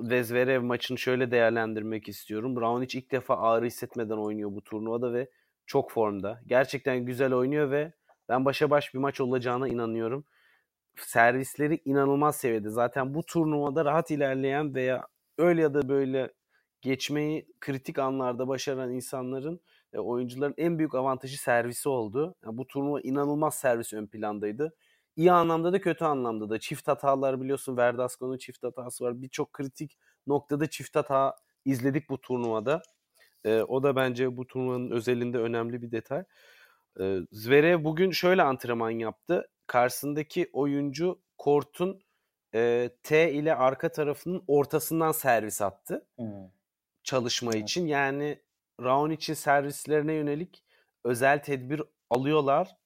ve 0.00 0.24
Zverev 0.24 0.62
maçını 0.62 0.98
şöyle 0.98 1.30
değerlendirmek 1.30 2.08
istiyorum. 2.08 2.60
Raonic 2.60 2.98
ilk 2.98 3.12
defa 3.12 3.36
ağrı 3.36 3.66
hissetmeden 3.66 4.16
oynuyor 4.16 4.52
bu 4.52 4.64
turnuvada 4.64 5.12
ve 5.12 5.30
çok 5.66 5.90
formda. 5.90 6.40
Gerçekten 6.46 7.04
güzel 7.04 7.34
oynuyor 7.34 7.70
ve 7.70 7.92
ben 8.28 8.44
başa 8.44 8.70
baş 8.70 8.94
bir 8.94 8.98
maç 8.98 9.20
olacağına 9.20 9.68
inanıyorum. 9.68 10.24
Servisleri 10.96 11.80
inanılmaz 11.84 12.36
seviyede. 12.36 12.70
Zaten 12.70 13.14
bu 13.14 13.22
turnuvada 13.22 13.84
rahat 13.84 14.10
ilerleyen 14.10 14.74
veya 14.74 15.06
öyle 15.38 15.62
ya 15.62 15.74
da 15.74 15.88
böyle 15.88 16.32
geçmeyi 16.82 17.46
kritik 17.60 17.98
anlarda 17.98 18.48
başaran 18.48 18.92
insanların 18.92 19.60
oyuncuların 19.96 20.54
en 20.56 20.78
büyük 20.78 20.94
avantajı 20.94 21.42
servisi 21.42 21.88
oldu. 21.88 22.34
Yani 22.44 22.58
bu 22.58 22.66
turnuva 22.66 23.00
inanılmaz 23.00 23.54
servis 23.54 23.92
ön 23.92 24.06
plandaydı. 24.06 24.74
İyi 25.16 25.32
anlamda 25.32 25.72
da 25.72 25.80
kötü 25.80 26.04
anlamda 26.04 26.50
da. 26.50 26.60
Çift 26.60 26.88
hatalar 26.88 27.40
biliyorsun 27.40 27.76
Verdasco'nun 27.76 28.38
çift 28.38 28.62
hatası 28.64 29.04
var. 29.04 29.22
Birçok 29.22 29.52
kritik 29.52 29.98
noktada 30.26 30.70
çift 30.70 30.96
hata 30.96 31.36
izledik 31.64 32.10
bu 32.10 32.20
turnuvada. 32.20 32.82
E, 33.44 33.62
o 33.62 33.82
da 33.82 33.96
bence 33.96 34.36
bu 34.36 34.46
turnuvanın 34.46 34.90
özelinde 34.90 35.38
önemli 35.38 35.82
bir 35.82 35.90
detay. 35.92 36.24
E, 37.00 37.18
Zverev 37.32 37.84
bugün 37.84 38.10
şöyle 38.10 38.42
antrenman 38.42 38.90
yaptı. 38.90 39.48
Karşısındaki 39.66 40.50
oyuncu 40.52 41.22
kortun 41.38 42.00
e, 42.54 42.90
T 43.02 43.32
ile 43.32 43.54
arka 43.54 43.92
tarafının 43.92 44.44
ortasından 44.46 45.12
servis 45.12 45.62
attı 45.62 46.06
Hmm. 46.18 46.50
çalışma 47.04 47.52
Evet. 47.54 47.62
için. 47.62 47.86
Yani 47.86 48.42
Raonic'in 48.82 49.34
servislerine 49.34 50.12
yönelik 50.12 50.64
özel 51.04 51.42
tedbir 51.42 51.82
alıyorlar. 52.10 52.76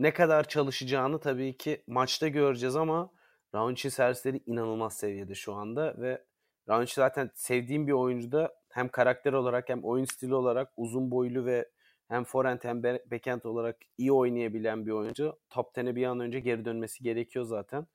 Ne 0.00 0.12
kadar 0.12 0.48
çalışacağını 0.48 1.20
tabii 1.20 1.56
ki 1.56 1.82
maçta 1.86 2.28
göreceğiz 2.28 2.76
ama 2.76 3.10
Raonic'in 3.54 3.88
servisleri 3.88 4.42
inanılmaz 4.46 4.96
seviyede 4.96 5.34
şu 5.34 5.54
anda 5.54 5.94
ve 5.98 6.24
Raonic 6.68 6.92
zaten 6.94 7.30
sevdiğim 7.34 7.86
bir 7.86 7.92
oyuncu 7.92 8.32
da 8.32 8.54
hem 8.68 8.88
karakter 8.88 9.32
olarak 9.32 9.68
hem 9.68 9.84
oyun 9.84 10.04
stili 10.04 10.34
olarak 10.34 10.72
uzun 10.76 11.10
boylu 11.10 11.46
ve 11.46 11.68
hem 12.08 12.24
forehand 12.24 12.58
hem 12.62 12.82
backhand 12.82 13.42
olarak 13.44 13.76
iyi 13.98 14.12
oynayabilen 14.12 14.86
bir 14.86 14.90
oyuncu. 14.90 15.38
Top 15.50 15.76
10'e 15.76 15.96
bir 15.96 16.06
an 16.06 16.20
önce 16.20 16.40
geri 16.40 16.64
dönmesi 16.64 17.04
gerekiyor 17.04 17.44
zaten. 17.44 17.86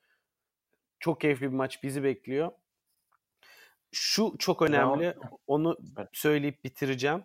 Çok 1.00 1.22
keyifli 1.22 1.52
bir 1.52 1.56
maç 1.56 1.84
bizi 1.84 2.04
bekliyor. 2.04 2.52
Şu 3.92 4.36
çok 4.40 4.62
önemli. 4.62 5.16
Onu 5.48 5.78
söyleyip 6.14 6.64
bitireceğim. 6.64 7.24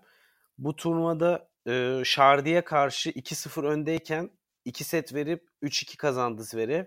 Bu 0.59 0.77
turnuvada 0.77 1.49
e, 1.67 2.03
Şardi'ye 2.05 2.65
karşı 2.65 3.11
2-0 3.11 3.67
öndeyken 3.67 4.31
2 4.65 4.85
set 4.85 5.15
verip 5.15 5.49
3-2 5.63 5.97
kazandı 5.97 6.45
Zverev. 6.45 6.85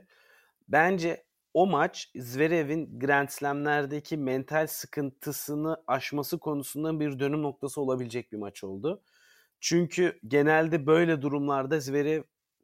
Bence 0.67 1.23
o 1.53 1.67
maç 1.67 2.11
Zverev'in 2.15 2.99
Grand 2.99 3.29
Slam'lerdeki 3.29 4.17
mental 4.17 4.67
sıkıntısını 4.67 5.83
aşması 5.87 6.39
konusunda 6.39 6.99
bir 6.99 7.19
dönüm 7.19 7.41
noktası 7.41 7.81
olabilecek 7.81 8.31
bir 8.31 8.37
maç 8.37 8.63
oldu. 8.63 9.03
Çünkü 9.59 10.19
genelde 10.27 10.85
böyle 10.85 11.21
durumlarda 11.21 11.79
Zverev 11.79 12.23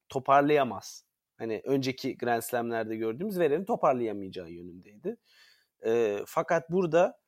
toparlayamaz. 0.09 1.05
Hani 1.37 1.61
önceki 1.65 2.17
Grand 2.17 2.41
Slam'lerde 2.41 2.95
gördüğümüz 2.95 3.35
Zverev'in 3.35 3.65
toparlayamayacağı 3.65 4.49
yönündeydi. 4.49 5.17
E, 5.85 6.19
fakat 6.25 6.69
burada 6.71 7.19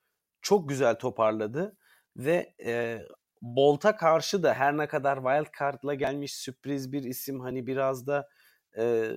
çok 0.42 0.70
güzel 0.70 0.96
toparladı 0.96 1.78
ve 2.18 2.54
e, 2.66 3.00
Bolt'a 3.42 3.96
karşı 3.98 4.44
da 4.44 4.54
her 4.54 4.78
ne 4.78 4.88
kadar 4.88 5.16
wild 5.16 5.60
card'la 5.60 5.94
gelmiş 5.94 6.36
sürpriz 6.36 6.92
bir 6.92 7.04
isim 7.04 7.40
hani 7.40 7.68
biraz 7.68 8.08
da 8.08 8.30
e, 8.78 9.12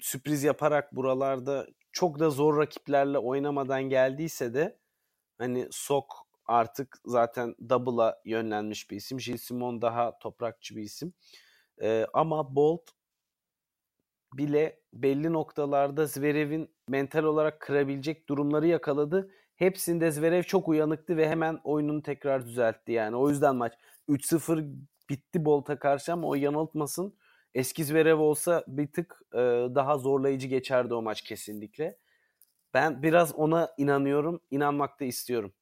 sürpriz 0.00 0.44
yaparak 0.44 0.96
buralarda 0.96 1.66
çok 1.92 2.18
da 2.18 2.30
zor 2.30 2.58
rakiplerle 2.58 3.18
oynamadan 3.18 3.82
geldiyse 3.82 4.54
de 4.54 4.78
hani 5.38 5.68
Sok 5.70 6.28
artık 6.46 6.98
zaten 7.04 7.54
double'a 7.68 8.20
yönlenmiş 8.24 8.90
bir 8.90 8.96
isim. 8.96 9.18
Gilles 9.18 9.42
Simon 9.42 9.82
daha 9.82 10.18
toprakçı 10.18 10.76
bir 10.76 10.82
isim. 10.82 11.12
Ee, 11.82 12.06
ama 12.14 12.56
Bolt 12.56 12.90
bile 14.34 14.80
belli 14.92 15.32
noktalarda 15.32 16.06
Zverev'in 16.06 16.70
mental 16.88 17.24
olarak 17.24 17.60
kırabilecek 17.60 18.28
durumları 18.28 18.66
yakaladı. 18.66 19.30
Hepsinde 19.58 20.10
Zverev 20.10 20.42
çok 20.42 20.68
uyanıktı 20.68 21.16
ve 21.16 21.28
hemen 21.28 21.60
oyununu 21.64 22.02
tekrar 22.02 22.46
düzeltti 22.46 22.92
yani. 22.92 23.16
O 23.16 23.30
yüzden 23.30 23.56
maç 23.56 23.72
3-0 24.08 24.64
bitti 25.10 25.44
Bolt'a 25.44 25.78
karşı 25.78 26.12
ama 26.12 26.28
o 26.28 26.34
yanıltmasın. 26.34 27.14
Eski 27.54 27.84
Zverev 27.84 28.18
olsa 28.18 28.64
bir 28.68 28.92
tık 28.92 29.22
e, 29.34 29.38
daha 29.74 29.98
zorlayıcı 29.98 30.46
geçerdi 30.46 30.94
o 30.94 31.02
maç 31.02 31.22
kesinlikle. 31.22 31.98
Ben 32.74 33.02
biraz 33.02 33.34
ona 33.34 33.68
inanıyorum. 33.78 34.40
İnanmak 34.50 35.00
da 35.00 35.04
istiyorum. 35.04 35.52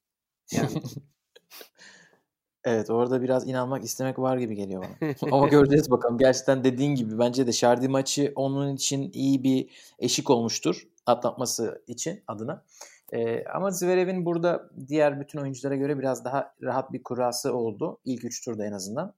Yani. 0.53 0.69
evet 2.65 2.91
orada 2.91 3.23
biraz 3.23 3.49
inanmak 3.49 3.85
istemek 3.85 4.19
var 4.19 4.37
gibi 4.37 4.55
geliyor 4.55 4.85
bana. 4.85 5.15
Ama 5.33 5.49
göreceğiz 5.49 5.91
bakalım. 5.91 6.19
Gerçekten 6.19 6.65
dediğin 6.65 6.95
gibi 6.95 7.19
bence 7.19 7.47
de 7.47 7.53
Şardi 7.53 7.89
maçı 7.89 8.33
onun 8.35 8.75
için 8.75 9.11
iyi 9.13 9.43
bir 9.43 9.71
eşik 9.99 10.31
olmuştur. 10.31 10.89
Atlatması 11.07 11.85
için 11.87 12.23
adına. 12.27 12.65
Ee, 13.13 13.45
ama 13.45 13.71
Zverev'in 13.71 14.25
burada 14.25 14.71
diğer 14.89 15.21
bütün 15.21 15.39
oyunculara 15.39 15.77
göre 15.77 15.99
biraz 15.99 16.25
daha 16.25 16.55
rahat 16.63 16.93
bir 16.93 17.03
kurası 17.03 17.55
oldu. 17.55 18.01
İlk 18.05 18.25
üç 18.25 18.45
turda 18.45 18.67
en 18.67 18.73
azından. 18.73 19.15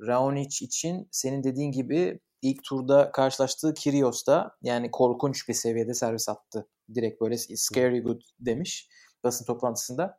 Raonic 0.00 0.64
için 0.64 1.08
senin 1.10 1.44
dediğin 1.44 1.72
gibi 1.72 2.20
ilk 2.42 2.64
turda 2.64 3.12
karşılaştığı 3.12 3.74
Kyrgios'ta 3.74 4.56
yani 4.62 4.90
korkunç 4.90 5.48
bir 5.48 5.54
seviyede 5.54 5.94
servis 5.94 6.28
attı. 6.28 6.68
Direkt 6.94 7.20
böyle 7.20 7.38
scary 7.38 8.02
good 8.02 8.20
demiş 8.40 8.88
basın 9.24 9.44
toplantısında. 9.44 10.18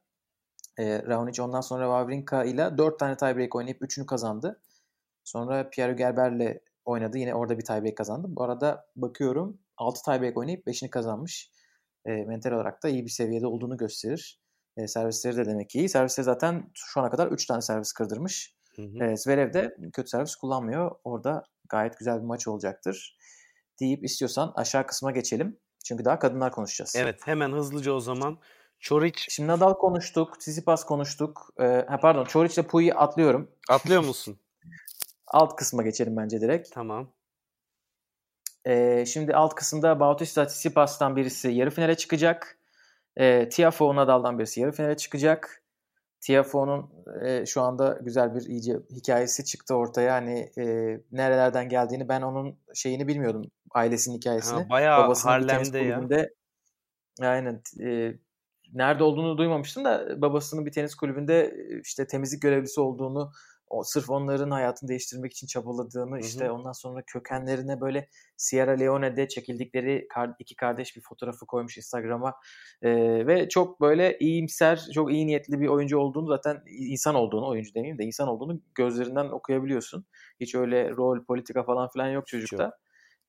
E, 0.79 1.03
Raonic 1.03 1.41
ondan 1.41 1.61
sonra 1.61 1.85
Wawrinka 1.85 2.43
ile 2.43 2.77
4 2.77 2.99
tane 2.99 3.17
tiebreak 3.17 3.55
oynayıp 3.55 3.81
3'ünü 3.81 4.05
kazandı. 4.05 4.61
Sonra 5.23 5.69
Pierre 5.69 5.93
Gerber'le 5.93 6.59
oynadı. 6.85 7.17
Yine 7.17 7.35
orada 7.35 7.57
bir 7.57 7.65
tiebreak 7.65 7.97
kazandı. 7.97 8.27
Bu 8.29 8.43
arada 8.43 8.85
bakıyorum 8.95 9.59
6 9.77 10.01
tiebreak 10.03 10.37
oynayıp 10.37 10.67
5'ini 10.67 10.89
kazanmış. 10.89 11.51
E, 12.05 12.11
mental 12.11 12.51
olarak 12.51 12.83
da 12.83 12.89
iyi 12.89 13.05
bir 13.05 13.09
seviyede 13.09 13.47
olduğunu 13.47 13.77
gösterir. 13.77 14.39
E, 14.77 14.87
servisleri 14.87 15.37
de 15.37 15.45
demek 15.45 15.69
ki 15.69 15.79
iyi. 15.79 15.89
Servisleri 15.89 16.25
zaten 16.25 16.71
şu 16.73 17.01
ana 17.01 17.09
kadar 17.09 17.27
3 17.27 17.45
tane 17.45 17.61
servis 17.61 17.91
kırdırmış. 17.91 18.55
Hı 18.75 18.81
hı. 18.81 19.03
E, 19.03 19.17
Zverev 19.17 19.53
de 19.53 19.75
kötü 19.93 20.09
servis 20.09 20.35
kullanmıyor. 20.35 20.91
Orada 21.03 21.43
gayet 21.69 21.97
güzel 21.97 22.17
bir 22.17 22.25
maç 22.25 22.47
olacaktır. 22.47 23.17
Deyip 23.79 24.03
istiyorsan 24.03 24.53
aşağı 24.55 24.87
kısma 24.87 25.11
geçelim. 25.11 25.59
Çünkü 25.85 26.05
daha 26.05 26.19
kadınlar 26.19 26.51
konuşacağız. 26.51 26.95
Evet 26.95 27.19
hemen 27.25 27.51
hızlıca 27.51 27.91
o 27.91 27.99
zaman. 27.99 28.39
Çoric. 28.79 29.25
Şimdi 29.29 29.47
Nadal 29.47 29.73
konuştuk. 29.73 30.39
Tsitsipas 30.39 30.85
konuştuk. 30.85 31.49
Ee, 31.59 31.85
ha 31.87 31.99
pardon 32.01 32.25
Çoric 32.25 32.61
ile 32.61 32.67
Puyi 32.67 32.93
atlıyorum. 32.93 33.51
Atlıyor 33.69 34.03
musun? 34.03 34.39
alt 35.27 35.55
kısma 35.55 35.83
geçelim 35.83 36.17
bence 36.17 36.41
direkt. 36.41 36.71
Tamam. 36.71 37.13
Ee, 38.67 39.05
şimdi 39.07 39.35
alt 39.35 39.55
kısımda 39.55 39.99
Bautista 39.99 40.47
Tsitsipas'tan 40.47 41.15
birisi 41.15 41.51
yarı 41.51 41.69
finale 41.69 41.95
çıkacak. 41.95 42.57
Ee, 43.17 43.49
Tiafoe 43.49 43.95
Nadal'dan 43.95 44.39
birisi 44.39 44.61
yarı 44.61 44.71
finale 44.71 44.97
çıkacak. 44.97 45.61
Tiafoe'nun 46.21 46.89
e, 47.25 47.45
şu 47.45 47.61
anda 47.61 47.99
güzel 48.01 48.35
bir 48.35 48.41
iyice 48.41 48.79
hikayesi 48.89 49.45
çıktı 49.45 49.75
ortaya. 49.75 50.13
Hani 50.13 50.51
e, 50.57 50.63
nerelerden 51.11 51.69
geldiğini 51.69 52.09
ben 52.09 52.21
onun 52.21 52.57
şeyini 52.73 53.07
bilmiyordum. 53.07 53.51
Ailesinin 53.71 54.15
hikayesini. 54.15 54.59
Ha, 54.59 54.69
bayağı 54.69 55.03
Babasının 55.03 55.31
Harlem'de 55.31 55.79
ya. 55.79 56.27
Aynen. 57.21 57.61
E, 57.83 58.13
nerede 58.73 59.03
olduğunu 59.03 59.37
duymamıştım 59.37 59.85
da 59.85 60.21
babasının 60.21 60.65
bir 60.65 60.71
tenis 60.71 60.95
kulübünde 60.95 61.55
işte 61.83 62.07
temizlik 62.07 62.41
görevlisi 62.41 62.81
olduğunu 62.81 63.31
o 63.71 63.83
sırf 63.83 64.09
onların 64.09 64.51
hayatını 64.51 64.89
değiştirmek 64.89 65.31
için 65.31 65.47
çabaladığını 65.47 66.11
Hı-hı. 66.11 66.19
işte 66.19 66.51
ondan 66.51 66.71
sonra 66.71 67.01
kökenlerine 67.07 67.81
böyle 67.81 68.09
Sierra 68.37 68.71
Leone'de 68.71 69.27
çekildikleri 69.27 70.07
iki 70.39 70.55
kardeş 70.55 70.95
bir 70.95 71.01
fotoğrafı 71.01 71.45
koymuş 71.45 71.77
Instagram'a 71.77 72.33
ee, 72.81 73.27
ve 73.27 73.49
çok 73.49 73.81
böyle 73.81 74.17
iyimser 74.19 74.85
çok 74.93 75.13
iyi 75.13 75.27
niyetli 75.27 75.59
bir 75.59 75.67
oyuncu 75.67 75.97
olduğunu 75.97 76.27
zaten 76.27 76.63
insan 76.67 77.15
olduğunu 77.15 77.47
oyuncu 77.47 77.73
demeyeyim 77.73 77.99
de 77.99 78.03
insan 78.03 78.27
olduğunu 78.27 78.61
gözlerinden 78.75 79.29
okuyabiliyorsun. 79.29 80.05
Hiç 80.39 80.55
öyle 80.55 80.89
rol 80.89 81.25
politika 81.25 81.63
falan 81.63 81.89
filan 81.89 82.09
yok 82.09 82.27
çocukta. 82.27 82.63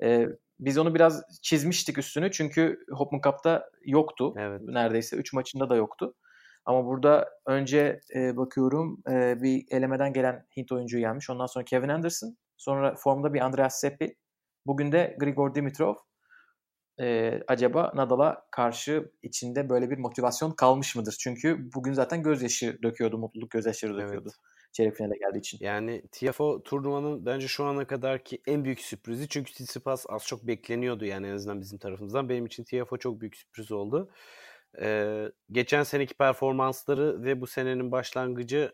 Yok. 0.00 0.38
Biz 0.60 0.78
onu 0.78 0.94
biraz 0.94 1.22
çizmiştik 1.42 1.98
üstünü 1.98 2.30
çünkü 2.30 2.78
Hopman 2.90 3.20
Cup'ta 3.24 3.70
yoktu. 3.84 4.34
Evet. 4.38 4.60
Neredeyse 4.64 5.16
3 5.16 5.32
maçında 5.32 5.70
da 5.70 5.76
yoktu. 5.76 6.14
Ama 6.64 6.86
burada 6.86 7.28
önce 7.46 8.00
e, 8.14 8.36
bakıyorum 8.36 9.02
e, 9.10 9.42
bir 9.42 9.64
elemeden 9.70 10.12
gelen 10.12 10.46
Hint 10.56 10.72
oyuncuyu 10.72 11.02
yenmiş. 11.02 11.30
Ondan 11.30 11.46
sonra 11.46 11.64
Kevin 11.64 11.88
Anderson. 11.88 12.36
Sonra 12.56 12.94
formda 12.94 13.34
bir 13.34 13.40
Andreas 13.40 13.80
Seppi. 13.80 14.16
Bugün 14.66 14.92
de 14.92 15.16
Grigor 15.20 15.54
Dimitrov. 15.54 15.94
E, 17.00 17.40
acaba 17.48 17.92
Nadal'a 17.94 18.46
karşı 18.50 19.12
içinde 19.22 19.68
böyle 19.68 19.90
bir 19.90 19.98
motivasyon 19.98 20.50
kalmış 20.50 20.96
mıdır? 20.96 21.16
Çünkü 21.20 21.70
bugün 21.74 21.92
zaten 21.92 22.22
gözyaşı 22.22 22.78
döküyordu, 22.82 23.18
mutluluk 23.18 23.50
gözyaşları 23.50 23.94
döküyordu. 23.94 24.28
Evet 24.28 24.52
çeyrek 24.72 24.96
finale 24.96 25.18
geldiği 25.18 25.38
için. 25.38 25.58
Yani 25.60 26.02
TFO 26.12 26.62
turnuvanın 26.62 27.26
bence 27.26 27.48
şu 27.48 27.64
ana 27.64 27.86
kadarki 27.86 28.42
en 28.46 28.64
büyük 28.64 28.80
sürprizi. 28.80 29.28
Çünkü 29.28 29.52
Tsitsipas 29.52 30.06
az 30.08 30.26
çok 30.26 30.46
bekleniyordu 30.46 31.04
yani 31.04 31.26
en 31.26 31.34
azından 31.34 31.60
bizim 31.60 31.78
tarafımızdan. 31.78 32.28
Benim 32.28 32.46
için 32.46 32.64
TFO 32.64 32.96
çok 32.96 33.20
büyük 33.20 33.36
sürpriz 33.36 33.72
oldu. 33.72 34.10
Ee, 34.80 35.32
geçen 35.52 35.82
seneki 35.82 36.14
performansları 36.14 37.24
ve 37.24 37.40
bu 37.40 37.46
senenin 37.46 37.92
başlangıcı 37.92 38.72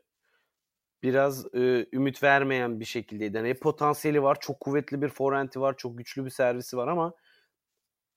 biraz 1.03 1.55
e, 1.55 1.87
ümit 1.93 2.23
vermeyen 2.23 2.81
bir 2.81 2.85
şekildeydi. 2.85 3.37
Yani 3.37 3.55
potansiyeli 3.55 4.23
var, 4.23 4.41
çok 4.41 4.61
kuvvetli 4.61 5.03
bir 5.03 5.09
forehand'i 5.09 5.61
var, 5.61 5.77
çok 5.77 5.99
güçlü 5.99 6.25
bir 6.25 6.31
servisi 6.31 6.77
var 6.77 6.89
ama 6.89 7.15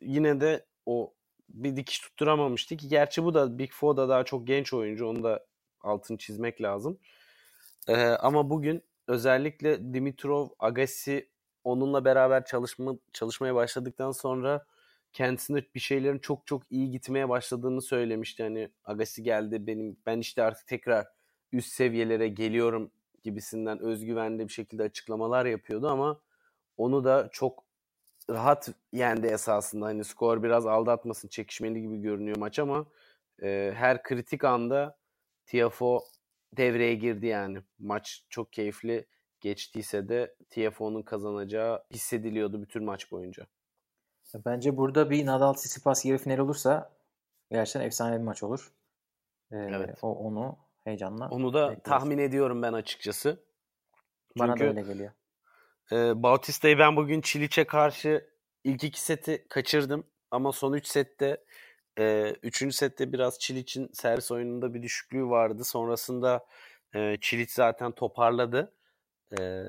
yine 0.01 0.41
de 0.41 0.65
o 0.85 1.13
bir 1.49 1.75
dikiş 1.75 1.99
tutturamamıştı 1.99 2.77
ki 2.77 2.87
gerçi 2.87 3.23
bu 3.23 3.33
da 3.33 3.57
Big 3.57 3.71
Four'da 3.71 4.09
daha 4.09 4.23
çok 4.23 4.47
genç 4.47 4.73
oyuncu. 4.73 5.07
Onu 5.07 5.23
da 5.23 5.45
altını 5.81 6.17
çizmek 6.17 6.61
lazım. 6.61 6.99
Ee, 7.87 7.95
ama 8.03 8.49
bugün 8.49 8.83
özellikle 9.07 9.93
Dimitrov, 9.93 10.47
Agassi 10.59 11.29
onunla 11.63 12.05
beraber 12.05 12.45
çalışma 12.45 12.95
çalışmaya 13.13 13.55
başladıktan 13.55 14.11
sonra 14.11 14.65
kendisinde 15.13 15.65
bir 15.75 15.79
şeylerin 15.79 16.19
çok 16.19 16.47
çok 16.47 16.71
iyi 16.71 16.91
gitmeye 16.91 17.29
başladığını 17.29 17.81
söylemişti. 17.81 18.43
Hani 18.43 18.71
Agassi 18.85 19.23
geldi 19.23 19.67
benim 19.67 19.97
ben 20.05 20.19
işte 20.19 20.43
artık 20.43 20.67
tekrar 20.67 21.07
üst 21.51 21.73
seviyelere 21.73 22.27
geliyorum 22.27 22.91
gibisinden 23.23 23.79
özgüvenli 23.79 24.47
bir 24.47 24.53
şekilde 24.53 24.83
açıklamalar 24.83 25.45
yapıyordu 25.45 25.87
ama 25.87 26.21
onu 26.77 27.03
da 27.03 27.29
çok 27.31 27.65
rahat 28.29 28.69
yendi 28.93 29.27
esasında. 29.27 29.85
Hani 29.85 30.03
skor 30.03 30.43
biraz 30.43 30.65
aldatmasın, 30.65 31.27
çekişmeli 31.27 31.81
gibi 31.81 32.01
görünüyor 32.01 32.37
maç 32.37 32.59
ama 32.59 32.85
e, 33.43 33.73
her 33.75 34.03
kritik 34.03 34.43
anda 34.43 34.97
Tiafo 35.45 36.03
devreye 36.57 36.95
girdi 36.95 37.25
yani. 37.27 37.59
Maç 37.79 38.25
çok 38.29 38.53
keyifli. 38.53 39.07
geçtiyse 39.41 40.09
de 40.09 40.35
TFO'nun 40.49 41.01
kazanacağı 41.01 41.83
hissediliyordu 41.91 42.61
bütün 42.61 42.83
maç 42.83 43.11
boyunca. 43.11 43.47
Bence 44.35 44.77
burada 44.77 45.09
bir 45.09 45.25
Nadal 45.25 45.53
Tsitsipas 45.53 46.05
yarı 46.05 46.17
final 46.17 46.37
olursa 46.37 46.93
gerçekten 47.51 47.81
efsane 47.81 48.17
bir 48.19 48.23
maç 48.23 48.43
olur. 48.43 48.71
Ee, 49.51 49.55
Evet. 49.57 49.99
o 50.01 50.15
onu 50.15 50.57
heyecanla 50.83 51.29
Onu 51.29 51.53
da 51.53 51.59
bekliyoruz. 51.61 51.83
tahmin 51.83 52.17
ediyorum 52.17 52.61
ben 52.61 52.73
açıkçası. 52.73 53.43
Bana 54.39 54.51
da 54.51 54.57
Çünkü 54.57 54.67
öyle 54.69 54.81
geliyor. 54.81 55.11
e, 55.91 56.23
Bautista'yı 56.23 56.79
ben 56.79 56.95
bugün 56.95 57.21
Çiliç'e 57.21 57.67
karşı 57.67 58.29
ilk 58.63 58.83
iki 58.83 59.01
seti 59.01 59.45
kaçırdım. 59.49 60.07
Ama 60.31 60.51
son 60.51 60.73
üç 60.73 60.87
sette 60.87 61.43
e, 61.99 62.35
üçüncü 62.43 62.75
sette 62.75 63.13
biraz 63.13 63.39
Çiliç'in 63.39 63.89
servis 63.93 64.31
oyununda 64.31 64.73
bir 64.73 64.83
düşüklüğü 64.83 65.25
vardı. 65.29 65.63
Sonrasında 65.63 66.45
e, 66.95 67.17
Çiliç 67.21 67.51
zaten 67.51 67.91
toparladı. 67.91 68.73
E, 69.39 69.63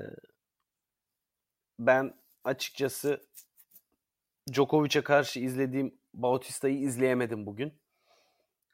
ben 1.79 2.13
açıkçası 2.43 3.21
Djokovic'e 4.51 5.01
karşı 5.01 5.39
izlediğim 5.39 5.95
Bautista'yı 6.13 6.79
izleyemedim 6.79 7.45
bugün. 7.45 7.73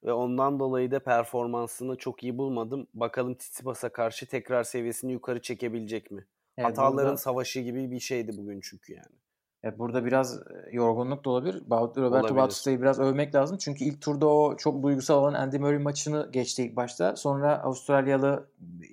Ve 0.03 0.13
ondan 0.13 0.59
dolayı 0.59 0.91
da 0.91 0.99
performansını 0.99 1.97
çok 1.97 2.24
iyi 2.24 2.38
bulmadım. 2.38 2.88
Bakalım 2.93 3.36
Tsitsipas'a 3.36 3.89
karşı 3.89 4.26
tekrar 4.28 4.63
seviyesini 4.63 5.11
yukarı 5.11 5.41
çekebilecek 5.41 6.11
mi? 6.11 6.26
Evet, 6.57 6.70
Hataların 6.70 6.97
burada, 6.97 7.17
savaşı 7.17 7.59
gibi 7.59 7.91
bir 7.91 7.99
şeydi 7.99 8.38
bugün 8.38 8.59
çünkü 8.63 8.93
yani. 8.93 9.15
evet, 9.63 9.80
burada 9.80 10.05
biraz 10.05 10.38
e, 10.38 10.41
yorgunluk 10.72 11.26
da 11.26 11.30
olabilir. 11.30 11.63
Roberto. 12.01 12.36
Bautista'yı 12.36 12.82
biraz 12.82 12.99
övmek 12.99 13.36
lazım. 13.36 13.57
Çünkü 13.57 13.84
ilk 13.84 14.01
turda 14.01 14.28
o 14.28 14.57
çok 14.57 14.84
duygusal 14.84 15.22
olan 15.22 15.34
Andy 15.34 15.57
Murray 15.57 15.78
maçını 15.78 16.30
geçti 16.32 16.63
ilk 16.63 16.76
başta. 16.76 17.15
Sonra 17.15 17.63
Avustralyalı 17.63 18.49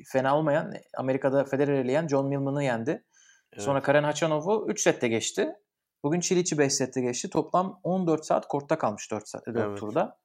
fena 0.06 0.38
olmayan 0.38 0.74
Amerika'da 0.96 1.44
Federer'i 1.44 1.78
eleyen 1.78 2.08
John 2.08 2.26
Millman'ı 2.26 2.64
yendi. 2.64 3.04
Sonra 3.58 3.82
Karen 3.82 4.04
Hachanov'u 4.04 4.66
3 4.68 4.80
sette 4.80 5.08
geçti. 5.08 5.56
Bugün 6.06 6.20
Çiliç'i 6.20 6.58
5 6.58 6.72
sette 6.72 7.00
geçti. 7.00 7.30
Toplam 7.30 7.80
14 7.82 8.26
saat 8.26 8.48
kortta 8.48 8.78
kalmış 8.78 9.10
4, 9.10 9.28
saat, 9.28 9.46
4 9.46 9.56
Evet. 9.56 9.78
turda. 9.78 10.18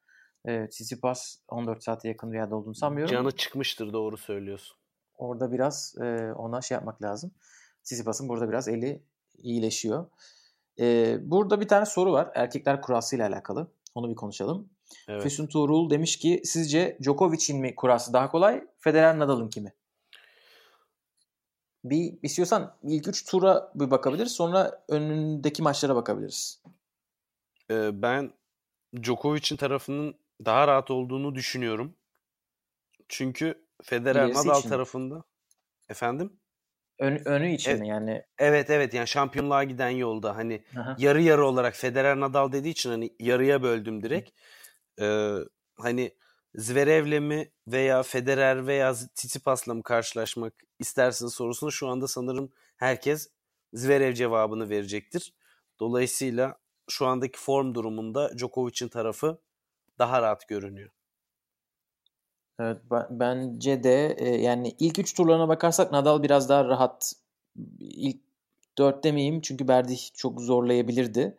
Ee, 0.45 0.67
Tsitsipas 0.69 1.37
14 1.47 1.83
saate 1.83 2.07
yakın 2.07 2.31
bir 2.31 2.37
yerde 2.37 2.55
olduğunu 2.55 2.75
sanmıyorum. 2.75 3.13
Canı 3.13 3.31
çıkmıştır 3.31 3.93
doğru 3.93 4.17
söylüyorsun. 4.17 4.77
Orada 5.17 5.51
biraz 5.51 5.95
e, 6.01 6.33
ona 6.33 6.61
şey 6.61 6.75
yapmak 6.75 7.01
lazım. 7.01 7.31
Tsitsipas'ın 7.83 8.29
burada 8.29 8.49
biraz 8.49 8.67
eli 8.67 9.03
iyileşiyor. 9.37 10.05
Ee, 10.79 11.17
burada 11.21 11.61
bir 11.61 11.67
tane 11.67 11.85
soru 11.85 12.11
var. 12.11 12.31
Erkekler 12.35 12.81
kurasıyla 12.81 13.27
alakalı. 13.27 13.67
Onu 13.95 14.09
bir 14.09 14.15
konuşalım. 14.15 14.69
Evet. 15.07 15.23
Füsun 15.23 15.47
Tuğrul 15.47 15.89
demiş 15.89 16.19
ki 16.19 16.41
sizce 16.43 16.97
Djokovic'in 17.01 17.59
mi 17.59 17.75
kurası 17.75 18.13
daha 18.13 18.31
kolay, 18.31 18.67
Federer 18.79 19.19
Nadal'ın 19.19 19.49
kimi? 19.49 19.73
Bir 21.83 22.13
istiyorsan 22.23 22.77
ilk 22.83 23.07
3 23.07 23.25
tura 23.25 23.71
bir 23.75 23.91
bakabiliriz. 23.91 24.31
Sonra 24.31 24.83
önündeki 24.89 25.63
maçlara 25.63 25.95
bakabiliriz. 25.95 26.61
Ee, 27.71 28.01
ben 28.01 28.33
Djokovic'in 29.03 29.57
tarafının 29.57 30.15
daha 30.45 30.67
rahat 30.67 30.91
olduğunu 30.91 31.35
düşünüyorum. 31.35 31.95
Çünkü 33.09 33.65
Federer 33.83 34.25
İlerisi 34.25 34.47
Nadal 34.47 34.59
için 34.59 34.69
tarafında 34.69 35.23
efendim 35.89 36.39
Ön- 36.99 37.21
önü 37.25 37.51
için 37.51 37.71
Evet. 37.71 37.81
mi 37.81 37.87
yani? 37.87 38.25
evet 38.37 38.69
evet 38.69 38.93
yani 38.93 39.07
şampiyonluğa 39.07 39.63
giden 39.63 39.89
yolda 39.89 40.35
hani 40.35 40.63
Aha. 40.77 40.95
yarı 40.99 41.21
yarı 41.21 41.45
olarak 41.45 41.75
Federer 41.75 42.19
Nadal 42.19 42.51
dediği 42.51 42.69
için 42.69 42.89
hani 42.89 43.15
yarıya 43.19 43.63
böldüm 43.63 44.03
direkt. 44.03 44.29
Ee, 45.01 45.35
hani 45.77 46.11
Zverev'le 46.55 47.19
mi 47.19 47.51
veya 47.67 48.03
Federer 48.03 48.67
veya 48.67 48.93
Tsitsipas'la 48.93 49.73
mı 49.73 49.83
karşılaşmak 49.83 50.53
istersiniz 50.79 51.33
sorusunu 51.33 51.71
şu 51.71 51.87
anda 51.87 52.07
sanırım 52.07 52.49
herkes 52.77 53.29
Zverev 53.73 54.13
cevabını 54.13 54.69
verecektir. 54.69 55.33
Dolayısıyla 55.79 56.57
şu 56.89 57.07
andaki 57.07 57.39
form 57.39 57.75
durumunda 57.75 58.37
Djokovic'in 58.37 58.87
tarafı 58.89 59.37
daha 59.99 60.21
rahat 60.21 60.47
görünüyor. 60.47 60.89
Evet, 62.59 62.77
ben- 62.91 63.07
bence 63.09 63.83
de 63.83 64.15
e, 64.19 64.29
yani 64.41 64.75
ilk 64.79 64.99
3 64.99 65.13
turlarına 65.13 65.47
bakarsak 65.47 65.91
Nadal 65.91 66.23
biraz 66.23 66.49
daha 66.49 66.65
rahat. 66.65 67.13
İlk 67.79 68.21
4 68.77 69.03
demeyeyim 69.03 69.41
çünkü 69.41 69.67
Berdih 69.67 70.09
çok 70.13 70.41
zorlayabilirdi. 70.41 71.37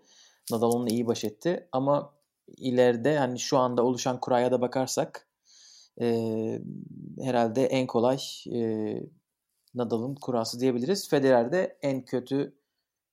Nadal 0.50 0.72
onunla 0.72 0.90
iyi 0.90 1.06
baş 1.06 1.24
etti 1.24 1.68
ama 1.72 2.14
ileride 2.56 3.18
hani 3.18 3.38
şu 3.38 3.58
anda 3.58 3.82
oluşan 3.82 4.20
kuraya 4.20 4.52
da 4.52 4.60
bakarsak 4.60 5.28
e, 6.00 6.58
herhalde 7.22 7.66
en 7.66 7.86
kolay 7.86 8.18
e, 8.52 8.60
Nadal'ın 9.74 10.14
kurası 10.14 10.60
diyebiliriz. 10.60 11.08
Federer 11.10 11.52
de 11.52 11.78
en 11.82 12.04
kötü 12.04 12.54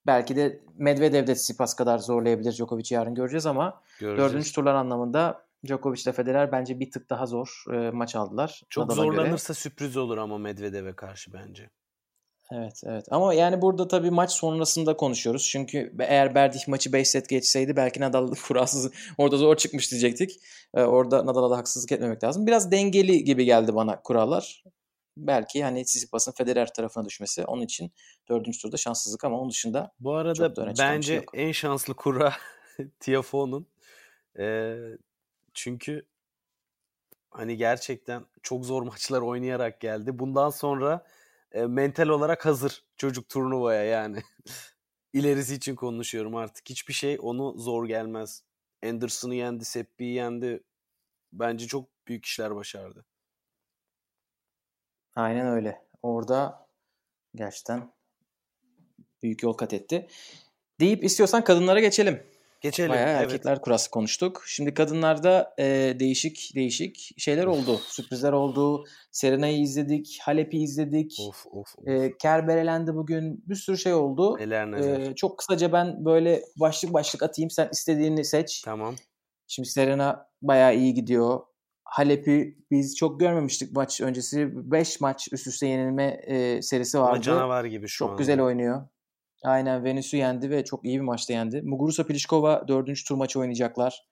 belki 0.07 0.35
de 0.35 0.63
Medvedev 0.77 1.27
de 1.27 1.33
Tsitsipas 1.33 1.75
kadar 1.75 1.97
zorlayabilir 1.97 2.51
Djokovic'i 2.51 2.93
yarın 2.93 3.15
göreceğiz 3.15 3.45
ama 3.45 3.81
Göreceğiz. 3.99 4.31
Dördüncü 4.31 4.53
turlar 4.53 4.75
anlamında 4.75 5.45
Djokovic 5.65 6.01
ile 6.01 6.11
Federer 6.11 6.51
bence 6.51 6.79
bir 6.79 6.91
tık 6.91 7.09
daha 7.09 7.25
zor 7.25 7.63
e, 7.73 7.91
maç 7.91 8.15
aldılar. 8.15 8.61
Çok 8.69 8.89
Nadal'a 8.89 9.05
göre. 9.05 9.15
zorlanırsa 9.15 9.53
sürpriz 9.53 9.97
olur 9.97 10.17
ama 10.17 10.37
Medvedev'e 10.37 10.93
karşı 10.93 11.33
bence. 11.33 11.69
Evet 12.51 12.81
evet 12.85 13.05
ama 13.11 13.33
yani 13.33 13.61
burada 13.61 13.87
tabii 13.87 14.11
maç 14.11 14.31
sonrasında 14.31 14.97
konuşuyoruz. 14.97 15.47
Çünkü 15.47 15.93
eğer 15.99 16.35
Berdih 16.35 16.67
maçı 16.67 16.93
5 16.93 17.07
set 17.07 17.29
geçseydi 17.29 17.75
belki 17.75 18.01
Nadal 18.01 18.33
kurasız 18.47 18.91
orada 19.17 19.37
zor 19.37 19.55
çıkmış 19.55 19.91
diyecektik. 19.91 20.39
E, 20.73 20.81
orada 20.81 21.25
Nadal'a 21.25 21.49
da 21.49 21.57
haksızlık 21.57 21.91
etmemek 21.91 22.23
lazım. 22.23 22.47
Biraz 22.47 22.71
dengeli 22.71 23.23
gibi 23.23 23.45
geldi 23.45 23.75
bana 23.75 24.01
kurallar. 24.01 24.63
Belki 25.17 25.63
hani 25.63 25.85
Tsitsipas'ın 25.85 26.31
Federer 26.31 26.73
tarafına 26.73 27.05
düşmesi 27.05 27.45
onun 27.45 27.61
için 27.61 27.91
dördüncü 28.29 28.59
turda 28.59 28.77
şanssızlık 28.77 29.23
ama 29.23 29.39
onun 29.39 29.49
dışında 29.49 29.91
Bu 29.99 30.13
arada 30.13 30.75
bence 30.79 31.13
şey 31.13 31.25
en 31.33 31.51
şanslı 31.51 31.93
kura 31.93 32.33
Tiafoe'nun. 32.99 33.67
Ee, 34.39 34.75
çünkü 35.53 36.05
hani 37.31 37.57
gerçekten 37.57 38.25
çok 38.43 38.65
zor 38.65 38.81
maçlar 38.81 39.21
oynayarak 39.21 39.81
geldi. 39.81 40.19
Bundan 40.19 40.49
sonra 40.49 41.05
e, 41.51 41.65
mental 41.65 42.07
olarak 42.07 42.45
hazır 42.45 42.83
çocuk 42.97 43.29
turnuvaya 43.29 43.83
yani. 43.83 44.23
İlerisi 45.13 45.55
için 45.55 45.75
konuşuyorum 45.75 46.35
artık. 46.35 46.69
Hiçbir 46.69 46.93
şey 46.93 47.17
onu 47.21 47.57
zor 47.57 47.87
gelmez. 47.87 48.43
Anderson'ı 48.85 49.35
yendi, 49.35 49.65
Seppi'yi 49.65 50.13
yendi. 50.13 50.63
Bence 51.33 51.67
çok 51.67 51.89
büyük 52.07 52.25
işler 52.25 52.55
başardı. 52.55 53.05
aynen 55.15 55.47
öyle. 55.47 55.85
Orada 56.03 56.67
gerçekten 57.35 57.93
büyük 59.23 59.43
yol 59.43 59.53
kat 59.53 59.73
etti. 59.73 60.07
Deyip 60.79 61.03
istiyorsan 61.03 61.43
kadınlara 61.43 61.79
geçelim. 61.79 62.23
Geçelim. 62.61 62.89
Bayağı 62.89 63.09
evet. 63.09 63.21
erkekler 63.21 63.61
kurası 63.61 63.91
konuştuk. 63.91 64.43
Şimdi 64.47 64.73
kadınlarda 64.73 65.53
e, 65.59 65.95
değişik 65.99 66.51
değişik 66.55 67.13
şeyler 67.17 67.45
oldu. 67.45 67.77
Sürprizler 67.87 68.31
oldu. 68.31 68.83
Serena'yı 69.11 69.61
izledik. 69.61 70.19
Halep'i 70.21 70.57
izledik. 70.57 71.17
Of 71.27 71.45
of 71.47 71.75
of. 71.77 71.87
E, 71.87 72.17
Kerber 72.17 72.57
elendi 72.57 72.95
bugün. 72.95 73.43
Bir 73.47 73.55
sürü 73.55 73.77
şey 73.77 73.93
oldu. 73.93 74.37
Neler 74.39 74.71
neler. 74.71 74.99
E, 74.99 75.15
çok 75.15 75.37
kısaca 75.37 75.73
ben 75.73 76.05
böyle 76.05 76.41
başlık 76.59 76.93
başlık 76.93 77.23
atayım. 77.23 77.49
Sen 77.49 77.69
istediğini 77.71 78.25
seç. 78.25 78.61
Tamam. 78.65 78.95
Şimdi 79.47 79.69
Serena 79.69 80.27
bayağı 80.41 80.75
iyi 80.75 80.93
gidiyor. 80.93 81.39
Halep'i 81.83 82.57
biz 82.71 82.95
çok 82.95 83.19
görmemiştik 83.19 83.75
maç 83.75 84.01
öncesi. 84.01 84.49
5 84.71 85.01
maç 85.01 85.27
üst 85.31 85.47
üste 85.47 85.67
yenilme 85.67 86.05
e, 86.05 86.61
serisi 86.61 86.97
Ama 86.97 87.07
vardı. 87.07 87.21
canavar 87.21 87.65
gibi 87.65 87.87
şu 87.87 87.97
Çok 87.97 88.09
anda. 88.09 88.17
güzel 88.17 88.41
oynuyor. 88.41 88.87
Aynen 89.43 89.83
Venüs'ü 89.83 90.17
yendi 90.17 90.49
ve 90.49 90.63
çok 90.63 90.85
iyi 90.85 90.97
bir 90.99 91.03
maçta 91.03 91.33
yendi. 91.33 91.61
Muguruza 91.61 92.07
Pliskova 92.07 92.67
dördüncü 92.67 93.03
tur 93.03 93.15
maçı 93.15 93.39
oynayacaklar. 93.39 94.03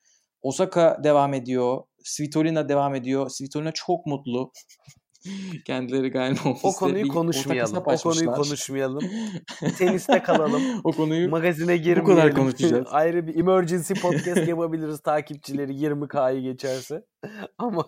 Osaka 0.42 1.04
devam 1.04 1.34
ediyor. 1.34 1.84
Svitolina 2.04 2.70
devam 2.70 2.96
ediyor. 2.96 3.30
Svitolina 3.30 3.72
çok 3.72 4.06
mutlu. 4.06 4.52
Kendileri 5.66 6.10
galiba 6.12 6.50
ofiste 6.50 6.68
O 6.68 6.72
konuyu 6.72 7.04
bir 7.04 7.10
konuşmayalım. 7.10 7.84
O 7.86 7.98
konuyu 7.98 8.32
konuşmayalım. 8.32 9.04
Teniste 9.78 10.24
kalalım. 10.24 10.62
o 10.84 10.92
konuyu 10.92 11.30
Magazine 11.30 11.78
girmeyelim. 11.78 12.06
kadar 12.06 12.36
konuşacağız. 12.36 12.88
Ayrı 12.92 13.28
bir 13.28 13.36
emergency 13.36 13.94
podcast 13.94 14.48
yapabiliriz 14.48 15.00
takipçileri 15.00 15.72
20K'yı 15.72 16.42
geçerse. 16.42 17.06
Ama 17.58 17.86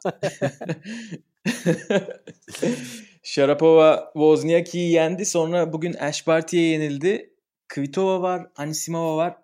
Sharapova 3.29 4.11
Wozniacki'yi 4.13 4.91
yendi. 4.91 5.25
Sonra 5.25 5.73
bugün 5.73 5.93
Ash 5.93 6.27
Barty'ye 6.27 6.63
yenildi. 6.63 7.33
Kvitova 7.67 8.21
var, 8.21 8.47
Anisimova 8.55 9.17
var. 9.17 9.37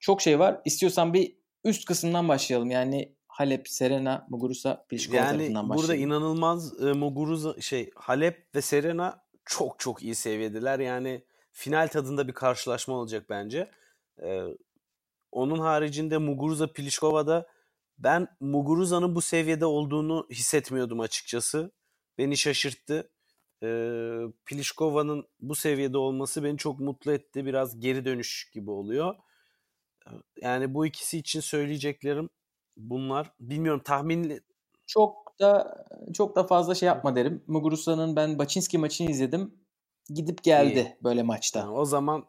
Çok 0.00 0.22
şey 0.22 0.38
var. 0.38 0.60
İstiyorsan 0.64 1.14
bir 1.14 1.36
üst 1.64 1.84
kısımdan 1.84 2.28
başlayalım. 2.28 2.70
Yani 2.70 3.16
Halep, 3.26 3.68
Serena, 3.68 4.26
Muguruza, 4.30 4.86
Pliskova 4.88 5.16
yani 5.16 5.36
tarafından 5.36 5.68
burada 5.68 5.82
başlayalım. 5.82 6.06
inanılmaz 6.06 6.82
e, 6.82 6.92
Muguruza 6.92 7.60
şey 7.60 7.90
Halep 7.94 8.54
ve 8.54 8.62
Serena 8.62 9.24
çok 9.44 9.78
çok 9.78 10.02
iyi 10.02 10.14
seviyedeler. 10.14 10.78
Yani 10.78 11.24
final 11.52 11.88
tadında 11.88 12.28
bir 12.28 12.32
karşılaşma 12.32 12.94
olacak 12.94 13.26
bence. 13.30 13.70
E, 14.22 14.42
onun 15.32 15.58
haricinde 15.58 16.18
Muguruza 16.18 16.72
Pliškova'da 16.72 17.46
ben 17.98 18.28
Muguruza'nın 18.40 19.14
bu 19.14 19.20
seviyede 19.20 19.66
olduğunu 19.66 20.26
hissetmiyordum 20.30 21.00
açıkçası. 21.00 21.72
Beni 22.18 22.36
şaşırttı. 22.36 23.11
E, 23.62 23.68
Pliškova'nın 24.46 25.26
bu 25.40 25.54
seviyede 25.54 25.98
olması 25.98 26.44
beni 26.44 26.58
çok 26.58 26.80
mutlu 26.80 27.12
etti. 27.12 27.46
Biraz 27.46 27.80
geri 27.80 28.04
dönüş 28.04 28.50
gibi 28.54 28.70
oluyor. 28.70 29.14
Yani 30.40 30.74
bu 30.74 30.86
ikisi 30.86 31.18
için 31.18 31.40
söyleyeceklerim 31.40 32.30
bunlar. 32.76 33.32
Bilmiyorum 33.40 33.82
tahmin 33.84 34.40
çok 34.86 35.38
da 35.40 35.84
çok 36.12 36.36
da 36.36 36.44
fazla 36.46 36.74
şey 36.74 36.86
yapma 36.86 37.16
derim. 37.16 37.44
Muguruza'nın 37.46 38.16
ben 38.16 38.38
Baczynski 38.38 38.78
maçını 38.78 39.10
izledim. 39.10 39.54
Gidip 40.08 40.42
geldi 40.42 40.78
İyi. 40.78 41.04
böyle 41.04 41.22
maçta. 41.22 41.58
Yani 41.58 41.72
o 41.72 41.84
zaman 41.84 42.24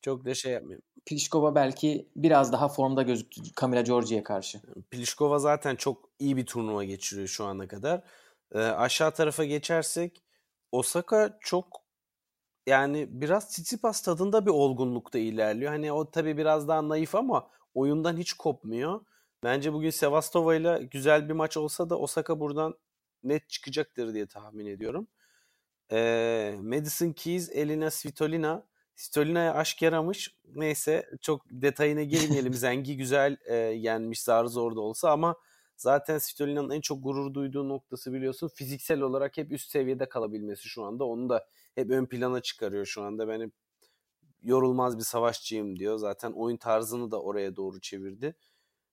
çok 0.00 0.24
da 0.24 0.34
şey 0.34 0.52
yapmayayım. 0.52 0.82
Pliskova 1.06 1.54
belki 1.54 2.08
biraz 2.16 2.52
daha 2.52 2.68
formda 2.68 3.02
gözüktü 3.02 3.42
Camila 3.60 3.80
Giorgi'ye 3.80 4.22
karşı. 4.22 4.60
Pliskova 4.90 5.38
zaten 5.38 5.76
çok 5.76 6.08
iyi 6.18 6.36
bir 6.36 6.46
turnuva 6.46 6.84
geçiriyor 6.84 7.28
şu 7.28 7.44
ana 7.44 7.68
kadar. 7.68 8.02
Ee, 8.54 8.58
aşağı 8.58 9.14
tarafa 9.14 9.44
geçersek 9.44 10.21
Osaka 10.72 11.38
çok 11.40 11.82
yani 12.66 13.08
biraz 13.10 13.48
Tsitsipas 13.48 14.02
tadında 14.02 14.46
bir 14.46 14.50
olgunlukta 14.50 15.18
ilerliyor. 15.18 15.72
Hani 15.72 15.92
o 15.92 16.10
tabii 16.10 16.36
biraz 16.36 16.68
daha 16.68 16.88
naif 16.88 17.14
ama 17.14 17.50
oyundan 17.74 18.16
hiç 18.16 18.32
kopmuyor. 18.32 19.00
Bence 19.44 19.72
bugün 19.72 19.90
Sevastova 19.90 20.54
ile 20.54 20.88
güzel 20.90 21.28
bir 21.28 21.34
maç 21.34 21.56
olsa 21.56 21.90
da 21.90 21.98
Osaka 21.98 22.40
buradan 22.40 22.74
net 23.24 23.48
çıkacaktır 23.48 24.14
diye 24.14 24.26
tahmin 24.26 24.66
ediyorum. 24.66 25.08
Ee, 25.92 26.54
Madison 26.62 27.12
Keys, 27.12 27.50
Elina 27.52 27.90
Svitolina. 27.90 28.66
Svitolina'ya 28.96 29.54
aşk 29.54 29.82
yaramış. 29.82 30.36
Neyse 30.54 31.10
çok 31.20 31.42
detayına 31.50 32.02
girmeyelim. 32.02 32.54
Zengi 32.54 32.96
güzel 32.96 33.36
e, 33.44 33.54
yenmiş 33.56 34.22
zar 34.22 34.44
zor 34.44 34.76
da 34.76 34.80
olsa 34.80 35.10
ama 35.10 35.36
zaten 35.82 36.18
Svitolina'nın 36.18 36.70
en 36.70 36.80
çok 36.80 37.04
gurur 37.04 37.34
duyduğu 37.34 37.68
noktası 37.68 38.12
biliyorsun 38.12 38.48
fiziksel 38.48 39.00
olarak 39.00 39.36
hep 39.36 39.52
üst 39.52 39.70
seviyede 39.70 40.08
kalabilmesi 40.08 40.68
şu 40.68 40.84
anda. 40.84 41.04
Onu 41.04 41.28
da 41.28 41.46
hep 41.74 41.90
ön 41.90 42.06
plana 42.06 42.40
çıkarıyor 42.40 42.86
şu 42.86 43.02
anda. 43.02 43.28
Ben 43.28 43.40
hep 43.40 43.52
yorulmaz 44.42 44.98
bir 44.98 45.02
savaşçıyım 45.02 45.78
diyor. 45.78 45.98
Zaten 45.98 46.32
oyun 46.32 46.56
tarzını 46.56 47.10
da 47.10 47.22
oraya 47.22 47.56
doğru 47.56 47.80
çevirdi. 47.80 48.34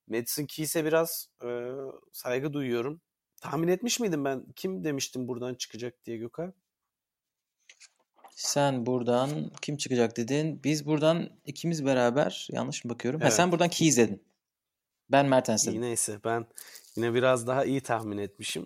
Madison 0.07 0.45
Keys'e 0.45 0.85
biraz 0.85 1.29
e, 1.43 1.71
saygı 2.11 2.53
duyuyorum. 2.53 3.01
Tahmin 3.41 3.67
etmiş 3.67 3.99
miydim 3.99 4.25
ben? 4.25 4.45
Kim 4.55 4.83
demiştim 4.83 5.27
buradan 5.27 5.55
çıkacak 5.55 6.05
diye 6.05 6.17
Gökhan? 6.17 6.53
Sen 8.29 8.85
buradan 8.85 9.51
kim 9.61 9.77
çıkacak 9.77 10.17
dedin. 10.17 10.61
Biz 10.63 10.85
buradan 10.85 11.29
ikimiz 11.45 11.85
beraber 11.85 12.47
yanlış 12.51 12.85
mı 12.85 12.91
bakıyorum? 12.91 13.21
Evet. 13.21 13.31
Ha, 13.31 13.35
sen 13.35 13.51
buradan 13.51 13.69
Keys 13.69 13.97
dedin. 13.97 14.23
Ben 15.11 15.25
Mertens 15.25 15.65
İyi 15.65 15.69
dedim. 15.69 15.81
neyse 15.81 16.19
ben 16.23 16.45
yine 16.95 17.13
biraz 17.13 17.47
daha 17.47 17.65
iyi 17.65 17.81
tahmin 17.81 18.17
etmişim. 18.17 18.65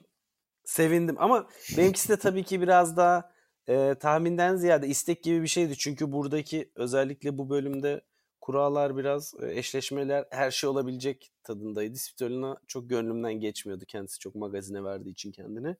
Sevindim 0.65 1.15
ama 1.19 1.49
benimkisi 1.78 2.09
de 2.09 2.17
tabii 2.17 2.43
ki 2.43 2.61
biraz 2.61 2.97
daha 2.97 3.34
e, 3.69 3.95
tahminden 3.99 4.55
ziyade 4.55 4.88
istek 4.88 5.24
gibi 5.24 5.41
bir 5.43 5.47
şeydi. 5.47 5.78
Çünkü 5.78 6.11
buradaki 6.11 6.71
özellikle 6.76 7.38
bu 7.38 7.49
bölümde 7.49 8.01
kurallar 8.41 8.97
biraz 8.97 9.34
e, 9.41 9.59
eşleşmeler 9.59 10.26
her 10.32 10.51
şey 10.51 10.69
olabilecek 10.69 11.32
tadındaydı. 11.43 11.97
Svitolina 11.97 12.57
çok 12.67 12.89
gönlümden 12.89 13.34
geçmiyordu. 13.34 13.86
Kendisi 13.88 14.19
çok 14.19 14.36
magazine 14.36 14.84
verdiği 14.84 15.11
için 15.11 15.32
kendini. 15.32 15.76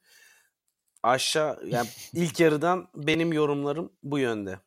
Aşağı 1.04 1.68
yani 1.68 1.88
ilk 2.14 2.39
yarıdan 2.39 2.88
benim 2.96 3.34
yorumlarım 3.34 3.94
bu 4.04 4.20
yönde. 4.20 4.60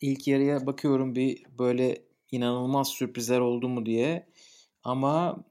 İlk 0.00 0.28
yarıya 0.28 0.66
bakıyorum 0.66 1.14
bir 1.14 1.44
böyle 1.58 2.02
inanılmaz 2.30 2.88
sürprizler 2.88 3.40
oldu 3.40 3.68
mu 3.68 3.86
diye. 3.86 4.28
Ama 4.82 5.44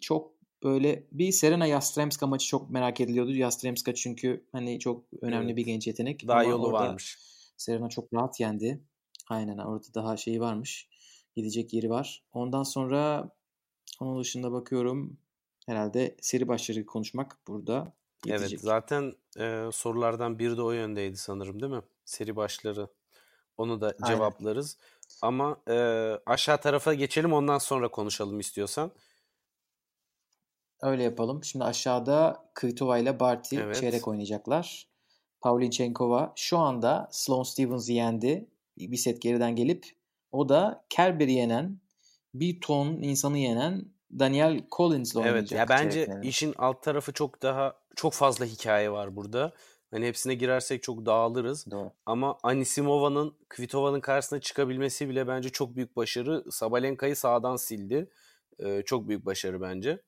çok 0.00 0.32
böyle 0.62 1.06
bir 1.12 1.32
Serena 1.32 1.66
Yastremska 1.66 2.26
maçı 2.26 2.46
çok 2.46 2.70
merak 2.70 3.00
ediliyordu. 3.00 3.32
Yastremska 3.32 3.94
çünkü 3.94 4.46
hani 4.52 4.80
çok 4.80 5.04
önemli 5.20 5.46
Evet. 5.46 5.56
bir 5.56 5.64
genç 5.64 5.86
yetenek. 5.86 6.28
Daha 6.28 6.40
Ama 6.40 6.50
yolu 6.50 6.72
varmış. 6.72 7.18
Serena 7.56 7.88
çok 7.88 8.14
rahat 8.14 8.40
yendi. 8.40 8.80
Aynen 9.28 9.58
orada 9.58 9.86
daha 9.94 10.16
şeyi 10.16 10.40
varmış. 10.40 10.88
Gidecek 11.36 11.74
yeri 11.74 11.90
var. 11.90 12.22
Ondan 12.32 12.62
sonra 12.62 13.30
onun 14.00 14.20
dışında 14.20 14.52
bakıyorum 14.52 15.18
herhalde 15.66 16.16
seri 16.20 16.48
başları 16.48 16.86
konuşmak 16.86 17.38
burada 17.46 17.92
Evet 18.26 18.40
yetecek. 18.40 18.60
zaten 18.60 19.12
e, 19.38 19.68
sorulardan 19.72 20.38
biri 20.38 20.56
de 20.56 20.62
o 20.62 20.72
yöndeydi 20.72 21.16
sanırım 21.16 21.62
değil 21.62 21.72
mi? 21.72 21.82
Seri 22.04 22.36
başları. 22.36 22.88
Onu 23.56 23.80
da 23.80 23.94
Aynen. 24.02 24.14
cevaplarız. 24.16 24.78
Ama 25.22 25.56
e, 25.68 25.74
aşağı 26.26 26.60
tarafa 26.60 26.94
geçelim 26.94 27.32
ondan 27.32 27.58
sonra 27.58 27.88
konuşalım 27.90 28.40
istiyorsan. 28.40 28.92
Öyle 30.82 31.02
yapalım. 31.02 31.44
Şimdi 31.44 31.64
aşağıda 31.64 32.44
Kvitova 32.54 32.98
ile 32.98 33.20
Barty 33.20 33.56
Evet. 33.56 33.76
çeyrek 33.76 34.08
oynayacaklar. 34.08 34.86
Pavlyuchenkova 35.40 36.32
şu 36.36 36.58
anda 36.58 37.08
Sloane 37.10 37.44
Stevens'ı 37.44 37.92
yendi. 37.92 38.46
Bir 38.78 38.96
set 38.96 39.22
geriden 39.22 39.56
gelip 39.56 39.86
o 40.32 40.48
da 40.48 40.84
Kerber'i 40.88 41.32
yenen 41.32 41.80
bir 42.34 42.60
ton 42.60 42.88
insanı 43.02 43.38
yenen 43.38 43.84
Daniel 44.18 44.64
Collins'le 44.76 45.16
Evet 45.16 45.26
oynayacak. 45.26 45.58
ya 45.58 45.68
bence 45.68 45.90
çeyrek 45.90 46.08
finalde. 46.08 46.28
işin 46.28 46.54
alt 46.58 46.82
tarafı 46.82 47.12
çok 47.12 47.42
daha 47.42 47.74
çok 47.96 48.12
fazla 48.12 48.44
hikaye 48.44 48.92
var 48.92 49.16
burada. 49.16 49.52
Hani 49.90 50.06
hepsine 50.06 50.34
girersek 50.34 50.82
çok 50.82 51.06
dağılırız. 51.06 51.70
Doğru. 51.70 51.92
Ama 52.06 52.38
Anisimova'nın 52.42 53.34
Kvitova'nın 53.48 54.00
karşısına 54.00 54.40
çıkabilmesi 54.40 55.08
bile 55.08 55.28
bence 55.28 55.48
çok 55.48 55.76
büyük 55.76 55.96
başarı. 55.96 56.44
Sabalenka'yı 56.50 57.16
sağdan 57.16 57.56
sildi. 57.56 58.10
E, 58.58 58.82
çok 58.82 59.08
büyük 59.08 59.26
başarı 59.26 59.60
bence. 59.60 60.02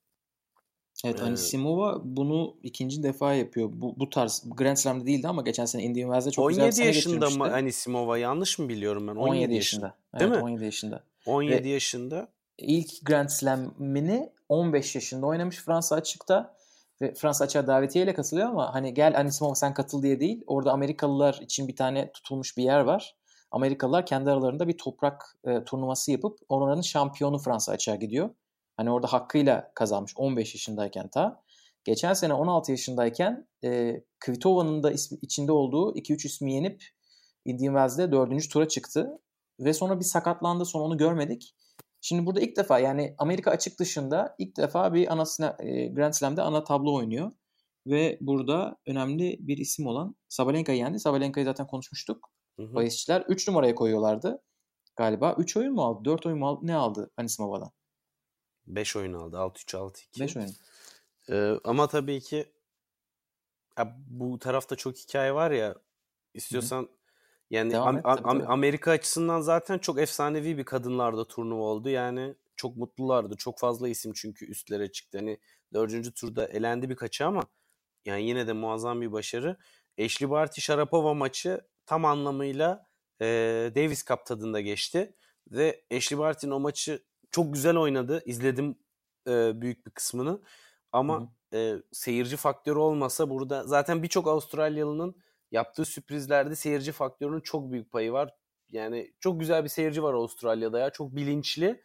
Evet 1.05 1.21
Anisimova 1.21 2.01
bunu 2.03 2.57
ikinci 2.63 3.03
defa 3.03 3.33
yapıyor. 3.33 3.69
Bu, 3.73 3.99
bu 3.99 4.09
tarz 4.09 4.43
Grand 4.55 4.77
Slam'da 4.77 5.05
değildi 5.05 5.27
ama 5.27 5.41
geçen 5.41 5.65
sene 5.65 5.83
Indian 5.83 6.07
Wells'de 6.07 6.31
çok 6.31 6.49
güzel 6.49 6.61
bir 6.61 6.65
17 6.65 6.75
sene 6.75 6.87
yaşında 6.87 7.29
mı. 7.29 7.53
Anisimova? 7.53 8.17
Yanlış 8.17 8.59
mı 8.59 8.69
biliyorum 8.69 9.07
ben? 9.07 9.15
17, 9.15 9.29
17 9.29 9.53
yaşında. 9.53 9.95
Değil 10.19 10.31
evet, 10.31 10.41
mi? 10.41 10.43
17 10.43 10.65
yaşında. 10.65 11.03
17 11.25 11.63
Ve- 11.63 11.69
yaşında. 11.69 12.27
İlk 12.57 13.05
Grand 13.05 13.29
Slam'ini 13.29 14.29
15 14.49 14.95
yaşında 14.95 15.25
oynamış 15.25 15.57
Fransa 15.57 15.95
açıkta 15.95 16.55
ve 17.01 17.13
Fransa 17.13 17.45
açığa 17.45 17.67
davetiyeyle 17.67 18.13
katılıyor 18.13 18.49
ama 18.49 18.73
hani 18.73 18.93
gel 18.93 19.19
Anisimova 19.19 19.55
sen 19.55 19.73
katıl 19.73 20.03
diye 20.03 20.19
değil. 20.19 20.43
Orada 20.47 20.71
Amerikalılar 20.71 21.39
için 21.41 21.67
bir 21.67 21.75
tane 21.75 22.11
tutulmuş 22.11 22.57
bir 22.57 22.63
yer 22.63 22.79
var. 22.79 23.15
Amerikalılar 23.51 24.05
kendi 24.05 24.31
aralarında 24.31 24.67
bir 24.67 24.77
toprak 24.77 25.37
e, 25.47 25.63
turnuvası 25.63 26.11
yapıp 26.11 26.37
oranın 26.49 26.81
şampiyonu 26.81 27.37
Fransa 27.37 27.71
açığa 27.71 27.95
gidiyor. 27.95 28.29
Hani 28.79 28.91
orada 28.91 29.07
hakkıyla 29.07 29.71
kazanmış 29.75 30.13
15 30.15 30.53
yaşındayken 30.55 31.07
ta. 31.07 31.43
Geçen 31.83 32.13
sene 32.13 32.33
16 32.33 32.71
yaşındayken 32.71 33.47
e, 33.63 34.01
Kvitova'nın 34.19 34.83
da 34.83 34.91
ismi, 34.91 35.17
içinde 35.21 35.51
olduğu 35.51 35.95
2-3 35.95 36.27
ismi 36.27 36.53
yenip 36.53 36.83
Indian 37.45 37.73
Wells'de 37.73 38.11
4. 38.11 38.49
tura 38.51 38.67
çıktı. 38.67 39.19
Ve 39.59 39.73
sonra 39.73 39.99
bir 39.99 40.05
sakatlandı 40.05 40.65
sonra 40.65 40.83
onu 40.83 40.97
görmedik. 40.97 41.55
Şimdi 42.01 42.25
burada 42.25 42.41
ilk 42.41 42.57
defa 42.57 42.79
yani 42.79 43.15
Amerika 43.17 43.51
açık 43.51 43.79
dışında 43.79 44.35
ilk 44.37 44.57
defa 44.57 44.93
bir 44.93 45.13
ana 45.13 45.23
e, 45.59 45.87
Grand 45.87 46.13
Slam'de 46.13 46.41
ana 46.41 46.63
tablo 46.63 46.93
oynuyor. 46.93 47.31
Ve 47.87 48.17
burada 48.21 48.77
önemli 48.87 49.37
bir 49.39 49.57
isim 49.57 49.87
olan 49.87 50.15
Sabalenka'yı 50.29 50.77
yendi. 50.77 50.99
Sabalenka'yı 50.99 51.45
zaten 51.45 51.67
konuşmuştuk. 51.67 52.29
Hı 52.59 52.63
hı. 52.63 52.75
Bahisçiler 52.75 53.21
3 53.27 53.47
numaraya 53.47 53.75
koyuyorlardı. 53.75 54.41
Galiba 54.95 55.35
3 55.37 55.57
oyun 55.57 55.73
mu 55.73 55.83
aldı? 55.83 56.05
4 56.05 56.25
oyun 56.25 56.39
mu 56.39 56.47
aldı? 56.47 56.59
Ne 56.67 56.75
aldı 56.75 57.11
Anisimova'dan? 57.17 57.71
5 58.69 58.95
oyun 58.95 59.13
aldı. 59.13 59.37
6-3 59.37 59.77
6-2. 59.77 60.19
5 60.19 60.37
oyun. 60.37 60.55
Ee, 61.29 61.59
ama 61.63 61.87
tabii 61.87 62.21
ki 62.21 62.45
ya 63.77 63.97
bu 64.07 64.39
tarafta 64.39 64.75
çok 64.75 64.97
hikaye 64.97 65.33
var 65.33 65.51
ya 65.51 65.75
istiyorsan 66.33 66.89
yani 67.49 67.71
Devam 67.71 67.95
Am- 67.95 67.99
et, 67.99 68.25
Am-. 68.25 68.45
Amerika 68.45 68.91
açısından 68.91 69.41
zaten 69.41 69.77
çok 69.77 69.99
efsanevi 69.99 70.57
bir 70.57 70.63
kadınlarda 70.63 71.27
turnuva 71.27 71.63
oldu. 71.63 71.89
Yani 71.89 72.35
çok 72.55 72.77
mutlulardı. 72.77 73.35
Çok 73.35 73.59
fazla 73.59 73.89
isim 73.89 74.13
çünkü 74.13 74.45
üstlere 74.45 74.91
çıktı. 74.91 75.17
Hani 75.17 75.37
dördüncü 75.73 76.13
turda 76.13 76.47
elendi 76.47 76.89
birkaçı 76.89 77.25
ama 77.25 77.43
yani 78.05 78.23
yine 78.23 78.47
de 78.47 78.53
muazzam 78.53 79.01
bir 79.01 79.11
başarı. 79.11 79.57
Ashley 80.05 80.29
Barty 80.29 80.61
Sharapova 80.61 81.13
maçı 81.13 81.61
tam 81.85 82.05
anlamıyla 82.05 82.87
e, 83.21 83.25
Davis 83.75 84.05
Cup 84.05 84.25
tadında 84.25 84.61
geçti. 84.61 85.13
Ve 85.51 85.83
Ashley 85.95 86.19
Barty'nin 86.19 86.51
o 86.51 86.59
maçı 86.59 87.03
çok 87.31 87.53
güzel 87.53 87.77
oynadı. 87.77 88.21
İzledim 88.25 88.75
e, 89.27 89.61
büyük 89.61 89.85
bir 89.85 89.91
kısmını. 89.91 90.41
Ama 90.91 91.33
e, 91.53 91.75
seyirci 91.91 92.37
faktörü 92.37 92.79
olmasa 92.79 93.29
burada 93.29 93.63
zaten 93.63 94.03
birçok 94.03 94.27
Avustralyalı'nın 94.27 95.15
yaptığı 95.51 95.85
sürprizlerde 95.85 96.55
seyirci 96.55 96.91
faktörünün 96.91 97.41
çok 97.41 97.71
büyük 97.71 97.91
payı 97.91 98.11
var. 98.11 98.35
Yani 98.71 99.13
çok 99.19 99.39
güzel 99.39 99.63
bir 99.63 99.69
seyirci 99.69 100.03
var 100.03 100.13
Avustralya'da 100.13 100.79
ya. 100.79 100.89
Çok 100.89 101.15
bilinçli. 101.15 101.81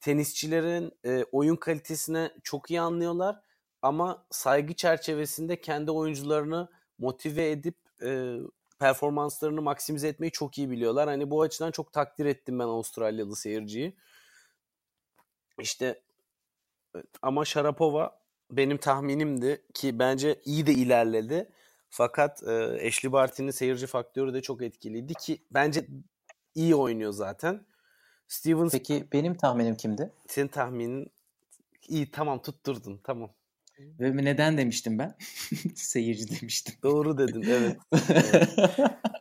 Tenisçilerin 0.00 0.92
e, 1.04 1.24
oyun 1.32 1.56
kalitesine 1.56 2.32
çok 2.42 2.70
iyi 2.70 2.80
anlıyorlar. 2.80 3.40
Ama 3.82 4.26
saygı 4.30 4.74
çerçevesinde 4.74 5.60
kendi 5.60 5.90
oyuncularını 5.90 6.68
motive 6.98 7.50
edip 7.50 7.76
e, 8.02 8.36
performanslarını 8.78 9.62
maksimize 9.62 10.08
etmeyi 10.08 10.30
çok 10.30 10.58
iyi 10.58 10.70
biliyorlar. 10.70 11.08
Hani 11.08 11.30
bu 11.30 11.42
açıdan 11.42 11.70
çok 11.70 11.92
takdir 11.92 12.26
ettim 12.26 12.58
ben 12.58 12.64
Avustralyalı 12.64 13.36
seyirciyi. 13.36 13.96
İşte 15.60 16.00
evet, 16.94 17.06
ama 17.22 17.44
Sharapova 17.44 18.20
benim 18.50 18.76
tahminimdi 18.76 19.62
ki 19.74 19.98
bence 19.98 20.40
iyi 20.44 20.66
de 20.66 20.72
ilerledi. 20.72 21.48
Fakat 21.90 22.42
e, 22.42 22.86
Ashley 22.88 23.12
Barty'nin 23.12 23.50
seyirci 23.50 23.86
faktörü 23.86 24.34
de 24.34 24.42
çok 24.42 24.62
etkiliydi 24.62 25.14
ki 25.14 25.42
bence 25.50 25.86
iyi 26.54 26.74
oynuyor 26.74 27.12
zaten. 27.12 27.66
Stevens 28.28 28.72
Peki 28.72 29.08
benim 29.12 29.34
tahminim 29.36 29.76
kimdi? 29.76 30.12
senin 30.28 30.48
tahminin 30.48 31.12
iyi 31.88 32.10
tamam 32.10 32.42
tutturdun 32.42 33.00
tamam. 33.04 33.30
Ve 34.00 34.24
neden 34.24 34.58
demiştim 34.58 34.98
ben? 34.98 35.14
Seyirci 35.74 36.40
demiştim. 36.40 36.74
Doğru 36.82 37.18
dedin 37.18 37.42
evet. 37.48 37.76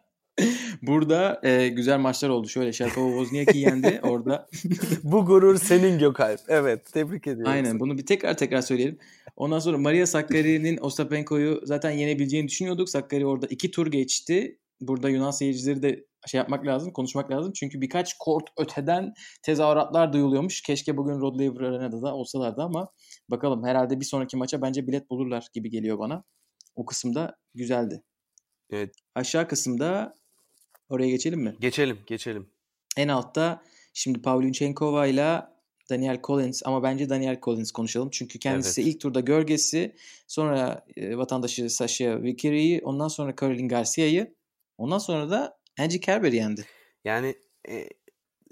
Burada 0.89 1.39
e, 1.43 1.67
güzel 1.67 1.99
maçlar 1.99 2.29
oldu. 2.29 2.47
Şöyle 2.47 2.73
Sharapova 2.73 3.09
Wozniacki 3.09 3.57
yendi 3.57 3.99
orada. 4.03 4.47
Bu 5.03 5.25
gurur 5.25 5.57
senin 5.57 5.99
Gökalp. 5.99 6.39
Evet 6.47 6.93
tebrik 6.93 7.27
ediyorum. 7.27 7.51
Aynen 7.51 7.69
seni. 7.69 7.79
bunu 7.79 7.97
bir 7.97 8.05
tekrar 8.05 8.37
tekrar 8.37 8.61
söyleyelim. 8.61 8.97
Ondan 9.35 9.59
sonra 9.59 9.77
Maria 9.77 10.05
Sakkari'nin 10.05 10.77
Ostapenko'yu 10.77 11.61
zaten 11.63 11.91
yenebileceğini 11.91 12.47
düşünüyorduk. 12.47 12.89
Sakkari 12.89 13.25
orada 13.25 13.47
iki 13.47 13.71
tur 13.71 13.87
geçti. 13.87 14.59
Burada 14.81 15.09
Yunan 15.09 15.31
seyircileri 15.31 15.81
de 15.81 16.05
şey 16.27 16.37
yapmak 16.37 16.65
lazım, 16.65 16.93
konuşmak 16.93 17.31
lazım. 17.31 17.53
Çünkü 17.55 17.81
birkaç 17.81 18.17
kort 18.17 18.49
öteden 18.57 19.13
tezahüratlar 19.43 20.13
duyuluyormuş. 20.13 20.61
Keşke 20.61 20.97
bugün 20.97 21.19
Rod 21.19 21.39
Laver 21.39 21.61
Arena'da 21.61 22.01
da 22.01 22.15
olsalardı 22.15 22.61
ama 22.61 22.89
bakalım 23.29 23.63
herhalde 23.63 23.99
bir 23.99 24.05
sonraki 24.05 24.37
maça 24.37 24.61
bence 24.61 24.87
bilet 24.87 25.09
bulurlar 25.09 25.47
gibi 25.53 25.69
geliyor 25.69 25.99
bana. 25.99 26.23
O 26.75 26.85
kısımda 26.85 27.35
güzeldi. 27.55 28.03
Evet. 28.71 28.95
Aşağı 29.15 29.47
kısımda 29.47 30.13
oraya 30.89 31.09
geçelim 31.09 31.39
mi? 31.39 31.55
Geçelim 31.59 31.99
geçelim. 32.07 32.49
En 32.97 33.07
altta 33.07 33.63
şimdi 33.93 34.21
Pavlyuchenkova 34.21 35.07
ile 35.07 35.41
Daniel 35.89 36.19
Collins 36.23 36.61
ama 36.65 36.83
bence 36.83 37.09
Daniel 37.09 37.39
Collins 37.41 37.71
konuşalım. 37.71 38.09
Çünkü 38.11 38.39
kendisi 38.39 38.81
Evet. 38.81 38.93
ilk 38.93 39.01
turda 39.01 39.19
Görges'i, 39.19 39.95
sonra 40.27 40.85
e, 40.97 41.17
vatandaşı 41.17 41.69
Sasha 41.69 42.23
Vikiri'yi, 42.23 42.81
ondan 42.83 43.07
sonra 43.07 43.35
Caroline 43.41 43.67
Garcia'yı, 43.67 44.35
ondan 44.77 44.97
sonra 44.97 45.29
da 45.29 45.57
Angie 45.79 45.99
Kerber'i 45.99 46.35
yendi. 46.35 46.65
Yani 47.05 47.35
e, 47.69 47.87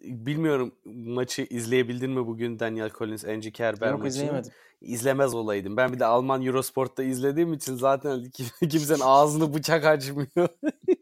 bilmiyorum 0.07 0.75
maçı 0.85 1.47
izleyebildin 1.49 2.11
mi 2.11 2.27
bugün 2.27 2.59
Daniel 2.59 2.89
Collins, 2.97 3.25
Angie 3.25 3.51
Kerber 3.51 3.91
Yok 3.91 3.99
maçını? 3.99 4.09
izleyemedim. 4.09 4.51
İzlemez 4.81 5.33
olaydım. 5.33 5.77
Ben 5.77 5.93
bir 5.93 5.99
de 5.99 6.05
Alman 6.05 6.43
Eurosport'ta 6.45 7.03
izlediğim 7.03 7.53
için 7.53 7.75
zaten 7.75 8.23
kim- 8.33 8.69
kimsenin 8.69 8.99
ağzını 9.03 9.53
bıçak 9.53 9.85
açmıyor. 9.85 10.49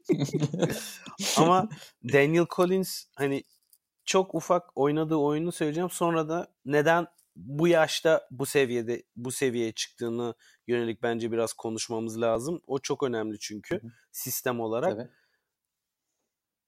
Ama 1.38 1.70
Daniel 2.14 2.46
Collins 2.56 3.06
hani 3.16 3.44
çok 4.06 4.36
ufak 4.36 4.78
oynadığı 4.78 5.16
oyunu 5.16 5.52
söyleyeceğim. 5.52 5.90
Sonra 5.90 6.30
da 6.30 6.48
neden 6.66 7.08
bu 7.36 7.68
yaşta 7.68 8.28
bu 8.32 8.46
seviyede 8.46 9.04
bu 9.16 9.32
seviyeye 9.32 9.72
çıktığını 9.72 10.34
yönelik 10.68 11.04
bence 11.04 11.32
biraz 11.32 11.54
konuşmamız 11.54 12.22
lazım. 12.22 12.62
O 12.68 12.80
çok 12.80 13.04
önemli 13.04 13.40
çünkü 13.40 13.82
sistem 14.12 14.60
olarak. 14.60 14.92
Tabii. 14.98 15.10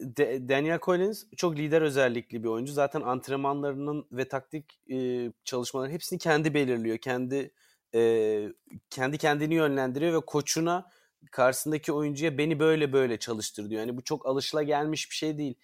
De- 0.01 0.49
Daniel 0.49 0.79
Collins 0.79 1.23
çok 1.37 1.55
lider 1.57 1.81
özellikli 1.81 2.43
bir 2.43 2.47
oyuncu. 2.49 2.73
Zaten 2.73 3.01
antrenmanlarının 3.01 4.07
ve 4.11 4.27
taktik 4.27 4.79
e, 4.91 5.31
çalışmaların 5.43 5.93
hepsini 5.93 6.19
kendi 6.19 6.53
belirliyor. 6.53 6.97
Kendi 6.97 7.51
e, 7.95 8.49
kendi 8.89 9.17
kendini 9.17 9.53
yönlendiriyor 9.55 10.13
ve 10.13 10.25
koçuna 10.25 10.91
karşısındaki 11.31 11.93
oyuncuya 11.93 12.37
beni 12.37 12.59
böyle 12.59 12.93
böyle 12.93 13.19
çalıştır 13.19 13.69
diyor. 13.69 13.81
Yani 13.81 13.97
bu 13.97 14.03
çok 14.03 14.25
alışılagelmiş 14.25 15.09
bir 15.09 15.15
şey 15.15 15.37
değil. 15.37 15.55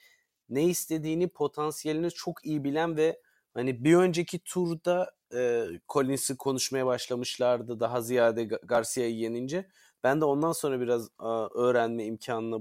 Ne 0.49 0.63
istediğini, 0.65 1.29
potansiyelini 1.29 2.11
çok 2.11 2.45
iyi 2.45 2.63
bilen 2.63 2.97
ve 2.97 3.21
hani 3.53 3.83
bir 3.83 3.95
önceki 3.95 4.39
turda 4.39 5.11
e, 5.35 5.65
Collins'i 5.89 6.37
konuşmaya 6.37 6.85
başlamışlardı 6.85 7.79
daha 7.79 8.01
ziyade 8.01 8.43
Ga- 8.43 8.65
Garcia'yı 8.67 9.15
yenince. 9.15 9.67
Ben 10.03 10.21
de 10.21 10.25
ondan 10.25 10.51
sonra 10.51 10.79
biraz 10.81 11.09
a, 11.19 11.47
öğrenme 11.55 12.05
imkanına 12.05 12.57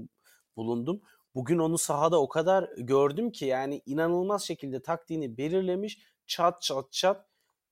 bulundum. 0.55 1.01
Bugün 1.35 1.59
onu 1.59 1.77
sahada 1.77 2.21
o 2.21 2.29
kadar 2.29 2.69
gördüm 2.77 3.31
ki 3.31 3.45
yani 3.45 3.81
inanılmaz 3.85 4.43
şekilde 4.43 4.81
taktiğini 4.81 5.37
belirlemiş. 5.37 5.99
Çat 6.27 6.61
çat 6.61 6.91
çat. 6.91 7.25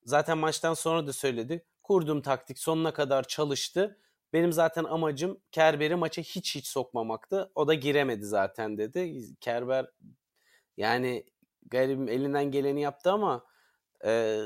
Zaten 0.04 0.38
maçtan 0.38 0.74
sonra 0.74 1.06
da 1.06 1.12
söyledi. 1.12 1.64
Kurduğum 1.82 2.22
taktik 2.22 2.58
sonuna 2.58 2.92
kadar 2.92 3.28
çalıştı. 3.28 3.98
Benim 4.32 4.52
zaten 4.52 4.84
amacım 4.84 5.40
Kerber'i 5.50 5.96
maça 5.96 6.22
hiç 6.22 6.54
hiç 6.54 6.66
sokmamaktı. 6.66 7.52
O 7.54 7.68
da 7.68 7.74
giremedi 7.74 8.24
zaten 8.24 8.78
dedi. 8.78 9.24
Kerber 9.40 9.86
yani 10.76 11.26
garibim 11.66 12.08
elinden 12.08 12.50
geleni 12.50 12.80
yaptı 12.80 13.12
ama 13.12 13.44
e, 14.04 14.40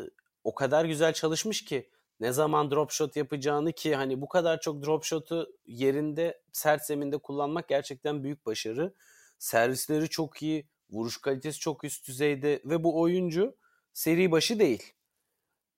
o 0.44 0.54
kadar 0.54 0.84
güzel 0.84 1.12
çalışmış 1.12 1.64
ki 1.64 1.90
ne 2.20 2.32
zaman 2.32 2.70
drop 2.70 2.90
shot 2.90 3.16
yapacağını 3.16 3.72
ki 3.72 3.94
hani 3.94 4.20
bu 4.20 4.28
kadar 4.28 4.60
çok 4.60 4.84
drop 4.84 5.04
shot'u 5.04 5.46
yerinde 5.66 6.42
sert 6.52 6.84
zeminde 6.86 7.18
kullanmak 7.18 7.68
gerçekten 7.68 8.24
büyük 8.24 8.46
başarı. 8.46 8.94
Servisleri 9.38 10.08
çok 10.08 10.42
iyi, 10.42 10.68
vuruş 10.90 11.20
kalitesi 11.20 11.58
çok 11.58 11.84
üst 11.84 12.08
düzeyde 12.08 12.62
ve 12.64 12.84
bu 12.84 13.00
oyuncu 13.00 13.56
seri 13.92 14.30
başı 14.32 14.58
değil. 14.58 14.92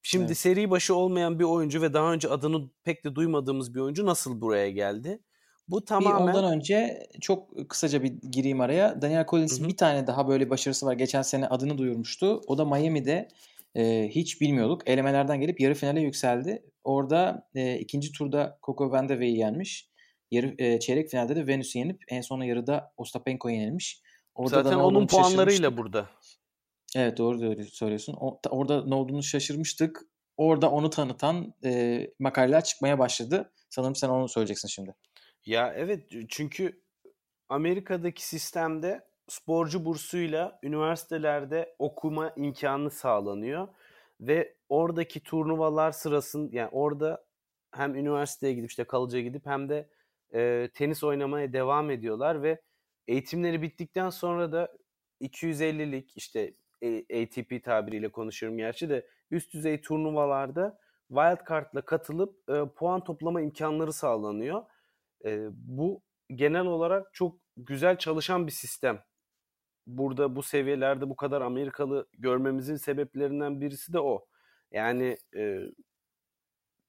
Şimdi 0.03 0.25
Evet. 0.25 0.39
seri 0.39 0.71
başı 0.71 0.95
olmayan 0.95 1.39
bir 1.39 1.45
oyuncu 1.45 1.83
ve 1.83 1.93
daha 1.95 2.13
önce 2.13 2.29
adını 2.29 2.71
pek 2.85 3.05
de 3.05 3.15
duymadığımız 3.15 3.75
bir 3.75 3.81
oyuncu 3.81 4.07
nasıl 4.07 4.41
buraya 4.41 4.71
geldi? 4.71 5.21
Bu 5.69 5.81
Bir 5.81 5.87
tamamen 5.87 6.33
ondan 6.33 6.55
önce 6.55 7.07
çok 7.21 7.69
kısaca 7.69 8.03
bir 8.03 8.09
gireyim 8.09 8.61
araya. 8.61 9.03
Daniel 9.03 9.27
Collins'in 9.27 9.69
bir 9.69 9.77
tane 9.77 10.07
daha 10.07 10.29
böyle 10.29 10.51
başarısı 10.51 10.87
var. 10.87 10.93
Geçen 10.93 11.23
sene 11.23 11.49
adını 11.49 11.79
duyurmuştu. 11.79 12.41
O 12.47 12.59
da 12.59 12.65
Miami'de 12.65 13.29
e, 13.75 14.09
hiç 14.09 14.41
bilmiyorduk. 14.41 14.89
Elemelerden 14.89 15.41
gelip 15.41 15.61
yarı 15.61 15.75
finale 15.75 16.01
yükseldi. 16.01 16.63
Orada 16.85 17.49
e, 17.55 17.79
ikinci 17.79 18.13
turda 18.13 18.59
Coco 18.63 18.91
Vandeweghe'i 18.91 19.39
yenmiş. 19.39 19.91
Yarı, 20.31 20.55
e, 20.59 20.81
çeyrek 20.81 21.11
finalde 21.11 21.37
de 21.37 21.47
Venus'u 21.47 21.79
yenip 21.79 22.03
en 22.09 22.21
sona 22.21 22.45
yarıda 22.45 22.93
Ostapenko'yu 22.97 23.55
yenilmiş. 23.55 24.03
Orada 24.35 24.57
da 24.57 24.63
zaten 24.63 24.79
onun 24.79 25.07
puanlarıyla 25.07 25.77
burada. 25.77 26.09
Evet 26.97 27.19
doğru 27.19 27.41
doğru 27.41 27.65
söylüyorsun. 27.65 28.17
O, 28.21 28.41
ta- 28.43 28.51
orada 28.51 28.85
ne 28.87 28.95
olduğunu 28.95 29.23
şaşırmıştık. 29.23 30.01
Orada 30.37 30.71
onu 30.71 30.91
tanıtan 30.91 31.55
e, 31.65 32.01
makaleler 32.19 32.65
çıkmaya 32.65 32.99
başladı. 32.99 33.53
Sanırım 33.71 33.95
sen 33.95 34.09
onu 34.09 34.29
söyleyeceksin 34.29 34.69
şimdi. 34.69 34.95
Ya 35.47 35.73
evet 35.77 36.13
çünkü 36.29 36.83
Amerika'daki 37.49 38.27
sistemde 38.27 39.08
sporcu 39.29 39.85
bursuyla 39.85 40.59
üniversitelerde 40.63 41.77
okuma 41.79 42.33
imkanı 42.37 42.91
sağlanıyor 42.91 43.69
ve 44.21 44.55
oradaki 44.69 45.21
turnuvalar 45.23 45.93
sırasında 45.93 46.57
yani 46.57 46.69
orada 46.73 47.25
hem 47.71 47.95
üniversiteye 47.95 48.55
gidip 48.55 48.71
işte 48.71 48.85
kalıcıya 48.85 49.23
gidip 49.23 49.47
hem 49.47 49.69
de 49.69 49.89
e, 50.35 50.71
tenis 50.75 51.05
oynamaya 51.05 51.53
devam 51.53 51.91
ediyorlar 51.91 52.43
ve 52.43 52.63
eğitimleri 53.09 53.63
bittikten 53.63 54.11
sonra 54.11 54.53
da 54.53 54.77
250'lik 55.21 56.17
işte 56.17 56.55
e, 56.83 57.23
ATP 57.23 57.65
tabiriyle 57.65 58.09
konuşuyorum 58.09 58.59
gerçi 58.59 58.89
de 58.89 59.07
üst 59.31 59.55
düzey 59.55 59.81
turnuvalarda 59.81 60.79
wildcard'la 61.09 61.83
katılıp 61.83 62.51
e, 62.51 62.65
puan 62.77 63.05
toplama 63.05 63.41
imkanları 63.41 63.93
sağlanıyor. 63.93 64.63
E, 65.25 65.49
bu 65.53 66.03
genel 66.35 66.67
olarak 66.67 67.15
çok 67.15 67.39
güzel 67.57 67.99
çalışan 67.99 68.47
bir 68.47 68.53
sistem. 68.53 69.03
Burada 69.89 70.37
bu 70.37 70.43
seviyelerde 70.43 71.11
bu 71.11 71.17
kadar 71.17 71.41
Amerikalı 71.41 72.07
görmemizin 72.19 72.77
sebeplerinden 72.77 73.61
birisi 73.61 73.93
de 73.93 74.01
o. 74.01 74.27
Yani 74.73 75.19
e, 75.37 75.61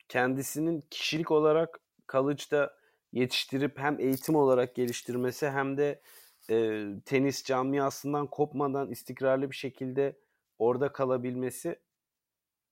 kendisinin 0.09 0.83
kişilik 0.89 1.31
olarak 1.31 1.79
college'da 2.09 2.73
yetiştirip 3.13 3.79
hem 3.79 3.99
eğitim 3.99 4.35
olarak 4.35 4.75
geliştirmesi 4.75 5.49
hem 5.49 5.77
de 5.77 6.01
e, 6.49 6.85
tenis 7.05 7.43
camiasından 7.43 8.27
kopmadan 8.27 8.91
istikrarlı 8.91 9.51
bir 9.51 9.55
şekilde 9.55 10.19
orada 10.59 10.91
kalabilmesi 10.91 11.79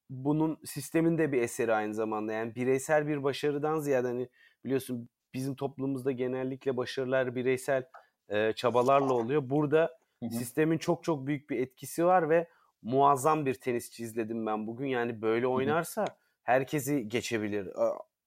bunun 0.09 0.59
sistemin 0.65 1.17
de 1.17 1.31
bir 1.31 1.41
eseri 1.41 1.73
aynı 1.73 1.93
zamanda. 1.93 2.33
Yani 2.33 2.55
bireysel 2.55 3.07
bir 3.07 3.23
başarıdan 3.23 3.79
ziyade 3.79 4.07
hani 4.07 4.29
biliyorsun 4.65 5.09
bizim 5.33 5.55
toplumumuzda 5.55 6.11
genellikle 6.11 6.77
başarılar 6.77 7.35
bireysel 7.35 7.83
e, 8.29 8.53
çabalarla 8.53 9.13
oluyor. 9.13 9.49
Burada 9.49 9.97
Hı 10.23 10.25
hı. 10.25 10.33
sistemin 10.33 10.77
çok 10.77 11.03
çok 11.03 11.27
büyük 11.27 11.49
bir 11.49 11.59
etkisi 11.59 12.05
var 12.05 12.29
ve 12.29 12.47
muazzam 12.81 13.45
bir 13.45 13.53
tenisçi 13.53 14.03
izledim 14.03 14.45
ben 14.45 14.67
bugün. 14.67 14.87
Yani 14.87 15.21
böyle 15.21 15.47
oynarsa 15.47 16.05
herkesi 16.43 17.09
geçebilir. 17.09 17.69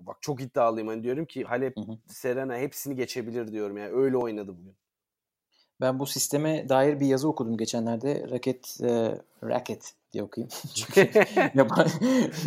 Bak 0.00 0.16
çok 0.20 0.40
iddialıyım 0.40 0.88
hani 0.88 1.02
diyorum 1.02 1.24
ki 1.24 1.44
Halep, 1.44 1.76
Hı 1.76 1.80
hı. 1.80 1.98
Serena 2.06 2.56
hepsini 2.56 2.96
geçebilir 2.96 3.52
diyorum 3.52 3.76
yani 3.78 3.90
öyle 3.92 4.16
oynadı 4.16 4.56
bugün. 4.58 4.74
Ben 5.80 5.98
bu 5.98 6.06
sisteme 6.06 6.68
dair 6.68 7.00
bir 7.00 7.06
yazı 7.06 7.28
okudum 7.28 7.56
geçenlerde. 7.56 8.26
Racket, 8.30 8.80
e, 8.82 9.18
racket 9.44 9.94
diye 10.12 10.22
okuyayım. 10.24 10.50
Çünkü 10.74 11.00
yaban- 11.54 11.88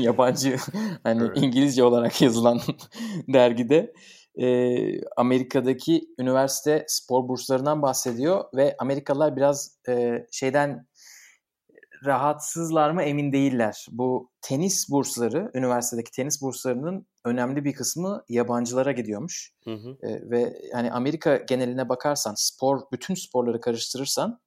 yabancı 0.02 0.58
hani 1.04 1.24
Evet. 1.24 1.38
İngilizce 1.38 1.84
olarak 1.84 2.22
yazılan 2.22 2.60
dergide 3.28 3.94
e, 4.42 5.06
Amerika'daki 5.18 6.08
üniversite 6.20 6.86
spor 6.88 7.28
burslarından 7.28 7.82
bahsediyor 7.82 8.44
ve 8.56 8.76
Amerikalılar 8.80 9.36
biraz 9.36 9.78
e, 9.90 10.26
şeyden 10.32 10.88
rahatsızlar 12.06 12.92
mı 12.92 13.04
emin 13.04 13.32
değiller. 13.32 13.88
Bu 13.92 14.32
tenis 14.42 14.90
bursları, 14.90 15.52
üniversitedeki 15.54 16.12
tenis 16.12 16.42
burslarının 16.42 17.08
önemli 17.26 17.66
bir 17.66 17.74
kısmı 17.74 18.24
yabancılara 18.30 18.92
gidiyormuş. 18.92 19.54
Hı 19.64 19.74
hı. 19.74 19.98
E, 20.04 20.30
ve 20.30 20.62
hani 20.74 20.92
Amerika 20.92 21.38
geneline 21.38 21.90
bakarsan 21.90 22.34
spor 22.38 22.82
bütün 22.92 23.16
sporları 23.16 23.62
karıştırırsan 23.62 24.40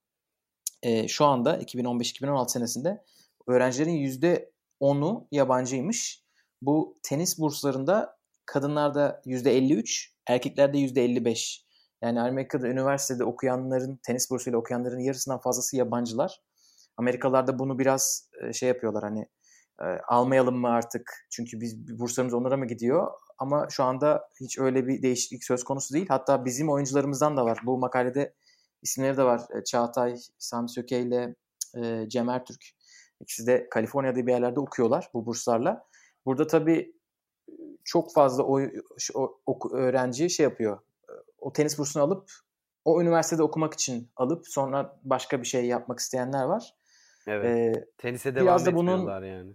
e, 0.83 1.07
şu 1.07 1.25
anda 1.25 1.57
2015-2016 1.61 2.49
senesinde 2.49 3.03
öğrencilerin 3.47 3.91
yüzde 3.91 4.51
10'u 4.81 5.27
yabancıymış. 5.31 6.23
Bu 6.61 6.97
tenis 7.03 7.39
burslarında 7.39 8.16
kadınlarda 8.47 9.21
yüzde 9.25 9.57
53, 9.57 10.13
erkeklerde 10.27 10.77
yüzde 10.77 11.03
55. 11.03 11.65
Yani 12.01 12.21
Amerika'da 12.21 12.67
üniversitede 12.67 13.23
okuyanların, 13.23 13.99
tenis 14.03 14.29
bursuyla 14.31 14.59
okuyanların 14.59 14.99
yarısından 14.99 15.39
fazlası 15.39 15.77
yabancılar. 15.77 16.41
Amerikalılar 16.97 17.59
bunu 17.59 17.79
biraz 17.79 18.29
şey 18.53 18.69
yapıyorlar 18.69 19.03
hani 19.03 19.27
almayalım 20.07 20.57
mı 20.57 20.69
artık 20.69 21.27
çünkü 21.29 21.61
biz 21.61 21.99
burslarımız 21.99 22.33
onlara 22.33 22.57
mı 22.57 22.67
gidiyor? 22.67 23.11
Ama 23.37 23.67
şu 23.69 23.83
anda 23.83 24.29
hiç 24.41 24.59
öyle 24.59 24.87
bir 24.87 25.01
değişiklik 25.01 25.43
söz 25.43 25.63
konusu 25.63 25.93
değil. 25.93 26.05
Hatta 26.09 26.45
bizim 26.45 26.69
oyuncularımızdan 26.69 27.37
da 27.37 27.45
var. 27.45 27.59
Bu 27.65 27.77
makalede 27.77 28.33
isimleri 28.81 29.17
de 29.17 29.23
var. 29.23 29.41
Çağatay, 29.65 30.15
Sami 30.37 30.69
Söke 30.69 30.99
ile 30.99 31.35
Cem 32.07 32.29
Ertürk. 32.29 32.65
İkisi 33.21 33.47
de 33.47 33.67
Kaliforniya'da 33.69 34.27
bir 34.27 34.31
yerlerde 34.31 34.59
okuyorlar 34.59 35.09
bu 35.13 35.25
burslarla. 35.25 35.83
Burada 36.25 36.47
tabii 36.47 36.96
çok 37.87 38.13
fazla 38.13 38.43
o, 38.43 38.61
o, 39.13 39.39
o 39.45 39.69
öğrenci 39.71 40.29
şey 40.29 40.43
yapıyor. 40.43 40.79
O 41.39 41.53
tenis 41.53 41.79
bursunu 41.79 42.03
alıp 42.03 42.31
o 42.85 43.01
üniversitede 43.01 43.43
okumak 43.43 43.73
için 43.73 44.09
alıp 44.15 44.47
sonra 44.47 44.99
başka 45.03 45.41
bir 45.41 45.47
şey 45.47 45.65
yapmak 45.65 45.99
isteyenler 45.99 46.43
var. 46.43 46.73
Evet. 47.27 47.45
Ee, 47.45 47.85
Tenise 47.97 48.35
devam 48.35 48.45
biraz 48.45 48.65
da 48.65 48.75
bunun, 48.75 49.23
yani. 49.23 49.53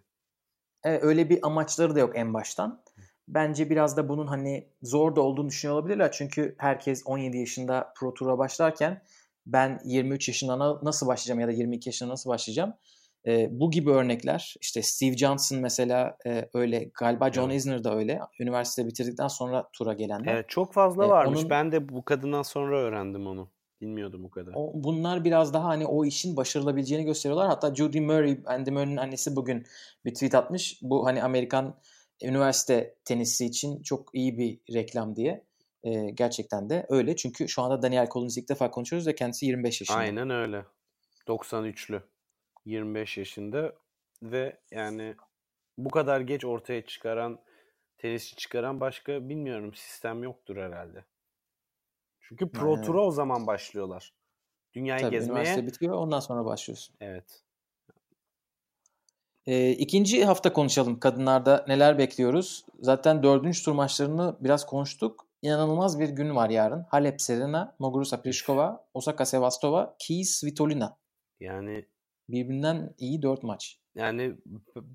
Evet, 0.84 1.04
öyle 1.04 1.30
bir 1.30 1.46
amaçları 1.46 1.94
da 1.94 2.00
yok 2.00 2.12
en 2.14 2.34
baştan. 2.34 2.82
Bence 3.28 3.70
biraz 3.70 3.96
da 3.96 4.08
bunun 4.08 4.26
hani 4.26 4.68
zor 4.82 5.16
da 5.16 5.20
olduğunu 5.20 5.48
düşünüyor 5.48 5.78
olabilirler. 5.78 6.12
Çünkü 6.12 6.54
herkes 6.58 7.02
17 7.06 7.38
yaşında 7.38 7.92
Pro 7.96 8.14
Tour'a 8.14 8.38
başlarken 8.38 9.02
ben 9.46 9.80
23 9.84 10.28
yaşında 10.28 10.84
nasıl 10.84 11.06
başlayacağım 11.06 11.40
ya 11.40 11.48
da 11.48 11.52
22 11.52 11.88
yaşında 11.88 12.10
nasıl 12.10 12.30
başlayacağım? 12.30 12.74
E, 13.26 13.48
bu 13.50 13.70
gibi 13.70 13.90
örnekler 13.90 14.54
işte 14.60 14.82
Steve 14.82 15.16
Johnson 15.16 15.58
mesela 15.58 16.16
e, 16.26 16.48
öyle 16.54 16.90
galiba 16.94 17.32
John 17.32 17.50
evet. 17.50 17.60
Isner 17.60 17.84
da 17.84 17.96
öyle 17.96 18.20
üniversite 18.40 18.86
bitirdikten 18.86 19.28
sonra 19.28 19.68
tura 19.72 19.92
gelenler. 19.92 20.34
Evet 20.34 20.48
çok 20.48 20.72
fazla 20.72 21.08
varmış. 21.08 21.40
Onun, 21.40 21.50
ben 21.50 21.72
de 21.72 21.88
bu 21.88 22.04
kadından 22.04 22.42
sonra 22.42 22.78
öğrendim 22.78 23.26
onu. 23.26 23.50
Bilmiyordum 23.80 24.24
bu 24.24 24.30
kadar. 24.30 24.52
O, 24.56 24.72
bunlar 24.74 25.24
biraz 25.24 25.54
daha 25.54 25.64
hani 25.64 25.86
o 25.86 26.04
işin 26.04 26.36
başarılabileceğini 26.36 27.04
gösteriyorlar. 27.04 27.48
Hatta 27.48 27.74
Judy 27.74 28.00
Murray, 28.00 28.40
Andy 28.46 28.70
Murray'nin 28.70 28.96
annesi 28.96 29.36
bugün 29.36 29.66
bir 30.04 30.14
tweet 30.14 30.34
atmış. 30.34 30.78
Bu 30.82 31.06
hani 31.06 31.22
Amerikan 31.22 31.74
üniversite 32.22 32.94
tenisi 33.04 33.46
için 33.46 33.82
çok 33.82 34.10
iyi 34.14 34.38
bir 34.38 34.74
reklam 34.74 35.16
diye. 35.16 35.44
Ee, 35.84 36.10
gerçekten 36.10 36.70
de 36.70 36.86
öyle. 36.88 37.16
Çünkü 37.16 37.48
şu 37.48 37.62
anda 37.62 37.82
Daniel 37.82 38.08
Collins 38.08 38.38
ilk 38.38 38.48
defa 38.48 38.70
konuşuyoruz 38.70 39.06
ve 39.06 39.14
kendisi 39.14 39.46
25 39.46 39.80
yaşında. 39.80 39.98
Aynen 39.98 40.30
öyle. 40.30 40.64
93'lü. 41.28 42.02
25 42.64 43.18
yaşında 43.18 43.72
ve 44.22 44.56
yani 44.70 45.14
bu 45.78 45.90
kadar 45.90 46.20
geç 46.20 46.44
ortaya 46.44 46.86
çıkaran 46.86 47.38
tenisçi 47.98 48.36
çıkaran 48.36 48.80
başka 48.80 49.28
bilmiyorum 49.28 49.74
sistem 49.74 50.22
yoktur 50.22 50.56
herhalde. 50.56 51.04
Çünkü 52.20 52.50
Pro 52.50 52.80
Tour'a 52.80 53.00
o 53.00 53.10
zaman 53.10 53.46
başlıyorlar. 53.46 54.12
Dünyayı 54.74 55.02
Tabii, 55.02 55.10
gezmeye. 55.10 55.32
Üniversite 55.32 55.66
bitiyor 55.66 55.96
ondan 55.96 56.20
sonra 56.20 56.44
başlıyorsun. 56.44 56.96
Evet. 57.00 57.42
E, 59.46 59.70
ikinci 59.70 60.24
hafta 60.24 60.52
konuşalım. 60.52 61.00
Kadınlarda 61.00 61.64
neler 61.68 61.98
bekliyoruz? 61.98 62.66
Zaten 62.80 63.22
dördüncü 63.22 63.64
tur 63.64 63.72
maçlarını 63.72 64.36
biraz 64.40 64.66
konuştuk. 64.66 65.26
İnanılmaz 65.42 66.00
bir 66.00 66.08
gün 66.08 66.36
var 66.36 66.50
yarın. 66.50 66.86
Halep 66.90 67.20
Serena, 67.20 67.76
Muguruza 67.78 68.22
Pliskova, 68.22 68.86
Osaka 68.94 69.26
Sevastova, 69.26 69.96
Keys 69.98 70.30
Svitolina. 70.30 70.98
Yani 71.40 71.86
birbirinden 72.28 72.94
iyi 72.98 73.22
dört 73.22 73.42
maç. 73.42 73.78
Yani 73.94 74.36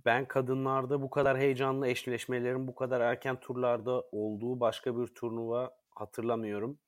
ben 0.06 0.28
kadınlarda 0.28 1.02
bu 1.02 1.10
kadar 1.10 1.38
heyecanlı 1.38 1.88
eşleşmelerin 1.88 2.68
bu 2.68 2.76
kadar 2.76 3.02
erken 3.02 3.40
turlarda 3.40 4.04
olduğu 4.12 4.60
başka 4.60 4.98
bir 4.98 5.08
turnuva 5.08 5.72
hatırlamıyorum. 5.90 6.80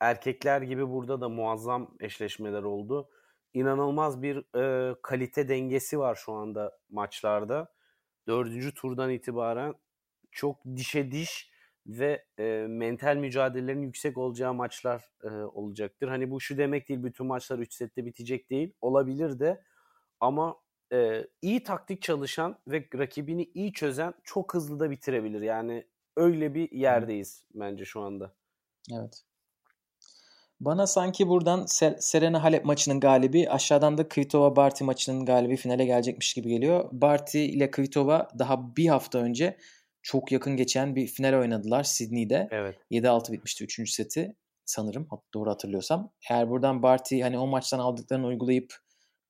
Erkekler 0.00 0.62
gibi 0.62 0.90
burada 0.90 1.20
da 1.20 1.28
muazzam 1.28 1.94
eşleşmeler 2.00 2.62
oldu. 2.62 3.08
İnanılmaz 3.54 4.22
bir 4.22 4.58
e, 4.58 4.94
kalite 5.02 5.48
dengesi 5.48 5.98
var 5.98 6.14
şu 6.14 6.32
anda 6.32 6.78
maçlarda. 6.90 7.72
Dördüncü 8.28 8.74
turdan 8.74 9.10
itibaren 9.10 9.74
çok 10.30 10.64
dişe 10.76 11.12
diş 11.12 11.50
ve 11.86 12.24
e, 12.38 12.66
mental 12.68 13.16
mücadelelerin 13.16 13.82
yüksek 13.82 14.18
olacağı 14.18 14.54
maçlar 14.54 15.10
e, 15.24 15.28
olacaktır. 15.28 16.08
Hani 16.08 16.30
bu 16.30 16.40
şu 16.40 16.58
demek 16.58 16.88
değil 16.88 17.02
bütün 17.04 17.26
maçlar 17.26 17.58
3 17.58 17.74
sette 17.74 18.06
bitecek 18.06 18.50
değil. 18.50 18.72
Olabilir 18.80 19.38
de 19.38 19.62
ama 20.20 20.56
e, 20.92 21.26
iyi 21.42 21.62
taktik 21.62 22.02
çalışan 22.02 22.58
ve 22.68 22.88
rakibini 22.94 23.50
iyi 23.54 23.72
çözen 23.72 24.14
çok 24.24 24.54
hızlı 24.54 24.80
da 24.80 24.90
bitirebilir. 24.90 25.42
Yani 25.42 25.86
öyle 26.16 26.54
bir 26.54 26.72
yerdeyiz 26.72 27.44
bence 27.54 27.84
şu 27.84 28.00
anda. 28.00 28.34
Evet. 28.92 29.22
Bana 30.60 30.86
sanki 30.86 31.28
buradan 31.28 31.66
Serena 31.98 32.42
Halep 32.42 32.64
maçının 32.64 33.00
galibi 33.00 33.50
aşağıdan 33.50 33.98
da 33.98 34.08
Kvitova 34.08 34.56
Barty 34.56 34.84
maçının 34.84 35.24
galibi 35.24 35.56
finale 35.56 35.84
gelecekmiş 35.84 36.34
gibi 36.34 36.48
geliyor. 36.48 36.88
Barty 36.92 37.46
ile 37.46 37.70
Kvitova 37.70 38.28
daha 38.38 38.76
bir 38.76 38.86
hafta 38.86 39.18
önce 39.18 39.56
çok 40.02 40.32
yakın 40.32 40.56
geçen 40.56 40.96
bir 40.96 41.06
final 41.06 41.40
oynadılar 41.40 41.84
Sydney'de. 41.84 42.48
Evet. 42.50 42.76
7-6 42.90 43.32
bitmişti 43.32 43.64
3. 43.64 43.90
seti 43.90 44.36
sanırım 44.64 45.08
doğru 45.34 45.50
hatırlıyorsam. 45.50 46.12
Eğer 46.30 46.50
buradan 46.50 46.82
Barty 46.82 47.20
hani 47.22 47.38
o 47.38 47.46
maçtan 47.46 47.78
aldıklarını 47.78 48.26
uygulayıp 48.26 48.74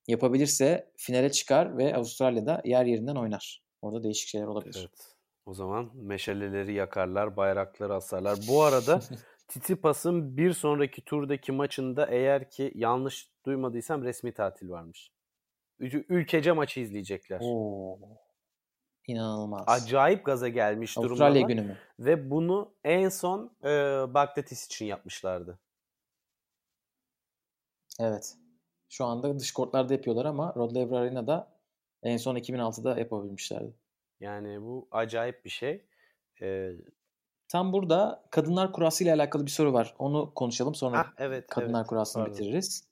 yapabilirse 0.08 0.92
finale 0.96 1.32
çıkar 1.32 1.78
ve 1.78 1.96
Avustralya'da 1.96 2.62
yer 2.64 2.84
yerinden 2.84 3.16
oynar. 3.16 3.62
Orada 3.82 4.02
değişik 4.02 4.28
şeyler 4.28 4.46
olabilir. 4.46 4.76
Evet. 4.80 5.16
O 5.46 5.54
zaman 5.54 5.90
meşaleleri 5.94 6.74
yakarlar, 6.74 7.36
bayrakları 7.36 7.94
asarlar. 7.94 8.38
Bu 8.48 8.62
arada 8.62 9.00
Titipas'ın 9.48 10.36
bir 10.36 10.52
sonraki 10.52 11.04
turdaki 11.04 11.52
maçında 11.52 12.06
eğer 12.06 12.50
ki 12.50 12.72
yanlış 12.74 13.30
duymadıysam 13.46 14.04
resmi 14.04 14.32
tatil 14.32 14.70
varmış. 14.70 15.10
Ülkece 15.78 16.52
maçı 16.52 16.80
izleyecekler. 16.80 17.40
Oo. 17.42 17.98
İnanılmaz. 19.06 19.64
Acayip 19.66 20.24
gaza 20.24 20.48
gelmiş 20.48 20.96
durumda. 20.96 21.08
Avustralya 21.08 21.42
günü 21.42 21.62
mü? 21.62 21.76
Ve 21.98 22.30
bunu 22.30 22.74
en 22.84 23.08
son 23.08 23.56
e, 23.64 23.68
Bagdatis 24.14 24.66
için 24.66 24.86
yapmışlardı. 24.86 25.58
Evet. 28.00 28.36
Şu 28.88 29.04
anda 29.04 29.38
dış 29.38 29.52
kortlarda 29.52 29.92
yapıyorlar 29.92 30.24
ama 30.24 30.54
Rod 30.56 30.76
Laver 30.76 30.96
Arena'da 30.96 31.52
en 32.02 32.16
son 32.16 32.36
2006'da 32.36 32.98
yapabilmişlerdi. 32.98 33.74
Yani 34.20 34.62
bu 34.62 34.88
acayip 34.90 35.44
bir 35.44 35.50
şey. 35.50 35.86
Ee, 36.42 36.72
Tam 37.48 37.72
burada 37.72 38.24
kadınlar 38.30 38.72
kurası 38.72 39.04
ile 39.04 39.12
alakalı 39.12 39.46
bir 39.46 39.50
soru 39.50 39.72
var. 39.72 39.94
Onu 39.98 40.32
konuşalım 40.34 40.74
sonra 40.74 41.00
ah, 41.00 41.12
evet, 41.18 41.46
kadınlar 41.46 41.80
evet, 41.80 41.88
kurasını 41.88 42.22
pardon. 42.22 42.38
bitiririz. 42.38 42.84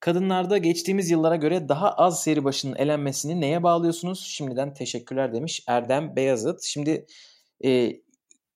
Kadınlarda 0.00 0.58
geçtiğimiz 0.58 1.10
yıllara 1.10 1.36
göre 1.36 1.68
daha 1.68 1.92
az 1.92 2.22
seri 2.22 2.44
başının 2.44 2.76
elenmesini 2.76 3.40
neye 3.40 3.62
bağlıyorsunuz? 3.62 4.20
Şimdiden 4.20 4.74
teşekkürler 4.74 5.32
demiş 5.32 5.64
Erdem 5.66 6.16
Beyazıt. 6.16 6.62
Şimdi 6.62 7.06
e, 7.64 8.00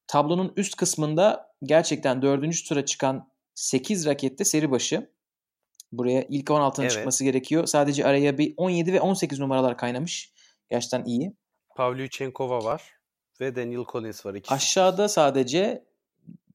tablonun 0.06 0.52
üst 0.56 0.76
kısmında 0.76 1.52
gerçekten 1.62 2.22
dördüncü 2.22 2.64
tura 2.64 2.84
çıkan 2.84 3.28
8 3.54 4.06
rakette 4.06 4.44
seri 4.44 4.70
başı. 4.70 5.10
Buraya 5.92 6.26
ilk 6.28 6.48
16'nın 6.48 6.82
evet. 6.82 6.90
çıkması 6.92 7.24
gerekiyor. 7.24 7.66
Sadece 7.66 8.06
araya 8.06 8.38
bir 8.38 8.54
17 8.56 8.92
ve 8.92 9.00
18 9.00 9.38
numaralar 9.38 9.76
kaynamış. 9.76 10.32
Gerçekten 10.70 11.04
iyi. 11.04 11.32
Pavlyuchenkova 11.76 12.64
var 12.64 12.82
ve 13.40 13.56
Daniel 13.56 13.84
Collins 13.92 14.26
var. 14.26 14.34
Ikisi. 14.34 14.54
Aşağıda 14.54 15.08
sadece 15.08 15.84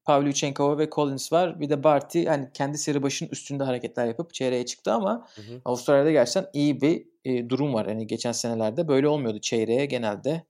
Pavlyuchenkova 0.05 0.77
ve 0.77 0.89
Collins 0.89 1.33
var. 1.33 1.59
Bir 1.59 1.69
de 1.69 1.83
Barty 1.83 2.25
hani 2.25 2.49
kendi 2.53 2.77
seri 2.77 3.03
başının 3.03 3.29
üstünde 3.29 3.63
hareketler 3.63 4.05
yapıp 4.05 4.33
çeyreğe 4.33 4.65
çıktı 4.65 4.93
ama 4.93 5.27
hı 5.35 5.41
hı. 5.41 5.61
Avustralya'da 5.65 6.11
gerçekten 6.11 6.49
iyi 6.53 6.81
bir 6.81 7.07
e, 7.25 7.49
durum 7.49 7.73
var. 7.73 7.87
Hani 7.87 8.07
geçen 8.07 8.31
senelerde 8.31 8.87
böyle 8.87 9.07
olmuyordu. 9.07 9.39
Çeyreğe 9.41 9.85
genelde 9.85 10.43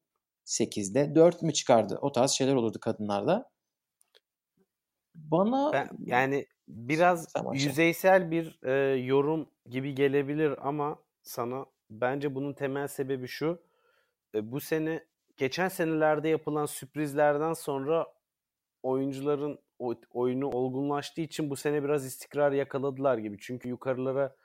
8'de 0.45 1.15
4 1.15 1.41
mü 1.41 1.53
çıkardı? 1.53 1.99
O 2.01 2.11
tarz 2.11 2.31
şeyler 2.31 2.55
olurdu 2.55 2.79
kadınlarda. 2.79 3.49
Bana 5.17 5.73
ben, 5.73 5.89
yani 6.05 6.47
biraz 6.67 7.33
yüzeysel 7.53 8.31
bir 8.31 8.59
e, 8.63 8.95
yorum 8.95 9.49
gibi 9.69 9.95
gelebilir 9.95 10.67
ama 10.67 10.99
sana 11.21 11.65
bence 11.89 12.35
bunun 12.35 12.53
temel 12.53 12.87
sebebi 12.87 13.27
şu. 13.27 13.61
E, 14.35 14.51
bu 14.51 14.59
sene 14.59 15.05
geçen 15.37 15.67
senelerde 15.67 16.29
yapılan 16.29 16.65
sürprizlerden 16.65 17.53
sonra 17.53 18.07
oyuncuların 18.83 19.59
oyunu 20.13 20.47
olgunlaştığı 20.47 21.21
için 21.21 21.49
bu 21.49 21.55
sene 21.55 21.83
biraz 21.83 22.05
istikrar 22.05 22.51
yakaladılar 22.51 23.17
gibi. 23.17 23.37
Çünkü 23.39 23.69
yukarılara 23.69 24.35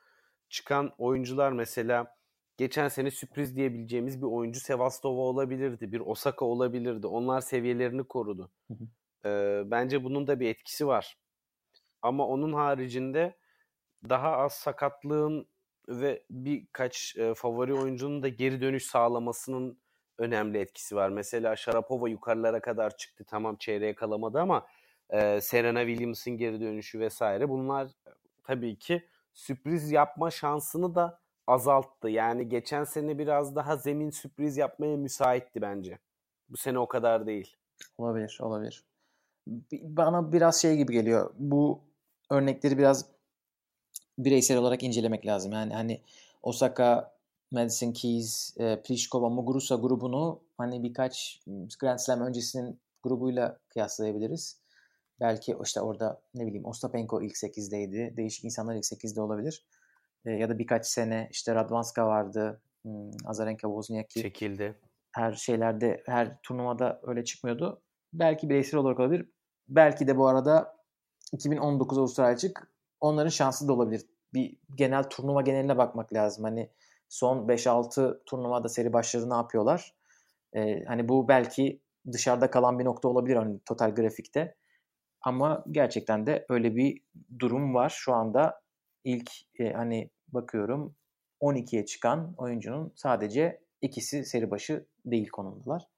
çıkan 0.49 0.93
oyuncular 0.99 1.53
mesela 1.53 2.17
geçen 2.57 2.89
sene 2.89 3.11
sürpriz 3.11 3.57
diyebileceğimiz 3.57 4.23
bir 4.23 4.27
oyuncu 4.27 4.61
Sevastova 4.61 5.21
olabilirdi. 5.21 5.93
Bir 5.93 6.01
Osaka 6.01 6.45
olabilirdi. 6.45 7.07
Onlar 7.07 7.41
seviyelerini 7.41 8.05
korudu. 8.05 8.51
Hı 8.69 8.75
hı. 8.75 8.85
Ee, 9.27 9.63
bence 9.67 10.05
bunun 10.05 10.27
da 10.27 10.41
bir 10.41 10.49
etkisi 10.49 10.87
var. 10.87 11.19
Ama 12.03 12.27
onun 12.27 12.53
haricinde 12.53 13.37
daha 14.09 14.37
az 14.37 14.53
sakatlığın 14.53 15.49
ve 15.89 16.23
birkaç 16.31 17.17
e, 17.17 17.35
favori 17.35 17.75
oyuncunun 17.75 18.23
da 18.23 18.29
geri 18.29 18.61
dönüş 18.61 18.87
sağlamasının 18.87 19.79
önemli 20.19 20.59
etkisi 20.59 20.97
var. 20.97 21.09
Mesela 21.09 21.57
Sharapova 21.57 22.09
yukarılara 22.09 22.61
kadar 22.61 22.97
çıktı. 22.97 23.25
Tamam 23.29 23.57
çeyreğe 23.57 23.95
kalamadı 23.95 24.41
ama 24.41 24.67
e, 25.11 25.41
Serena 25.41 25.87
Williams'ın 25.87 26.37
geri 26.37 26.61
dönüşü 26.61 27.01
vesaire 27.01 27.49
bunlar 27.49 27.87
e, 27.87 28.11
tabii 28.45 28.79
ki 28.79 29.09
sürpriz 29.33 29.93
yapma 29.93 30.31
şansını 30.31 30.95
da 30.95 31.21
azalttı. 31.47 32.09
Yani 32.09 32.49
geçen 32.49 32.85
sene 32.85 33.19
biraz 33.19 33.57
daha 33.57 33.77
zemin 33.77 34.11
sürpriz 34.11 34.57
yapmaya 34.57 34.97
müsaitti 34.97 35.63
bence. 35.63 35.99
Bu 36.49 36.57
sene 36.57 36.79
o 36.79 36.89
kadar 36.89 37.27
değil. 37.27 37.57
Olabilir, 37.99 38.39
olabilir. 38.41 38.85
Bana 39.73 40.33
biraz 40.33 40.63
şey 40.63 40.77
gibi 40.77 40.93
geliyor. 40.93 41.35
Bu 41.39 41.81
örnekleri 42.31 42.79
biraz 42.79 43.07
bireysel 44.19 44.57
olarak 44.57 44.83
incelemek 44.83 45.27
lazım. 45.27 45.53
Yani 45.53 45.75
hani 45.75 46.01
Osaka, 46.43 47.15
Madison 47.51 47.93
Keys, 47.93 48.57
e, 48.59 48.83
Pliskova, 48.83 49.29
Muguruza 49.29 49.75
grubunu 49.75 50.41
hani 50.59 50.83
birkaç 50.83 51.41
Grand 51.81 51.99
Slam 51.99 52.21
öncesinin 52.21 52.81
grubuyla 53.03 53.59
kıyaslayabiliriz. 53.69 54.63
Belki 55.21 55.57
işte 55.65 55.81
orada 55.81 56.23
ne 56.35 56.47
bileyim 56.47 56.65
Ostapenko 56.65 57.23
ilk 57.23 57.37
8'deydi. 57.37 58.17
Değişik 58.17 58.45
insanlar 58.45 58.75
ilk 58.75 58.85
8'de 58.85 59.21
olabilir. 59.21 59.67
E, 60.25 60.31
ya 60.31 60.49
da 60.49 60.59
birkaç 60.59 60.87
sene 60.87 61.29
işte 61.31 61.55
Radwanska 61.55 62.07
vardı. 62.07 62.63
Hmm, 62.83 63.11
Azarenka, 63.25 63.69
Wozniacki. 63.69 64.23
Çekildi. 64.23 64.81
Her 65.13 65.33
şeylerde, 65.33 66.03
her 66.07 66.39
turnuvada 66.43 67.01
öyle 67.03 67.25
çıkmıyordu. 67.25 67.83
Belki 68.13 68.49
bireysel 68.49 68.81
olarak 68.81 69.01
olabilir. 69.01 69.27
Belki 69.69 70.07
de 70.07 70.17
bu 70.17 70.27
arada 70.27 70.77
2019 71.33 71.99
Avustralya 71.99 72.33
açık 72.33 72.69
onların 73.01 73.29
şansı 73.29 73.69
da 73.69 73.73
olabilir. 73.73 74.07
Bir 74.35 74.57
genel 74.77 75.03
turnuva 75.03 75.43
geneline 75.43 75.79
bakmak 75.79 76.13
lazım. 76.13 76.45
Hani 76.45 76.71
son 77.09 77.49
5-6 77.49 78.25
turnuvada 78.27 78.69
seri 78.69 78.93
başları 78.93 79.31
ne 79.31 79.35
yapıyorlar? 79.35 79.95
Ee, 80.57 80.85
hani 80.85 81.09
bu 81.09 81.29
belki 81.29 81.81
dışarıda 82.13 82.51
kalan 82.51 82.79
bir 82.79 82.85
nokta 82.85 83.09
olabilir 83.09 83.37
hani 83.37 83.61
total 83.65 83.95
grafikte. 83.95 84.55
Ama 85.21 85.65
gerçekten 85.71 86.27
de 86.27 86.47
öyle 86.49 86.77
bir 86.77 87.01
durum 87.39 87.75
var. 87.75 87.95
Şu 87.97 88.13
anda 88.15 88.63
ilk 89.05 89.31
e, 89.59 89.73
hani 89.73 90.11
bakıyorum 90.29 90.97
12'ye 91.41 91.87
çıkan 91.87 92.35
oyuncunun 92.39 92.93
sadece 92.97 93.61
ikisi 93.81 94.25
seri 94.25 94.51
başı 94.51 94.87
değil 95.07 95.29
konumdalar. 95.29 95.92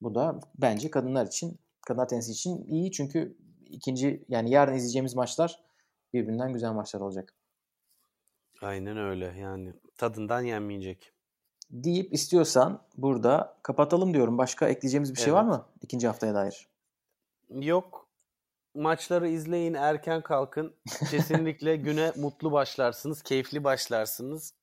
Bu 0.00 0.14
da 0.14 0.40
bence 0.58 0.90
kadınlar 0.90 1.26
için, 1.26 1.58
kadınlar 1.86 2.08
tenisi 2.08 2.32
için 2.32 2.64
iyi 2.66 2.92
çünkü 2.92 3.36
ikinci 3.66 4.24
yani 4.28 4.50
yarın 4.50 4.74
izleyeceğimiz 4.74 5.14
maçlar 5.14 5.60
birbirinden 6.12 6.52
güzel 6.52 6.72
maçlar 6.72 7.00
olacak. 7.00 7.34
Aynen 8.62 8.96
öyle 8.96 9.34
yani 9.38 9.72
tadından 9.96 10.40
yenmeyecek. 10.40 11.12
Deyip 11.70 12.14
istiyorsan 12.14 12.82
burada 12.96 13.56
kapatalım 13.62 14.14
diyorum. 14.14 14.38
Başka 14.38 14.68
ekleyeceğimiz 14.68 15.10
bir 15.14 15.16
şey 15.16 15.24
Evet. 15.24 15.34
var 15.34 15.44
mı 15.44 15.66
ikinci 15.82 16.06
haftaya 16.06 16.34
dair? 16.34 16.68
Yok 17.50 18.04
maçları 18.74 19.28
izleyin 19.28 19.74
erken 19.74 20.22
kalkın. 20.22 20.74
Kesinlikle 21.10 21.76
güne 21.86 22.12
mutlu 22.16 22.52
başlarsınız, 22.52 23.22
keyifli 23.22 23.64
başlarsınız. 23.64 24.54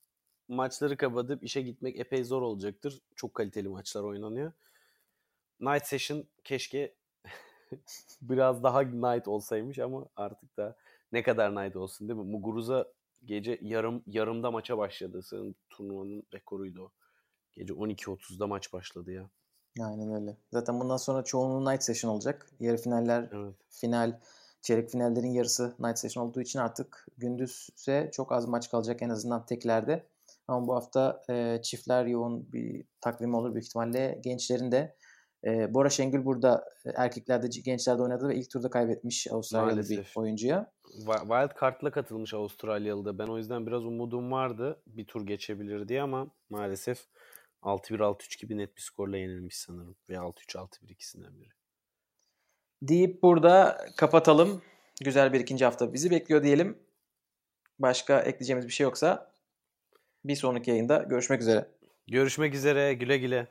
Maçları 0.47 0.97
kapatıp 0.97 1.43
işe 1.43 1.61
gitmek 1.61 1.99
epey 1.99 2.23
zor 2.23 2.41
olacaktır. 2.41 3.01
Çok 3.15 3.33
kaliteli 3.33 3.69
maçlar 3.69 4.03
oynanıyor. 4.03 4.51
Night 5.61 5.85
Session 5.87 6.23
keşke 6.43 6.95
biraz 8.21 8.63
daha 8.63 8.81
night 8.81 9.27
olsaymış 9.27 9.79
ama 9.79 10.05
artık 10.15 10.57
da 10.57 10.75
ne 11.11 11.23
kadar 11.23 11.55
night 11.55 11.75
olsun 11.75 12.09
değil 12.09 12.19
mi? 12.19 12.25
Muguruza 12.31 12.87
gece 13.25 13.59
yarım 13.61 14.03
yarımda 14.07 14.51
maça 14.51 14.77
başladı. 14.77 15.21
Sanırım 15.23 15.55
turnuvanın 15.69 16.23
rekoruydu 16.33 16.81
o. 16.83 16.91
Gece 17.53 17.73
12.30'da 17.73 18.47
maç 18.47 18.73
başladı 18.73 19.11
ya. 19.11 19.29
Aynen 19.81 20.13
öyle. 20.21 20.37
Zaten 20.51 20.79
bundan 20.79 20.97
sonra 20.97 21.23
çoğunluğu 21.23 21.71
night 21.71 21.83
session 21.83 22.11
olacak. 22.11 22.49
Yarı 22.59 22.77
finaller, 22.77 23.29
Evet. 23.33 23.55
final, 23.69 24.19
çeyrek 24.61 24.89
finallerin 24.89 25.31
yarısı 25.33 25.75
night 25.79 25.99
session 25.99 26.27
olduğu 26.27 26.41
için 26.41 26.59
artık 26.59 27.07
gündüzse 27.17 28.09
çok 28.13 28.31
az 28.31 28.47
maç 28.47 28.69
kalacak 28.71 29.01
en 29.01 29.09
azından 29.09 29.45
teklerde. 29.45 30.07
Ama 30.47 30.67
bu 30.67 30.75
hafta 30.75 31.21
e, 31.29 31.59
çiftler 31.61 32.05
yoğun 32.05 32.51
bir 32.53 32.85
takvim 33.01 33.35
olur 33.35 33.53
büyük 33.53 33.65
ihtimalle. 33.65 34.19
Gençlerin 34.23 34.71
de 34.71 34.95
e, 35.45 35.73
Bora 35.73 35.89
Şengül 35.89 36.25
burada 36.25 36.65
erkeklerde 36.95 37.47
gençlerde 37.47 38.01
oynadı 38.01 38.27
ve 38.27 38.35
ilk 38.35 38.49
turda 38.51 38.69
kaybetmiş 38.69 39.27
Avustralyalı 39.31 39.69
bir 39.69 39.75
Maalesef. 39.75 40.17
oyuncuya. 40.17 40.71
Wa- 40.83 41.19
Wild 41.19 41.61
Card'la 41.61 41.91
katılmış 41.91 42.33
Avustralyalı'da. 42.33 43.17
Ben 43.17 43.27
o 43.27 43.37
yüzden 43.37 43.67
biraz 43.67 43.85
umudum 43.85 44.31
vardı 44.31 44.81
bir 44.87 45.05
tur 45.05 45.27
geçebilir 45.27 45.87
diye 45.87 46.01
ama 46.01 46.27
maalesef 46.49 47.05
6-1 47.63 47.97
6-3 47.99 48.41
gibi 48.41 48.57
net 48.57 48.75
bir 48.77 48.81
skorla 48.81 49.17
yenilmiş 49.17 49.57
sanırım. 49.57 49.95
Ve 50.09 50.13
6-3 50.13 50.55
6-1 50.57 50.91
ikisinden 50.91 51.39
biri. 51.41 51.49
Deyip 52.81 53.23
burada 53.23 53.85
kapatalım. 53.97 54.61
Güzel 55.03 55.33
bir 55.33 55.39
ikinci 55.39 55.65
hafta 55.65 55.93
bizi 55.93 56.11
bekliyor 56.11 56.43
diyelim. 56.43 56.77
Başka 57.79 58.19
ekleyeceğimiz 58.21 58.67
bir 58.67 58.71
şey 58.71 58.83
yoksa 58.83 59.31
bir 60.25 60.35
sonraki 60.35 60.69
yayında 60.71 60.97
görüşmek 60.97 61.41
üzere. 61.41 61.67
Görüşmek 62.07 62.55
üzere. 62.55 62.93
Güle 62.93 63.17
güle. 63.17 63.47